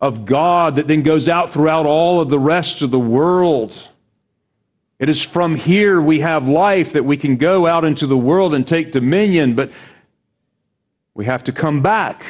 of 0.00 0.24
God 0.24 0.76
that 0.76 0.88
then 0.88 1.02
goes 1.02 1.28
out 1.28 1.50
throughout 1.50 1.84
all 1.84 2.18
of 2.18 2.30
the 2.30 2.38
rest 2.38 2.80
of 2.80 2.90
the 2.90 2.98
world. 2.98 3.78
It 4.98 5.08
is 5.08 5.22
from 5.22 5.56
here 5.56 6.00
we 6.00 6.20
have 6.20 6.48
life 6.48 6.92
that 6.94 7.04
we 7.04 7.16
can 7.16 7.36
go 7.36 7.66
out 7.66 7.84
into 7.84 8.06
the 8.06 8.16
world 8.16 8.54
and 8.54 8.66
take 8.66 8.92
dominion, 8.92 9.54
but 9.54 9.70
we 11.14 11.26
have 11.26 11.44
to 11.44 11.52
come 11.52 11.82
back 11.82 12.24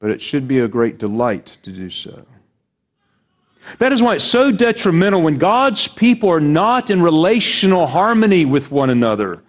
but 0.00 0.10
it 0.10 0.22
should 0.22 0.46
be 0.46 0.60
a 0.60 0.68
great 0.68 0.98
delight 0.98 1.56
to 1.62 1.72
do 1.72 1.90
so. 1.90 2.24
That 3.78 3.92
is 3.92 4.00
why 4.00 4.16
it's 4.16 4.24
so 4.24 4.52
detrimental 4.52 5.22
when 5.22 5.38
God's 5.38 5.88
people 5.88 6.30
are 6.30 6.40
not 6.40 6.90
in 6.90 7.02
relational 7.02 7.86
harmony 7.86 8.44
with 8.44 8.70
one 8.70 8.90
another. 8.90 9.42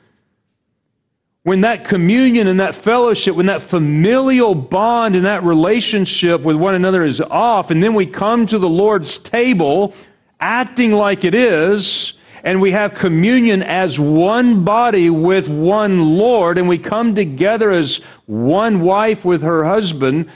When 1.43 1.61
that 1.61 1.85
communion 1.85 2.47
and 2.47 2.59
that 2.59 2.73
fellowship, 2.75 3.35
when 3.35 3.45
that 3.45 3.61
familial 3.61 4.55
bond 4.55 5.15
and 5.15 5.25
that 5.25 5.43
relationship 5.43 6.41
with 6.41 6.55
one 6.55 6.73
another 6.73 7.03
is 7.03 7.21
off, 7.21 7.69
and 7.69 7.83
then 7.83 7.93
we 7.93 8.07
come 8.07 8.47
to 8.47 8.57
the 8.57 8.67
Lord's 8.67 9.19
table 9.19 9.93
acting 10.39 10.91
like 10.91 11.23
it 11.23 11.35
is, 11.35 12.13
and 12.43 12.61
we 12.61 12.71
have 12.71 12.93
communion 12.93 13.63
as 13.63 13.99
one 13.99 14.63
body 14.63 15.09
with 15.09 15.49
one 15.49 16.17
Lord, 16.17 16.57
and 16.57 16.67
we 16.67 16.77
come 16.77 17.15
together 17.15 17.71
as 17.71 17.97
one 18.25 18.81
wife 18.81 19.25
with 19.25 19.41
her 19.41 19.65
husband, 19.65 20.29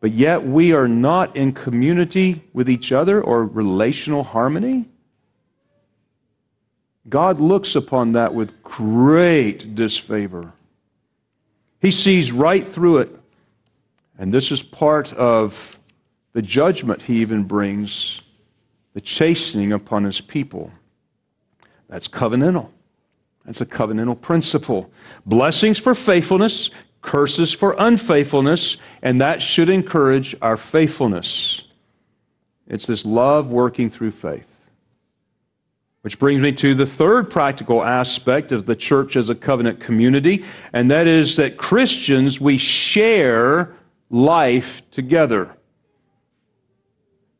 but 0.00 0.12
yet 0.12 0.46
we 0.46 0.72
are 0.72 0.88
not 0.88 1.36
in 1.36 1.52
community 1.52 2.42
with 2.52 2.68
each 2.68 2.92
other 2.92 3.22
or 3.22 3.44
relational 3.44 4.22
harmony? 4.22 4.86
God 7.08 7.40
looks 7.40 7.74
upon 7.74 8.12
that 8.12 8.34
with 8.34 8.62
great 8.62 9.74
disfavor. 9.74 10.52
He 11.80 11.90
sees 11.90 12.32
right 12.32 12.66
through 12.66 12.98
it. 12.98 13.20
And 14.18 14.32
this 14.32 14.52
is 14.52 14.62
part 14.62 15.12
of 15.12 15.78
the 16.32 16.42
judgment 16.42 17.02
he 17.02 17.20
even 17.20 17.44
brings, 17.44 18.22
the 18.94 19.00
chastening 19.00 19.72
upon 19.72 20.04
his 20.04 20.20
people. 20.20 20.70
That's 21.88 22.08
covenantal. 22.08 22.70
That's 23.44 23.60
a 23.60 23.66
covenantal 23.66 24.20
principle. 24.20 24.90
Blessings 25.26 25.78
for 25.78 25.94
faithfulness, 25.94 26.70
curses 27.02 27.52
for 27.52 27.76
unfaithfulness, 27.78 28.78
and 29.02 29.20
that 29.20 29.42
should 29.42 29.68
encourage 29.68 30.34
our 30.40 30.56
faithfulness. 30.56 31.62
It's 32.66 32.86
this 32.86 33.04
love 33.04 33.50
working 33.50 33.90
through 33.90 34.12
faith. 34.12 34.46
Which 36.00 36.18
brings 36.18 36.40
me 36.40 36.52
to 36.52 36.74
the 36.74 36.86
third 36.86 37.30
practical 37.30 37.82
aspect 37.82 38.52
of 38.52 38.66
the 38.66 38.76
church 38.76 39.16
as 39.16 39.28
a 39.28 39.34
covenant 39.34 39.80
community, 39.80 40.44
and 40.72 40.90
that 40.90 41.06
is 41.06 41.36
that 41.36 41.56
Christians, 41.56 42.40
we 42.40 42.58
share 42.58 43.74
life 44.10 44.82
together. 44.90 45.54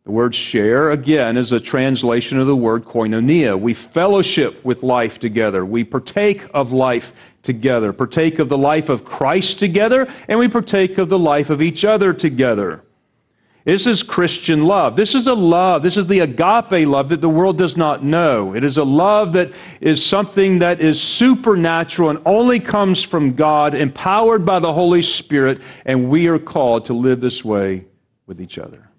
The 0.05 0.12
word 0.12 0.34
share, 0.34 0.90
again, 0.90 1.38
is 1.38 1.52
a 1.52 1.61
translation 1.61 2.38
of 2.38 2.46
the 2.46 2.55
word 2.55 2.84
koinonia. 2.84 3.59
We 3.59 3.72
fellowship 3.72 4.62
with 4.62 4.82
life 4.82 5.18
together. 5.18 5.64
We 5.64 5.82
partake 5.82 6.46
of 6.52 6.72
life 6.72 7.12
together, 7.42 7.90
partake 7.94 8.38
of 8.38 8.50
the 8.50 8.59
life 8.59 8.90
of 8.90 9.07
Christ 9.07 9.59
together, 9.59 10.07
and 10.28 10.38
we 10.38 10.48
partake 10.48 10.98
of 10.98 11.09
the 11.09 11.18
life 11.18 11.48
of 11.48 11.62
each 11.62 11.86
other 11.86 12.12
together. 12.12 12.82
This 13.64 13.86
is 13.86 14.02
Christian 14.02 14.64
love. 14.64 14.94
This 14.94 15.14
is 15.14 15.26
a 15.26 15.32
love. 15.32 15.82
This 15.82 15.96
is 15.96 16.07
the 16.07 16.20
agape 16.20 16.86
love 16.86 17.09
that 17.09 17.22
the 17.22 17.28
world 17.30 17.57
does 17.57 17.78
not 17.78 18.05
know. 18.05 18.55
It 18.55 18.62
is 18.62 18.76
a 18.76 18.84
love 18.84 19.32
that 19.32 19.52
is 19.80 20.05
something 20.05 20.59
that 20.59 20.82
is 20.82 21.00
supernatural 21.00 22.11
and 22.11 22.18
only 22.26 22.61
comes 22.61 23.02
from 23.02 23.32
God, 23.32 23.74
empowered 23.74 24.44
by 24.44 24.61
the 24.61 24.72
Holy 24.72 25.00
Spirit, 25.00 25.62
and 25.86 26.11
we 26.11 26.28
are 26.28 26.38
called 26.38 26.84
to 26.86 26.92
live 26.92 27.22
this 27.22 27.42
way 27.42 27.86
with 28.26 28.38
each 28.38 28.59
other. 28.59 28.90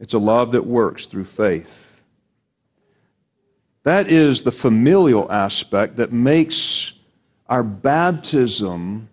It's 0.00 0.14
a 0.14 0.18
love 0.18 0.52
that 0.52 0.64
works 0.64 1.06
through 1.06 1.24
faith. 1.24 1.72
That 3.82 4.08
is 4.08 4.42
the 4.42 4.52
familial 4.52 5.30
aspect 5.30 5.96
that 5.96 6.12
makes 6.12 6.92
our 7.48 7.62
baptism 7.62 9.08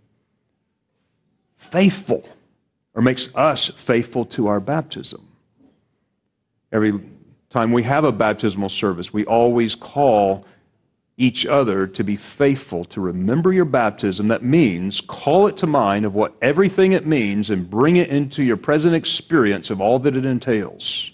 faithful, 1.57 2.27
or 2.93 3.01
makes 3.01 3.33
us 3.35 3.69
faithful 3.69 4.25
to 4.25 4.47
our 4.47 4.59
baptism. 4.59 5.27
Every 6.71 6.99
time 7.49 7.71
we 7.71 7.83
have 7.83 8.03
a 8.03 8.11
baptismal 8.11 8.69
service, 8.69 9.13
we 9.13 9.25
always 9.25 9.75
call 9.75 10.45
each 11.17 11.45
other 11.45 11.87
to 11.87 12.03
be 12.03 12.17
faithful, 12.17 12.83
to 12.85 12.99
remember 12.99 13.53
your 13.53 13.65
baptism. 13.65 14.27
That 14.27 14.43
means 14.43 14.99
call 15.01 15.47
it 15.47 15.57
to 15.57 15.67
mind 15.67 16.05
of 16.05 16.13
what 16.13 16.35
everything 16.41 16.91
it 16.91 17.07
means 17.07 17.49
and 17.49 17.69
bring 17.69 17.95
it 17.95 18.09
into 18.09 18.43
your 18.43 18.57
present 18.57 18.95
experience 18.95 19.69
of 19.69 19.79
all 19.79 19.99
that 19.99 20.15
it 20.15 20.25
entails. 20.25 21.11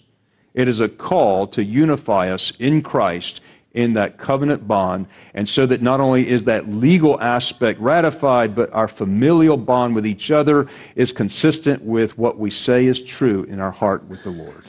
It 0.54 0.68
is 0.68 0.80
a 0.80 0.90
call 0.90 1.48
to 1.48 1.64
unify 1.64 2.32
us 2.32 2.52
in 2.60 2.82
Christ 2.82 3.42
in 3.74 3.94
that 3.94 4.18
covenant 4.18 4.68
bond, 4.68 5.08
and 5.34 5.48
so 5.48 5.66
that 5.66 5.82
not 5.82 6.02
only 6.02 6.28
is 6.28 6.44
that 6.44 6.68
legal 6.68 7.22
aspect 7.22 7.80
ratified, 7.80 8.54
but 8.54 8.74
our 8.74 8.88
familial 8.88 9.56
bond 9.56 9.96
with 9.96 10.06
each 10.06 10.30
other 10.30 10.68
is 10.96 11.14
consistent 11.14 11.82
with 11.82 12.18
what 12.18 12.38
we 12.38 12.52
say 12.52 12.88
is 12.88 13.02
true 13.02 13.44
in 13.44 13.62
our 13.62 13.72
heart 13.72 14.04
with 14.10 14.24
the 14.24 14.30
Lord. 14.30 14.66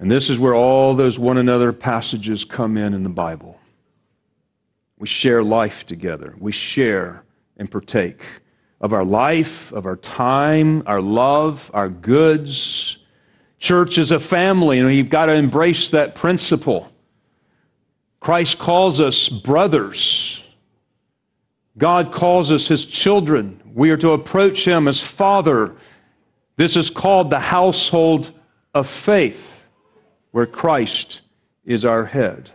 And 0.00 0.10
this 0.10 0.30
is 0.30 0.38
where 0.38 0.54
all 0.54 0.94
those 0.94 1.18
one 1.18 1.38
another 1.38 1.72
passages 1.72 2.44
come 2.44 2.76
in 2.76 2.94
in 2.94 3.02
the 3.02 3.08
Bible. 3.08 3.60
We 4.98 5.06
share 5.06 5.42
life 5.42 5.86
together, 5.86 6.34
we 6.38 6.52
share 6.52 7.22
and 7.56 7.70
partake 7.70 8.22
of 8.80 8.94
our 8.94 9.04
life, 9.04 9.72
of 9.72 9.86
our 9.86 9.96
time, 9.96 10.82
our 10.86 11.02
love, 11.02 11.70
our 11.74 11.88
goods. 11.88 12.96
Church 13.58 13.98
is 13.98 14.10
a 14.10 14.18
family, 14.18 14.78
and 14.78 14.94
you've 14.94 15.10
got 15.10 15.26
to 15.26 15.34
embrace 15.34 15.90
that 15.90 16.14
principle. 16.14 16.90
Christ 18.20 18.58
calls 18.58 19.00
us 19.00 19.28
brothers. 19.28 20.42
God 21.76 22.10
calls 22.10 22.50
us 22.50 22.66
his 22.66 22.86
children. 22.86 23.60
We 23.74 23.90
are 23.90 23.96
to 23.98 24.12
approach 24.12 24.66
him 24.66 24.88
as 24.88 24.98
Father. 24.98 25.76
This 26.56 26.76
is 26.76 26.88
called 26.88 27.28
the 27.30 27.40
household 27.40 28.32
of 28.74 28.88
faith, 28.88 29.59
where 30.32 30.46
Christ 30.46 31.20
is 31.64 31.84
our 31.84 32.04
head. 32.04 32.50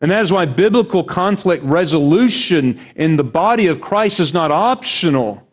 And 0.00 0.10
that 0.10 0.22
is 0.22 0.30
why 0.30 0.46
biblical 0.46 1.02
conflict 1.02 1.64
resolution 1.64 2.80
in 2.94 3.16
the 3.16 3.24
body 3.24 3.66
of 3.66 3.80
Christ 3.80 4.20
is 4.20 4.32
not 4.32 4.52
optional. 4.52 5.46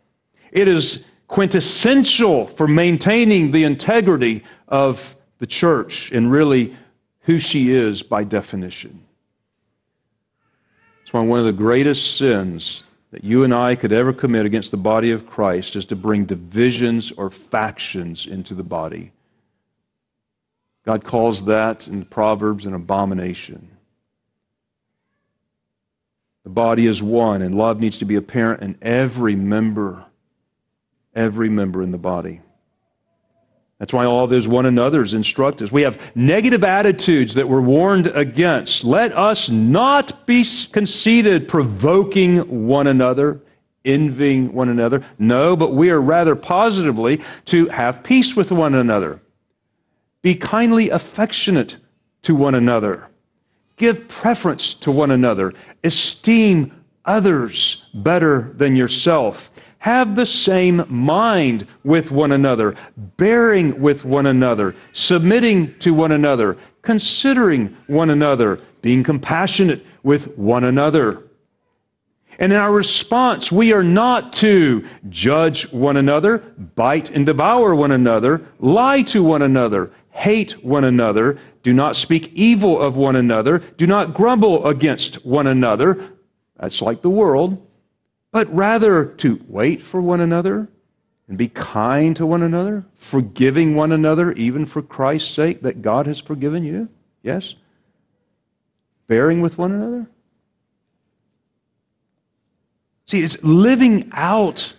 It 0.51 0.67
is 0.67 1.03
quintessential 1.27 2.47
for 2.47 2.67
maintaining 2.67 3.51
the 3.51 3.63
integrity 3.63 4.43
of 4.67 5.15
the 5.39 5.47
church 5.47 6.11
and 6.11 6.31
really 6.31 6.77
who 7.21 7.39
she 7.39 7.71
is 7.71 8.03
by 8.03 8.23
definition. 8.23 9.03
That's 10.99 11.13
why 11.13 11.21
one 11.21 11.39
of 11.39 11.45
the 11.45 11.53
greatest 11.53 12.17
sins 12.17 12.83
that 13.11 13.23
you 13.23 13.43
and 13.43 13.53
I 13.53 13.75
could 13.75 13.91
ever 13.91 14.13
commit 14.13 14.45
against 14.45 14.71
the 14.71 14.77
body 14.77 15.11
of 15.11 15.25
Christ 15.25 15.75
is 15.75 15.85
to 15.85 15.95
bring 15.95 16.25
divisions 16.25 17.11
or 17.11 17.29
factions 17.29 18.27
into 18.27 18.53
the 18.53 18.63
body. 18.63 19.11
God 20.85 21.03
calls 21.03 21.45
that 21.45 21.87
in 21.87 22.05
Proverbs 22.05 22.65
an 22.65 22.73
abomination. 22.73 23.71
The 26.43 26.51
body 26.51 26.85
is 26.85 27.01
one, 27.01 27.41
and 27.41 27.55
love 27.55 27.79
needs 27.79 27.97
to 27.97 28.05
be 28.05 28.15
apparent 28.15 28.61
in 28.61 28.77
every 28.83 29.35
member, 29.35 30.05
every 31.15 31.49
member 31.49 31.81
in 31.81 31.89
the 31.91 31.97
body. 31.97 32.41
That's 33.79 33.91
why 33.91 34.05
all 34.05 34.27
those 34.27 34.47
one 34.47 34.67
another's 34.67 35.15
instruct 35.15 35.61
us. 35.61 35.71
We 35.71 35.81
have 35.81 35.99
negative 36.15 36.63
attitudes 36.63 37.33
that 37.33 37.49
we're 37.49 37.61
warned 37.61 38.07
against. 38.07 38.83
Let 38.83 39.11
us 39.17 39.49
not 39.49 40.25
be 40.27 40.45
conceited, 40.71 41.47
provoking 41.47 42.67
one 42.67 42.87
another, 42.87 43.41
envying 43.83 44.53
one 44.53 44.69
another. 44.69 45.03
No, 45.17 45.57
but 45.57 45.73
we 45.73 45.89
are 45.89 45.99
rather 45.99 46.35
positively 46.35 47.21
to 47.45 47.67
have 47.69 48.03
peace 48.03 48.35
with 48.35 48.51
one 48.51 48.75
another. 48.75 49.19
Be 50.25 50.33
kindly 50.33 50.89
affectionate 50.89 51.75
to 52.23 52.33
one 52.33 52.55
another 52.55 53.09
Give 53.77 54.07
preference 54.07 54.73
to 54.75 54.91
one 54.91 55.11
another. 55.11 55.53
Esteem 55.83 56.71
others 57.03 57.83
better 57.93 58.53
than 58.55 58.75
yourself. 58.75 59.51
Have 59.79 60.15
the 60.15 60.25
same 60.25 60.85
mind 60.87 61.67
with 61.83 62.09
one 62.09 62.31
another, 62.31 62.75
bearing 63.17 63.79
with 63.79 64.03
one 64.03 64.25
another, 64.25 64.75
submitting 64.93 65.77
to 65.79 65.93
one 65.93 66.11
another, 66.11 66.57
considering 66.81 67.75
one 67.87 68.09
another, 68.09 68.59
being 68.81 69.03
compassionate 69.03 69.85
with 70.03 70.35
one 70.37 70.63
another. 70.63 71.21
And 72.39 72.51
in 72.51 72.57
our 72.57 72.71
response, 72.71 73.51
we 73.51 73.71
are 73.73 73.83
not 73.83 74.33
to 74.33 74.85
judge 75.09 75.71
one 75.71 75.97
another, 75.97 76.39
bite 76.75 77.09
and 77.09 77.25
devour 77.25 77.75
one 77.75 77.91
another, 77.91 78.41
lie 78.59 79.03
to 79.03 79.23
one 79.23 79.41
another, 79.41 79.91
hate 80.15 80.63
one 80.63 80.85
another, 80.85 81.37
do 81.61 81.73
not 81.73 81.95
speak 81.95 82.31
evil 82.33 82.81
of 82.81 82.95
one 82.95 83.17
another. 83.17 83.59
Do 83.59 83.85
not 83.85 84.13
grumble 84.13 84.65
against 84.65 85.25
one 85.25 85.45
another. 85.45 86.13
That's 86.57 86.81
like 86.81 87.01
the 87.01 87.09
world. 87.09 87.67
But 88.31 88.53
rather 88.55 89.05
to 89.05 89.39
wait 89.47 89.81
for 89.81 89.99
one 89.99 90.21
another 90.21 90.69
and 91.27 91.37
be 91.37 91.49
kind 91.49 92.15
to 92.15 92.25
one 92.25 92.43
another, 92.43 92.85
forgiving 92.95 93.75
one 93.75 93.91
another, 93.91 94.31
even 94.33 94.65
for 94.65 94.81
Christ's 94.81 95.33
sake, 95.33 95.61
that 95.63 95.81
God 95.81 96.07
has 96.07 96.19
forgiven 96.19 96.63
you. 96.63 96.87
Yes? 97.21 97.55
Bearing 99.07 99.41
with 99.41 99.57
one 99.57 99.73
another. 99.73 100.07
See, 103.05 103.21
it's 103.21 103.37
living 103.43 104.09
out 104.13 104.73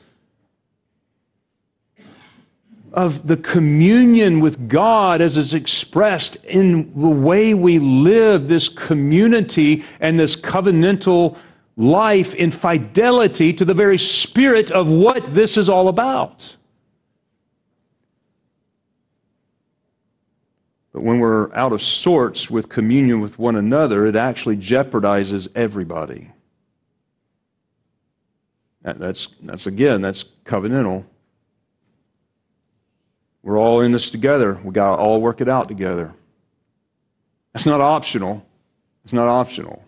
of 2.92 3.26
the 3.26 3.36
communion 3.36 4.40
with 4.40 4.68
God 4.68 5.20
as 5.20 5.36
is 5.36 5.52
expressed 5.52 6.36
in 6.44 6.92
the 7.00 7.08
way 7.08 7.54
we 7.54 7.78
live 7.78 8.48
this 8.48 8.68
community 8.68 9.84
and 10.00 10.18
this 10.18 10.34
covenantal 10.34 11.36
life 11.76 12.34
in 12.34 12.50
fidelity 12.50 13.52
to 13.52 13.64
the 13.64 13.74
very 13.74 13.98
spirit 13.98 14.70
of 14.70 14.90
what 14.90 15.34
this 15.34 15.56
is 15.56 15.68
all 15.68 15.88
about. 15.88 16.54
But 20.92 21.02
when 21.02 21.18
we're 21.18 21.52
out 21.54 21.72
of 21.72 21.82
sorts 21.82 22.48
with 22.48 22.70
communion 22.70 23.20
with 23.20 23.38
one 23.38 23.56
another, 23.56 24.06
it 24.06 24.16
actually 24.16 24.56
jeopardizes 24.56 25.46
everybody. 25.54 26.30
that's, 28.82 29.28
that's 29.42 29.66
again, 29.66 30.00
that's 30.00 30.24
covenantal. 30.46 31.04
We're 33.46 33.60
all 33.60 33.82
in 33.82 33.92
this 33.92 34.10
together. 34.10 34.58
We 34.64 34.72
got 34.72 34.96
to 34.96 35.02
all 35.02 35.20
work 35.20 35.40
it 35.40 35.48
out 35.48 35.68
together. 35.68 36.12
That's 37.52 37.64
not 37.64 37.80
optional. 37.80 38.44
It's 39.04 39.12
not 39.12 39.28
optional. 39.28 39.84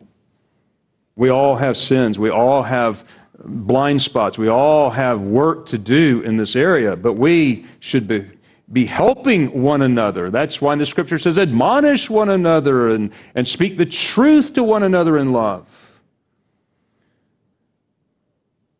We 1.16 1.30
all 1.30 1.56
have 1.56 1.76
sins. 1.76 2.20
We 2.20 2.30
all 2.30 2.62
have 2.62 3.02
blind 3.44 4.00
spots. 4.00 4.38
We 4.38 4.46
all 4.46 4.90
have 4.90 5.22
work 5.22 5.66
to 5.70 5.76
do 5.76 6.20
in 6.20 6.36
this 6.36 6.54
area, 6.54 6.94
but 6.94 7.14
we 7.14 7.66
should 7.80 8.06
be, 8.06 8.30
be 8.72 8.84
helping 8.84 9.60
one 9.60 9.82
another. 9.82 10.30
That's 10.30 10.60
why 10.60 10.76
the 10.76 10.86
scripture 10.86 11.18
says, 11.18 11.36
admonish 11.36 12.08
one 12.08 12.28
another 12.28 12.90
and, 12.90 13.10
and 13.34 13.46
speak 13.46 13.76
the 13.76 13.86
truth 13.86 14.54
to 14.54 14.62
one 14.62 14.84
another 14.84 15.18
in 15.18 15.32
love. 15.32 15.66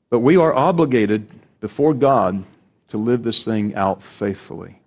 But 0.09 0.21
we 0.21 0.37
are 0.37 0.55
obligated 0.55 1.27
before 1.59 1.95
God 1.95 2.45
to 2.89 2.97
live 2.97 3.23
this 3.23 3.45
thing 3.45 3.75
out 3.75 4.03
faithfully, 4.03 4.81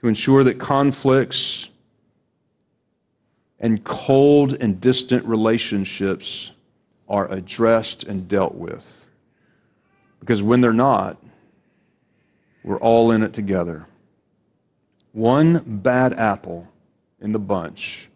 to 0.00 0.08
ensure 0.08 0.44
that 0.44 0.58
conflicts 0.58 1.68
and 3.60 3.82
cold 3.84 4.56
and 4.60 4.80
distant 4.80 5.24
relationships 5.24 6.50
are 7.08 7.30
addressed 7.30 8.04
and 8.04 8.28
dealt 8.28 8.54
with. 8.54 9.06
Because 10.20 10.42
when 10.42 10.60
they're 10.60 10.72
not, 10.72 11.16
we're 12.62 12.78
all 12.78 13.10
in 13.10 13.22
it 13.22 13.34
together. 13.34 13.86
One 15.12 15.62
bad 15.64 16.14
apple 16.14 16.66
in 17.20 17.32
the 17.32 17.38
bunch, 17.38 18.08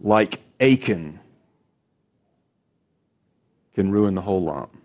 like 0.00 0.40
Achan, 0.60 1.18
can 3.74 3.90
ruin 3.90 4.14
the 4.14 4.22
whole 4.22 4.44
lump. 4.44 4.79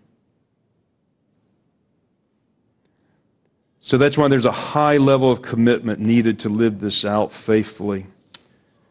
So 3.86 3.98
that's 3.98 4.18
why 4.18 4.26
there's 4.26 4.46
a 4.46 4.50
high 4.50 4.96
level 4.96 5.30
of 5.30 5.42
commitment 5.42 6.00
needed 6.00 6.40
to 6.40 6.48
live 6.48 6.80
this 6.80 7.04
out 7.04 7.30
faithfully. 7.30 8.08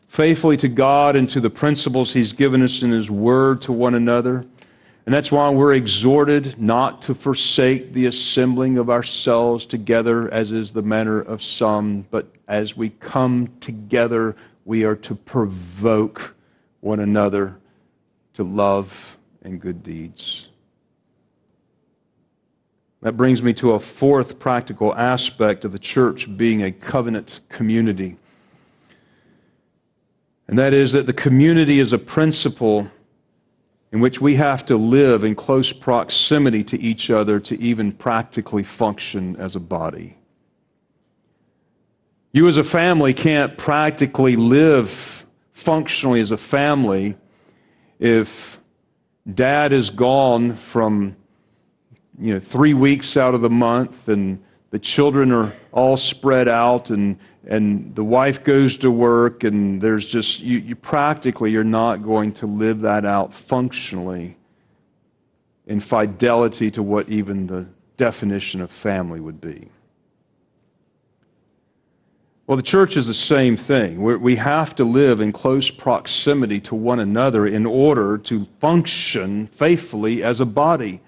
Faithfully 0.08 0.56
to 0.56 0.70
God 0.70 1.18
and 1.18 1.30
to 1.32 1.42
the 1.42 1.50
principles 1.50 2.14
He's 2.14 2.32
given 2.32 2.62
us 2.62 2.82
in 2.82 2.92
His 2.92 3.12
Word 3.12 3.62
to 3.64 3.74
one 3.74 3.96
another. 3.96 4.46
And 5.06 5.14
that's 5.14 5.34
why 5.34 5.50
we're 5.50 5.74
exhorted 5.74 6.58
not 6.58 7.02
to 7.02 7.14
forsake 7.14 7.92
the 7.92 8.06
assembling 8.06 8.78
of 8.78 8.90
ourselves 8.90 9.66
together, 9.66 10.34
as 10.34 10.54
is 10.54 10.72
the 10.72 10.82
manner 10.82 11.20
of 11.20 11.44
some, 11.44 12.06
but 12.10 12.28
as 12.48 12.78
we 12.78 12.92
come 12.92 13.50
together, 13.60 14.34
we 14.64 14.86
are 14.86 14.96
to 14.96 15.14
provoke 15.14 16.34
one 16.80 17.02
another 17.02 17.58
to 18.36 18.44
love 18.44 19.18
and 19.42 19.60
good 19.60 19.84
deeds. 19.84 20.48
That 23.06 23.16
brings 23.16 23.44
me 23.44 23.54
to 23.54 23.74
a 23.74 23.80
fourth 23.80 24.40
practical 24.40 24.96
aspect 24.96 25.64
of 25.64 25.72
the 25.72 25.78
church 25.78 26.36
being 26.38 26.64
a 26.64 26.72
covenant 26.72 27.42
community. 27.50 28.18
And 30.48 30.58
that 30.58 30.74
is 30.74 30.92
that 30.94 31.06
the 31.06 31.14
community 31.14 31.80
is 31.80 31.94
a 31.94 32.00
principle 32.00 32.90
in 33.92 34.00
which 34.00 34.22
we 34.22 34.36
have 34.38 34.66
to 34.66 34.76
live 34.76 35.24
in 35.24 35.36
close 35.36 35.72
proximity 35.72 36.64
to 36.64 36.82
each 36.82 37.12
other 37.12 37.40
to 37.42 37.62
even 37.62 37.92
practically 37.92 38.64
function 38.64 39.36
as 39.36 39.56
a 39.56 39.60
body. 39.60 40.18
You, 42.32 42.48
as 42.48 42.58
a 42.58 42.64
family, 42.64 43.14
can't 43.14 43.56
practically 43.56 44.36
live 44.36 45.28
functionally 45.54 46.22
as 46.22 46.32
a 46.32 46.38
family 46.38 47.16
if 48.00 48.60
dad 49.32 49.74
is 49.74 49.92
gone 49.92 50.56
from 50.56 51.16
you 52.20 52.34
know, 52.34 52.40
three 52.40 52.74
weeks 52.74 53.18
out 53.18 53.36
of 53.36 53.42
the 53.42 53.50
month, 53.50 54.08
and 54.08 54.44
the 54.72 54.80
children 54.80 55.32
are 55.32 55.54
all 55.72 55.98
spread 55.98 56.48
out, 56.48 56.90
and, 56.90 57.18
and 57.48 57.96
the 57.96 58.04
wife 58.04 58.44
goes 58.44 58.78
to 58.78 58.92
work, 58.92 59.44
and 59.44 59.82
there's 59.82 60.08
just, 60.08 60.40
you, 60.40 60.60
you 60.60 60.76
practically, 60.76 61.52
you're 61.52 61.64
not 61.64 62.04
going 62.04 62.34
to 62.34 62.46
live 62.46 62.82
that 62.82 63.06
out 63.06 63.34
functionally 63.34 64.38
in 65.68 65.80
fidelity 65.80 66.72
to 66.72 66.84
what 66.84 67.10
even 67.10 67.48
the 67.48 67.66
definition 67.98 68.62
of 68.62 68.72
family 68.72 69.20
would 69.20 69.42
be. 69.42 69.70
Well, 72.48 72.58
the 72.58 72.64
church 72.64 72.96
is 72.96 73.08
the 73.08 73.14
same 73.14 73.58
thing. 73.58 74.02
We're, 74.02 74.20
we 74.20 74.36
have 74.36 74.76
to 74.76 74.84
live 74.84 75.20
in 75.20 75.32
close 75.32 75.72
proximity 75.72 76.60
to 76.62 76.76
one 76.76 77.00
another 77.00 77.48
in 77.48 77.66
order 77.66 78.20
to 78.20 78.46
function 78.60 79.48
faithfully 79.48 80.22
as 80.22 80.42
a 80.42 80.46
body. 80.46 81.02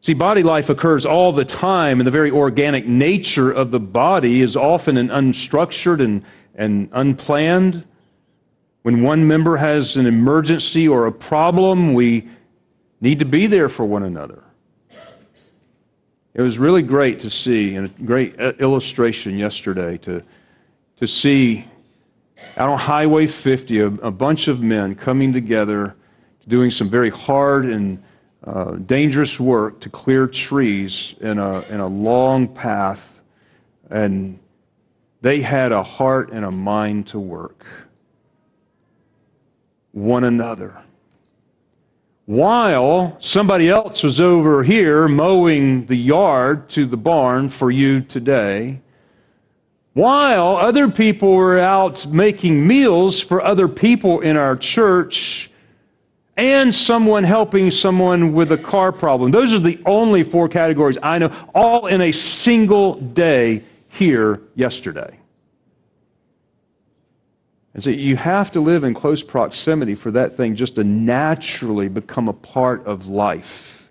See, 0.00 0.14
body 0.14 0.42
life 0.42 0.68
occurs 0.68 1.04
all 1.04 1.32
the 1.32 1.44
time, 1.44 1.98
and 1.98 2.06
the 2.06 2.12
very 2.12 2.30
organic 2.30 2.86
nature 2.86 3.50
of 3.50 3.72
the 3.72 3.80
body 3.80 4.42
is 4.42 4.56
often 4.56 4.96
an 4.96 5.08
unstructured 5.08 6.00
and, 6.00 6.24
and 6.54 6.88
unplanned. 6.92 7.84
When 8.82 9.02
one 9.02 9.26
member 9.26 9.56
has 9.56 9.96
an 9.96 10.06
emergency 10.06 10.86
or 10.86 11.06
a 11.06 11.12
problem, 11.12 11.94
we 11.94 12.28
need 13.00 13.18
to 13.18 13.24
be 13.24 13.48
there 13.48 13.68
for 13.68 13.84
one 13.84 14.04
another. 14.04 14.44
It 16.34 16.42
was 16.42 16.58
really 16.58 16.82
great 16.82 17.18
to 17.20 17.30
see, 17.30 17.74
and 17.74 17.86
a 17.86 18.02
great 18.04 18.38
uh, 18.40 18.52
illustration 18.60 19.36
yesterday 19.36 19.98
to, 19.98 20.22
to 20.98 21.08
see 21.08 21.64
out 22.56 22.68
on 22.68 22.78
Highway 22.78 23.26
50 23.26 23.80
a, 23.80 23.86
a 23.86 24.10
bunch 24.12 24.46
of 24.46 24.60
men 24.60 24.94
coming 24.94 25.32
together, 25.32 25.96
doing 26.46 26.70
some 26.70 26.88
very 26.88 27.10
hard 27.10 27.66
and 27.66 28.00
uh, 28.44 28.72
dangerous 28.72 29.40
work 29.40 29.80
to 29.80 29.90
clear 29.90 30.26
trees 30.26 31.14
in 31.20 31.38
a, 31.38 31.60
in 31.62 31.80
a 31.80 31.86
long 31.86 32.46
path. 32.46 33.20
And 33.90 34.38
they 35.20 35.40
had 35.40 35.72
a 35.72 35.82
heart 35.82 36.30
and 36.30 36.44
a 36.44 36.50
mind 36.50 37.08
to 37.08 37.18
work. 37.18 37.66
One 39.92 40.24
another. 40.24 40.76
While 42.26 43.16
somebody 43.20 43.70
else 43.70 44.02
was 44.02 44.20
over 44.20 44.62
here 44.62 45.08
mowing 45.08 45.86
the 45.86 45.96
yard 45.96 46.68
to 46.70 46.84
the 46.84 46.96
barn 46.96 47.48
for 47.48 47.70
you 47.70 48.02
today, 48.02 48.80
while 49.94 50.56
other 50.56 50.88
people 50.88 51.34
were 51.34 51.58
out 51.58 52.06
making 52.06 52.64
meals 52.64 53.18
for 53.18 53.42
other 53.42 53.66
people 53.66 54.20
in 54.20 54.36
our 54.36 54.56
church, 54.56 55.50
and 56.38 56.72
someone 56.72 57.24
helping 57.24 57.70
someone 57.72 58.32
with 58.32 58.52
a 58.52 58.56
car 58.56 58.92
problem. 58.92 59.32
Those 59.32 59.52
are 59.52 59.58
the 59.58 59.80
only 59.84 60.22
four 60.22 60.48
categories 60.48 60.96
I 61.02 61.18
know, 61.18 61.32
all 61.52 61.88
in 61.88 62.00
a 62.00 62.12
single 62.12 62.94
day 62.94 63.64
here 63.88 64.40
yesterday. 64.54 65.18
And 67.74 67.82
so 67.82 67.90
you 67.90 68.16
have 68.16 68.52
to 68.52 68.60
live 68.60 68.84
in 68.84 68.94
close 68.94 69.22
proximity 69.22 69.96
for 69.96 70.12
that 70.12 70.36
thing 70.36 70.54
just 70.54 70.76
to 70.76 70.84
naturally 70.84 71.88
become 71.88 72.28
a 72.28 72.32
part 72.32 72.86
of 72.86 73.08
life. 73.08 73.88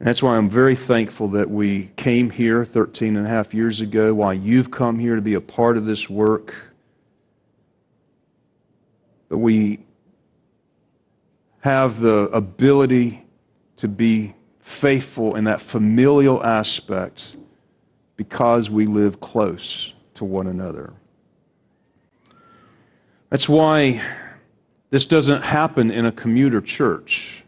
And 0.00 0.06
that's 0.08 0.22
why 0.22 0.36
I'm 0.36 0.50
very 0.50 0.76
thankful 0.76 1.28
that 1.28 1.48
we 1.48 1.90
came 1.96 2.28
here 2.28 2.64
13 2.64 3.16
and 3.16 3.24
a 3.24 3.28
half 3.28 3.54
years 3.54 3.80
ago, 3.80 4.14
why 4.14 4.32
you've 4.32 4.70
come 4.70 4.98
here 4.98 5.14
to 5.14 5.22
be 5.22 5.34
a 5.34 5.40
part 5.40 5.76
of 5.76 5.86
this 5.86 6.10
work. 6.10 6.54
But 9.28 9.38
we 9.38 9.80
have 11.68 12.00
the 12.00 12.30
ability 12.30 13.22
to 13.76 13.86
be 13.86 14.34
faithful 14.60 15.36
in 15.36 15.44
that 15.44 15.60
familial 15.60 16.42
aspect 16.42 17.36
because 18.16 18.70
we 18.70 18.86
live 18.86 19.20
close 19.20 19.92
to 20.14 20.24
one 20.24 20.46
another. 20.46 20.94
That's 23.28 23.50
why 23.50 24.00
this 24.88 25.04
doesn't 25.04 25.42
happen 25.42 25.90
in 25.90 26.06
a 26.06 26.12
commuter 26.12 26.62
church. 26.62 27.44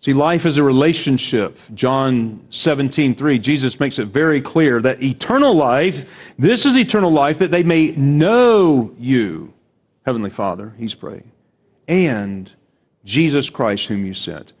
See, 0.00 0.12
life 0.12 0.44
is 0.44 0.56
a 0.56 0.64
relationship. 0.64 1.56
John 1.74 2.44
17, 2.50 3.14
3, 3.14 3.38
Jesus 3.38 3.78
makes 3.78 4.00
it 4.00 4.06
very 4.06 4.40
clear 4.40 4.82
that 4.82 5.00
eternal 5.00 5.54
life, 5.54 6.04
this 6.36 6.66
is 6.66 6.76
eternal 6.76 7.12
life, 7.12 7.38
that 7.38 7.52
they 7.52 7.62
may 7.62 7.92
know 7.92 8.92
you, 8.98 9.52
Heavenly 10.04 10.30
Father, 10.30 10.74
he's 10.76 10.94
praying 10.94 11.29
and 11.90 12.50
Jesus 13.04 13.50
Christ, 13.50 13.86
whom 13.86 14.06
you 14.06 14.14
sent. 14.14 14.52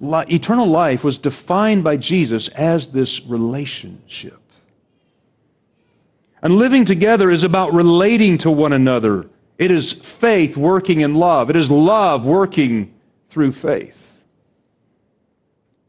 Eternal 0.00 0.66
life 0.66 1.04
was 1.04 1.16
defined 1.16 1.84
by 1.84 1.96
Jesus 1.96 2.48
as 2.48 2.88
this 2.88 3.20
relationship. 3.22 4.40
And 6.42 6.56
living 6.56 6.84
together 6.84 7.30
is 7.30 7.44
about 7.44 7.72
relating 7.72 8.38
to 8.38 8.50
one 8.50 8.72
another. 8.72 9.28
It 9.56 9.70
is 9.70 9.92
faith 9.92 10.56
working 10.56 11.00
in 11.00 11.14
love, 11.14 11.48
it 11.48 11.56
is 11.56 11.70
love 11.70 12.24
working 12.24 12.92
through 13.28 13.52
faith. 13.52 13.94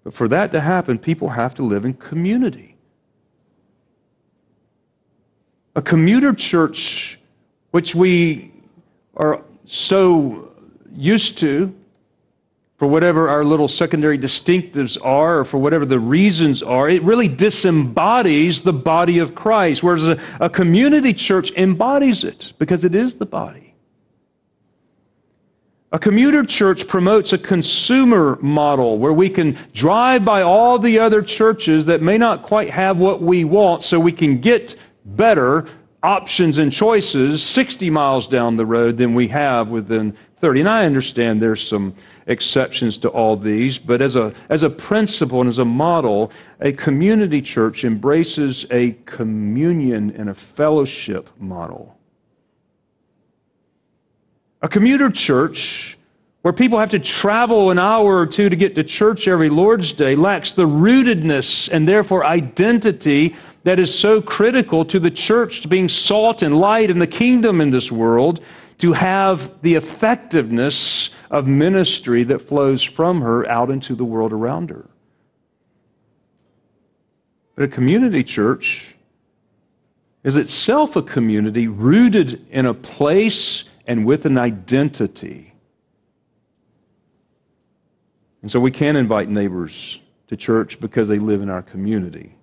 But 0.03 0.13
for 0.13 0.27
that 0.27 0.51
to 0.51 0.61
happen, 0.61 0.99
people 0.99 1.29
have 1.29 1.55
to 1.55 1.63
live 1.63 1.83
in 1.83 1.95
community. 1.95 2.77
A 5.75 5.81
commuter 5.81 6.33
church, 6.33 7.19
which 7.71 7.95
we 7.95 8.51
are 9.17 9.41
so 9.65 10.48
used 10.95 11.37
to, 11.39 11.73
for 12.77 12.87
whatever 12.87 13.27
our 13.27 13.43
little 13.43 13.67
secondary 13.67 14.17
distinctives 14.17 14.97
are, 15.03 15.39
or 15.39 15.45
for 15.45 15.57
whatever 15.57 15.85
the 15.85 15.99
reasons 15.99 16.63
are, 16.63 16.89
it 16.89 17.03
really 17.03 17.27
disembodies 17.27 18.61
the 18.61 18.73
body 18.73 19.19
of 19.19 19.35
Christ, 19.35 19.83
whereas 19.83 20.07
a, 20.07 20.19
a 20.39 20.49
community 20.49 21.13
church 21.13 21.51
embodies 21.51 22.23
it 22.23 22.53
because 22.57 22.85
it 22.85 22.95
is 22.95 23.15
the 23.15 23.25
body. 23.25 23.69
A 25.91 25.99
commuter 25.99 26.45
church 26.45 26.87
promotes 26.87 27.33
a 27.33 27.37
consumer 27.37 28.37
model 28.41 28.99
where 28.99 29.11
we 29.11 29.27
can 29.27 29.57
drive 29.73 30.23
by 30.23 30.43
all 30.43 30.77
the 30.77 30.99
other 30.99 31.23
churches 31.23 31.87
that 31.87 32.01
may 32.01 32.17
not 32.17 32.43
quite 32.43 32.69
have 32.69 32.97
what 32.97 33.23
we 33.23 33.43
want 33.43 33.81
so 33.81 33.99
we 33.99 34.11
can 34.11 34.39
get 34.39 34.75
better 35.03 35.65
options 36.03 36.59
and 36.59 36.71
choices 36.71 37.41
60 37.43 37.89
miles 37.89 38.27
down 38.27 38.55
the 38.55 38.65
road 38.65 38.97
than 38.97 39.15
we 39.15 39.27
have 39.29 39.69
within 39.69 40.15
30. 40.39 40.61
And 40.61 40.69
I 40.69 40.85
understand 40.85 41.41
there's 41.41 41.65
some 41.65 41.93
exceptions 42.27 42.97
to 42.99 43.09
all 43.09 43.35
these, 43.35 43.77
but 43.77 44.01
as 44.01 44.15
a, 44.15 44.33
as 44.49 44.63
a 44.63 44.69
principle 44.69 45.41
and 45.41 45.49
as 45.49 45.57
a 45.57 45.65
model, 45.65 46.31
a 46.61 46.71
community 46.71 47.41
church 47.41 47.83
embraces 47.83 48.65
a 48.71 48.91
communion 49.05 50.11
and 50.15 50.29
a 50.29 50.35
fellowship 50.35 51.29
model. 51.39 51.97
A 54.61 54.69
commuter 54.69 55.09
church 55.09 55.97
where 56.41 56.53
people 56.53 56.79
have 56.79 56.89
to 56.91 56.99
travel 56.99 57.69
an 57.69 57.79
hour 57.79 58.17
or 58.17 58.25
two 58.25 58.49
to 58.49 58.55
get 58.55 58.75
to 58.75 58.83
church 58.83 59.27
every 59.27 59.49
Lord's 59.49 59.91
Day 59.91 60.15
lacks 60.15 60.53
the 60.53 60.65
rootedness 60.65 61.67
and 61.69 61.87
therefore 61.87 62.25
identity 62.25 63.35
that 63.63 63.77
is 63.77 63.97
so 63.97 64.21
critical 64.21 64.85
to 64.85 64.99
the 64.99 65.11
church 65.11 65.67
being 65.67 65.89
salt 65.89 66.41
and 66.41 66.57
light 66.57 66.89
in 66.89 66.99
the 66.99 67.07
kingdom 67.07 67.59
in 67.59 67.71
this 67.71 67.91
world 67.91 68.41
to 68.79 68.93
have 68.93 69.61
the 69.61 69.75
effectiveness 69.75 71.09
of 71.29 71.47
ministry 71.47 72.23
that 72.23 72.39
flows 72.39 72.81
from 72.81 73.21
her 73.21 73.47
out 73.47 73.69
into 73.69 73.95
the 73.95 74.05
world 74.05 74.33
around 74.33 74.69
her. 74.69 74.85
But 77.55 77.65
a 77.65 77.67
community 77.67 78.23
church 78.23 78.95
is 80.23 80.35
itself 80.35 80.95
a 80.95 81.01
community 81.01 81.67
rooted 81.67 82.45
in 82.49 82.65
a 82.65 82.73
place 82.73 83.65
and 83.85 84.05
with 84.05 84.25
an 84.25 84.37
identity. 84.37 85.53
And 88.41 88.51
so 88.51 88.59
we 88.59 88.71
can 88.71 88.95
invite 88.95 89.27
neighbors 89.27 90.01
to 90.27 90.37
church 90.37 90.79
because 90.79 91.07
they 91.07 91.19
live 91.19 91.41
in 91.41 91.49
our 91.49 91.61
community. 91.61 92.35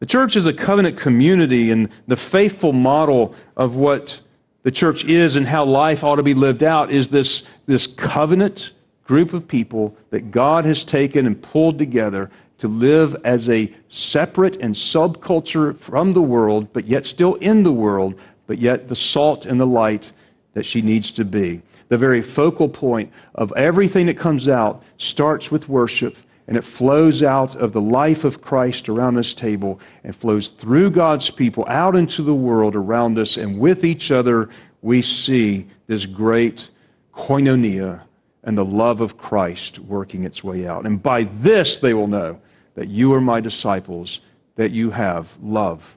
The 0.00 0.06
church 0.06 0.36
is 0.36 0.46
a 0.46 0.52
covenant 0.52 0.96
community, 0.96 1.70
and 1.70 1.88
the 2.06 2.16
faithful 2.16 2.72
model 2.72 3.34
of 3.56 3.74
what 3.74 4.20
the 4.62 4.70
church 4.70 5.04
is 5.04 5.36
and 5.36 5.46
how 5.46 5.64
life 5.64 6.04
ought 6.04 6.16
to 6.16 6.22
be 6.22 6.34
lived 6.34 6.62
out 6.62 6.90
is 6.90 7.08
this, 7.08 7.44
this 7.66 7.86
covenant 7.86 8.72
group 9.04 9.32
of 9.32 9.48
people 9.48 9.96
that 10.10 10.30
God 10.30 10.64
has 10.66 10.84
taken 10.84 11.26
and 11.26 11.40
pulled 11.40 11.78
together 11.78 12.30
to 12.58 12.68
live 12.68 13.16
as 13.24 13.48
a 13.48 13.72
separate 13.88 14.56
and 14.60 14.74
subculture 14.74 15.76
from 15.78 16.12
the 16.12 16.22
world, 16.22 16.72
but 16.72 16.84
yet 16.84 17.06
still 17.06 17.34
in 17.36 17.62
the 17.62 17.72
world, 17.72 18.14
but 18.46 18.58
yet 18.58 18.88
the 18.88 18.96
salt 18.96 19.46
and 19.46 19.60
the 19.60 19.66
light 19.66 20.12
that 20.54 20.66
she 20.66 20.82
needs 20.82 21.10
to 21.12 21.24
be. 21.24 21.62
The 21.88 21.98
very 21.98 22.20
focal 22.20 22.68
point 22.68 23.12
of 23.34 23.52
everything 23.56 24.06
that 24.06 24.18
comes 24.18 24.48
out 24.48 24.82
starts 24.98 25.50
with 25.50 25.68
worship 25.68 26.16
and 26.48 26.56
it 26.56 26.64
flows 26.64 27.22
out 27.22 27.56
of 27.56 27.74
the 27.74 27.80
life 27.80 28.24
of 28.24 28.40
Christ 28.40 28.88
around 28.88 29.14
this 29.14 29.34
table 29.34 29.78
and 30.02 30.16
flows 30.16 30.48
through 30.48 30.90
God's 30.90 31.28
people 31.28 31.66
out 31.68 31.94
into 31.94 32.22
the 32.22 32.34
world 32.34 32.74
around 32.74 33.18
us. 33.18 33.36
And 33.36 33.58
with 33.58 33.84
each 33.84 34.10
other, 34.10 34.48
we 34.80 35.02
see 35.02 35.66
this 35.88 36.06
great 36.06 36.70
koinonia 37.12 38.00
and 38.44 38.56
the 38.56 38.64
love 38.64 39.02
of 39.02 39.18
Christ 39.18 39.78
working 39.80 40.24
its 40.24 40.42
way 40.42 40.66
out. 40.66 40.86
And 40.86 41.02
by 41.02 41.24
this, 41.24 41.76
they 41.76 41.92
will 41.92 42.06
know 42.06 42.40
that 42.76 42.88
you 42.88 43.12
are 43.12 43.20
my 43.20 43.42
disciples, 43.42 44.20
that 44.56 44.70
you 44.70 44.90
have 44.90 45.28
love 45.42 45.96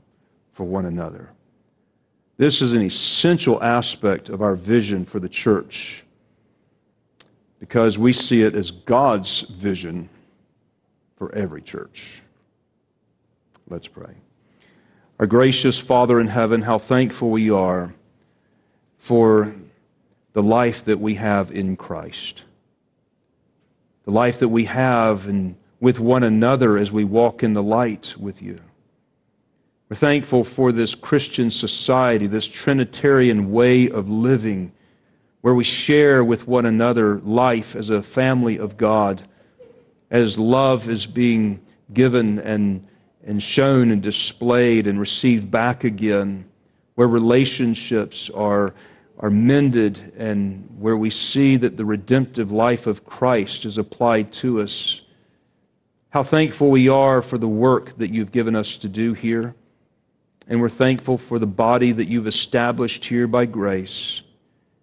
for 0.52 0.66
one 0.66 0.86
another. 0.86 1.30
This 2.36 2.62
is 2.62 2.74
an 2.74 2.82
essential 2.82 3.64
aspect 3.64 4.28
of 4.28 4.41
our 4.41 4.56
vision 4.56 5.06
for 5.06 5.22
the 5.22 5.30
church 5.30 6.04
because 7.62 7.97
we 7.97 8.12
see 8.12 8.41
it 8.41 8.54
as 8.54 8.72
God's 8.72 9.41
vision 9.41 10.10
for 11.22 11.36
every 11.36 11.62
church. 11.62 12.24
Let's 13.70 13.86
pray. 13.86 14.16
Our 15.20 15.28
gracious 15.28 15.78
Father 15.78 16.20
in 16.20 16.26
heaven, 16.26 16.64
how 16.64 16.80
thankful 16.80 17.30
we 17.30 17.52
are 17.52 17.94
for 18.98 19.54
the 20.34 20.42
life 20.42 20.86
that 20.86 21.00
we 21.00 21.14
have 21.14 21.52
in 21.52 21.78
Christ, 21.78 22.42
the 24.06 24.10
life 24.10 24.40
that 24.40 24.48
we 24.48 24.66
have 24.66 25.28
in, 25.28 25.58
with 25.80 26.00
one 26.00 26.24
another 26.24 26.76
as 26.76 26.92
we 26.92 27.04
walk 27.04 27.44
in 27.44 27.54
the 27.54 27.62
light 27.62 28.16
with 28.18 28.42
you. 28.42 28.60
We're 29.90 29.98
thankful 29.98 30.44
for 30.44 30.72
this 30.72 30.96
Christian 30.96 31.52
society, 31.52 32.26
this 32.26 32.48
Trinitarian 32.48 33.52
way 33.52 33.92
of 33.92 34.10
living, 34.10 34.72
where 35.42 35.54
we 35.54 35.66
share 35.66 36.24
with 36.24 36.48
one 36.48 36.66
another 36.66 37.20
life 37.20 37.76
as 37.76 37.92
a 37.92 38.02
family 38.02 38.58
of 38.58 38.76
God, 38.76 39.22
as 40.12 40.38
love 40.38 40.89
is 40.89 41.05
being 41.07 41.62
given 41.93 42.39
and, 42.39 42.86
and 43.26 43.41
shown 43.41 43.91
and 43.91 44.03
displayed 44.03 44.86
and 44.86 44.99
received 44.99 45.49
back 45.49 45.86
again, 45.86 46.45
where 46.95 47.07
relationships 47.07 48.30
are, 48.36 48.76
are 49.20 49.30
mended 49.30 50.14
and 50.18 50.68
where 50.78 50.97
we 50.97 51.09
see 51.09 51.55
that 51.55 51.78
the 51.78 51.86
redemptive 51.86 52.51
life 52.51 52.88
of 52.88 53.05
Christ 53.05 53.66
is 53.66 53.78
applied 53.78 54.34
to 54.34 54.62
us. 54.62 55.01
How 56.09 56.24
thankful 56.24 56.70
we 56.70 56.89
are 56.89 57.22
for 57.22 57.38
the 57.38 57.47
work 57.47 57.97
that 57.97 58.12
you've 58.12 58.34
given 58.34 58.55
us 58.55 58.76
to 58.78 58.89
do 58.89 59.14
here. 59.14 59.55
And 60.49 60.59
we're 60.59 60.68
thankful 60.68 61.18
for 61.18 61.39
the 61.39 61.47
body 61.47 61.93
that 61.93 62.09
you've 62.09 62.28
established 62.28 63.05
here 63.05 63.28
by 63.28 63.45
grace. 63.45 64.22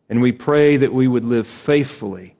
And 0.08 0.22
we 0.22 0.32
pray 0.32 0.78
that 0.78 0.94
we 0.94 1.06
would 1.06 1.26
live 1.26 1.46
faithfully 1.46 2.34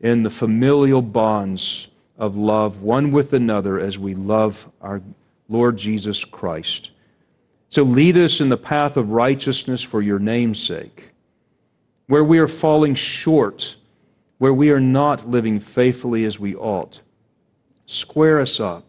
in 0.00 0.22
the 0.22 0.30
familial 0.30 1.02
bonds 1.02 1.88
of 2.16 2.36
love 2.36 2.80
one 2.82 3.10
with 3.10 3.32
another 3.32 3.78
as 3.80 3.98
we 3.98 4.14
love 4.14 4.68
our 4.80 5.02
Lord 5.48 5.76
Jesus 5.76 6.24
Christ. 6.24 6.90
So 7.68 7.82
lead 7.82 8.16
us 8.16 8.40
in 8.40 8.48
the 8.48 8.56
path 8.56 8.96
of 8.96 9.10
righteousness 9.10 9.82
for 9.82 10.00
your 10.00 10.18
name's 10.18 10.62
sake. 10.62 11.10
Where 12.06 12.24
we 12.24 12.38
are 12.38 12.48
falling 12.48 12.94
short, 12.94 13.76
where 14.38 14.54
we 14.54 14.70
are 14.70 14.80
not 14.80 15.28
living 15.28 15.58
faithfully 15.58 16.24
as 16.24 16.38
we 16.38 16.54
ought, 16.54 17.00
square 17.86 18.40
us 18.40 18.60
up 18.60 18.88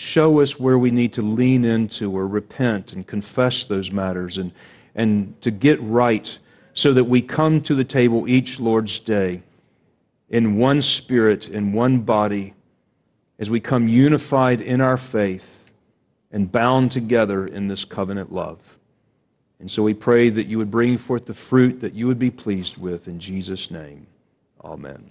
show 0.00 0.40
us 0.40 0.58
where 0.58 0.78
we 0.78 0.90
need 0.90 1.12
to 1.12 1.20
lean 1.20 1.62
into 1.62 2.10
or 2.16 2.26
repent 2.26 2.94
and 2.94 3.06
confess 3.06 3.66
those 3.66 3.90
matters 3.90 4.38
and, 4.38 4.50
and 4.94 5.38
to 5.42 5.50
get 5.50 5.78
right 5.82 6.38
so 6.72 6.94
that 6.94 7.04
we 7.04 7.20
come 7.20 7.60
to 7.60 7.74
the 7.74 7.84
table 7.84 8.26
each 8.26 8.58
Lord's 8.58 8.98
day 8.98 9.42
in 10.30 10.56
one 10.56 10.80
spirit, 10.80 11.48
in 11.48 11.74
one 11.74 11.98
body, 11.98 12.54
as 13.40 13.50
we 13.50 13.58
come 13.58 13.88
unified 13.88 14.60
in 14.60 14.80
our 14.80 14.98
faith 14.98 15.64
and 16.30 16.52
bound 16.52 16.92
together 16.92 17.46
in 17.46 17.66
this 17.66 17.84
covenant 17.84 18.30
love. 18.30 18.60
And 19.58 19.70
so 19.70 19.82
we 19.82 19.94
pray 19.94 20.30
that 20.30 20.46
you 20.46 20.58
would 20.58 20.70
bring 20.70 20.96
forth 20.96 21.26
the 21.26 21.34
fruit 21.34 21.80
that 21.80 21.94
you 21.94 22.06
would 22.06 22.18
be 22.18 22.30
pleased 22.30 22.76
with 22.76 23.08
in 23.08 23.18
Jesus' 23.18 23.70
name. 23.70 24.06
Amen. 24.62 25.10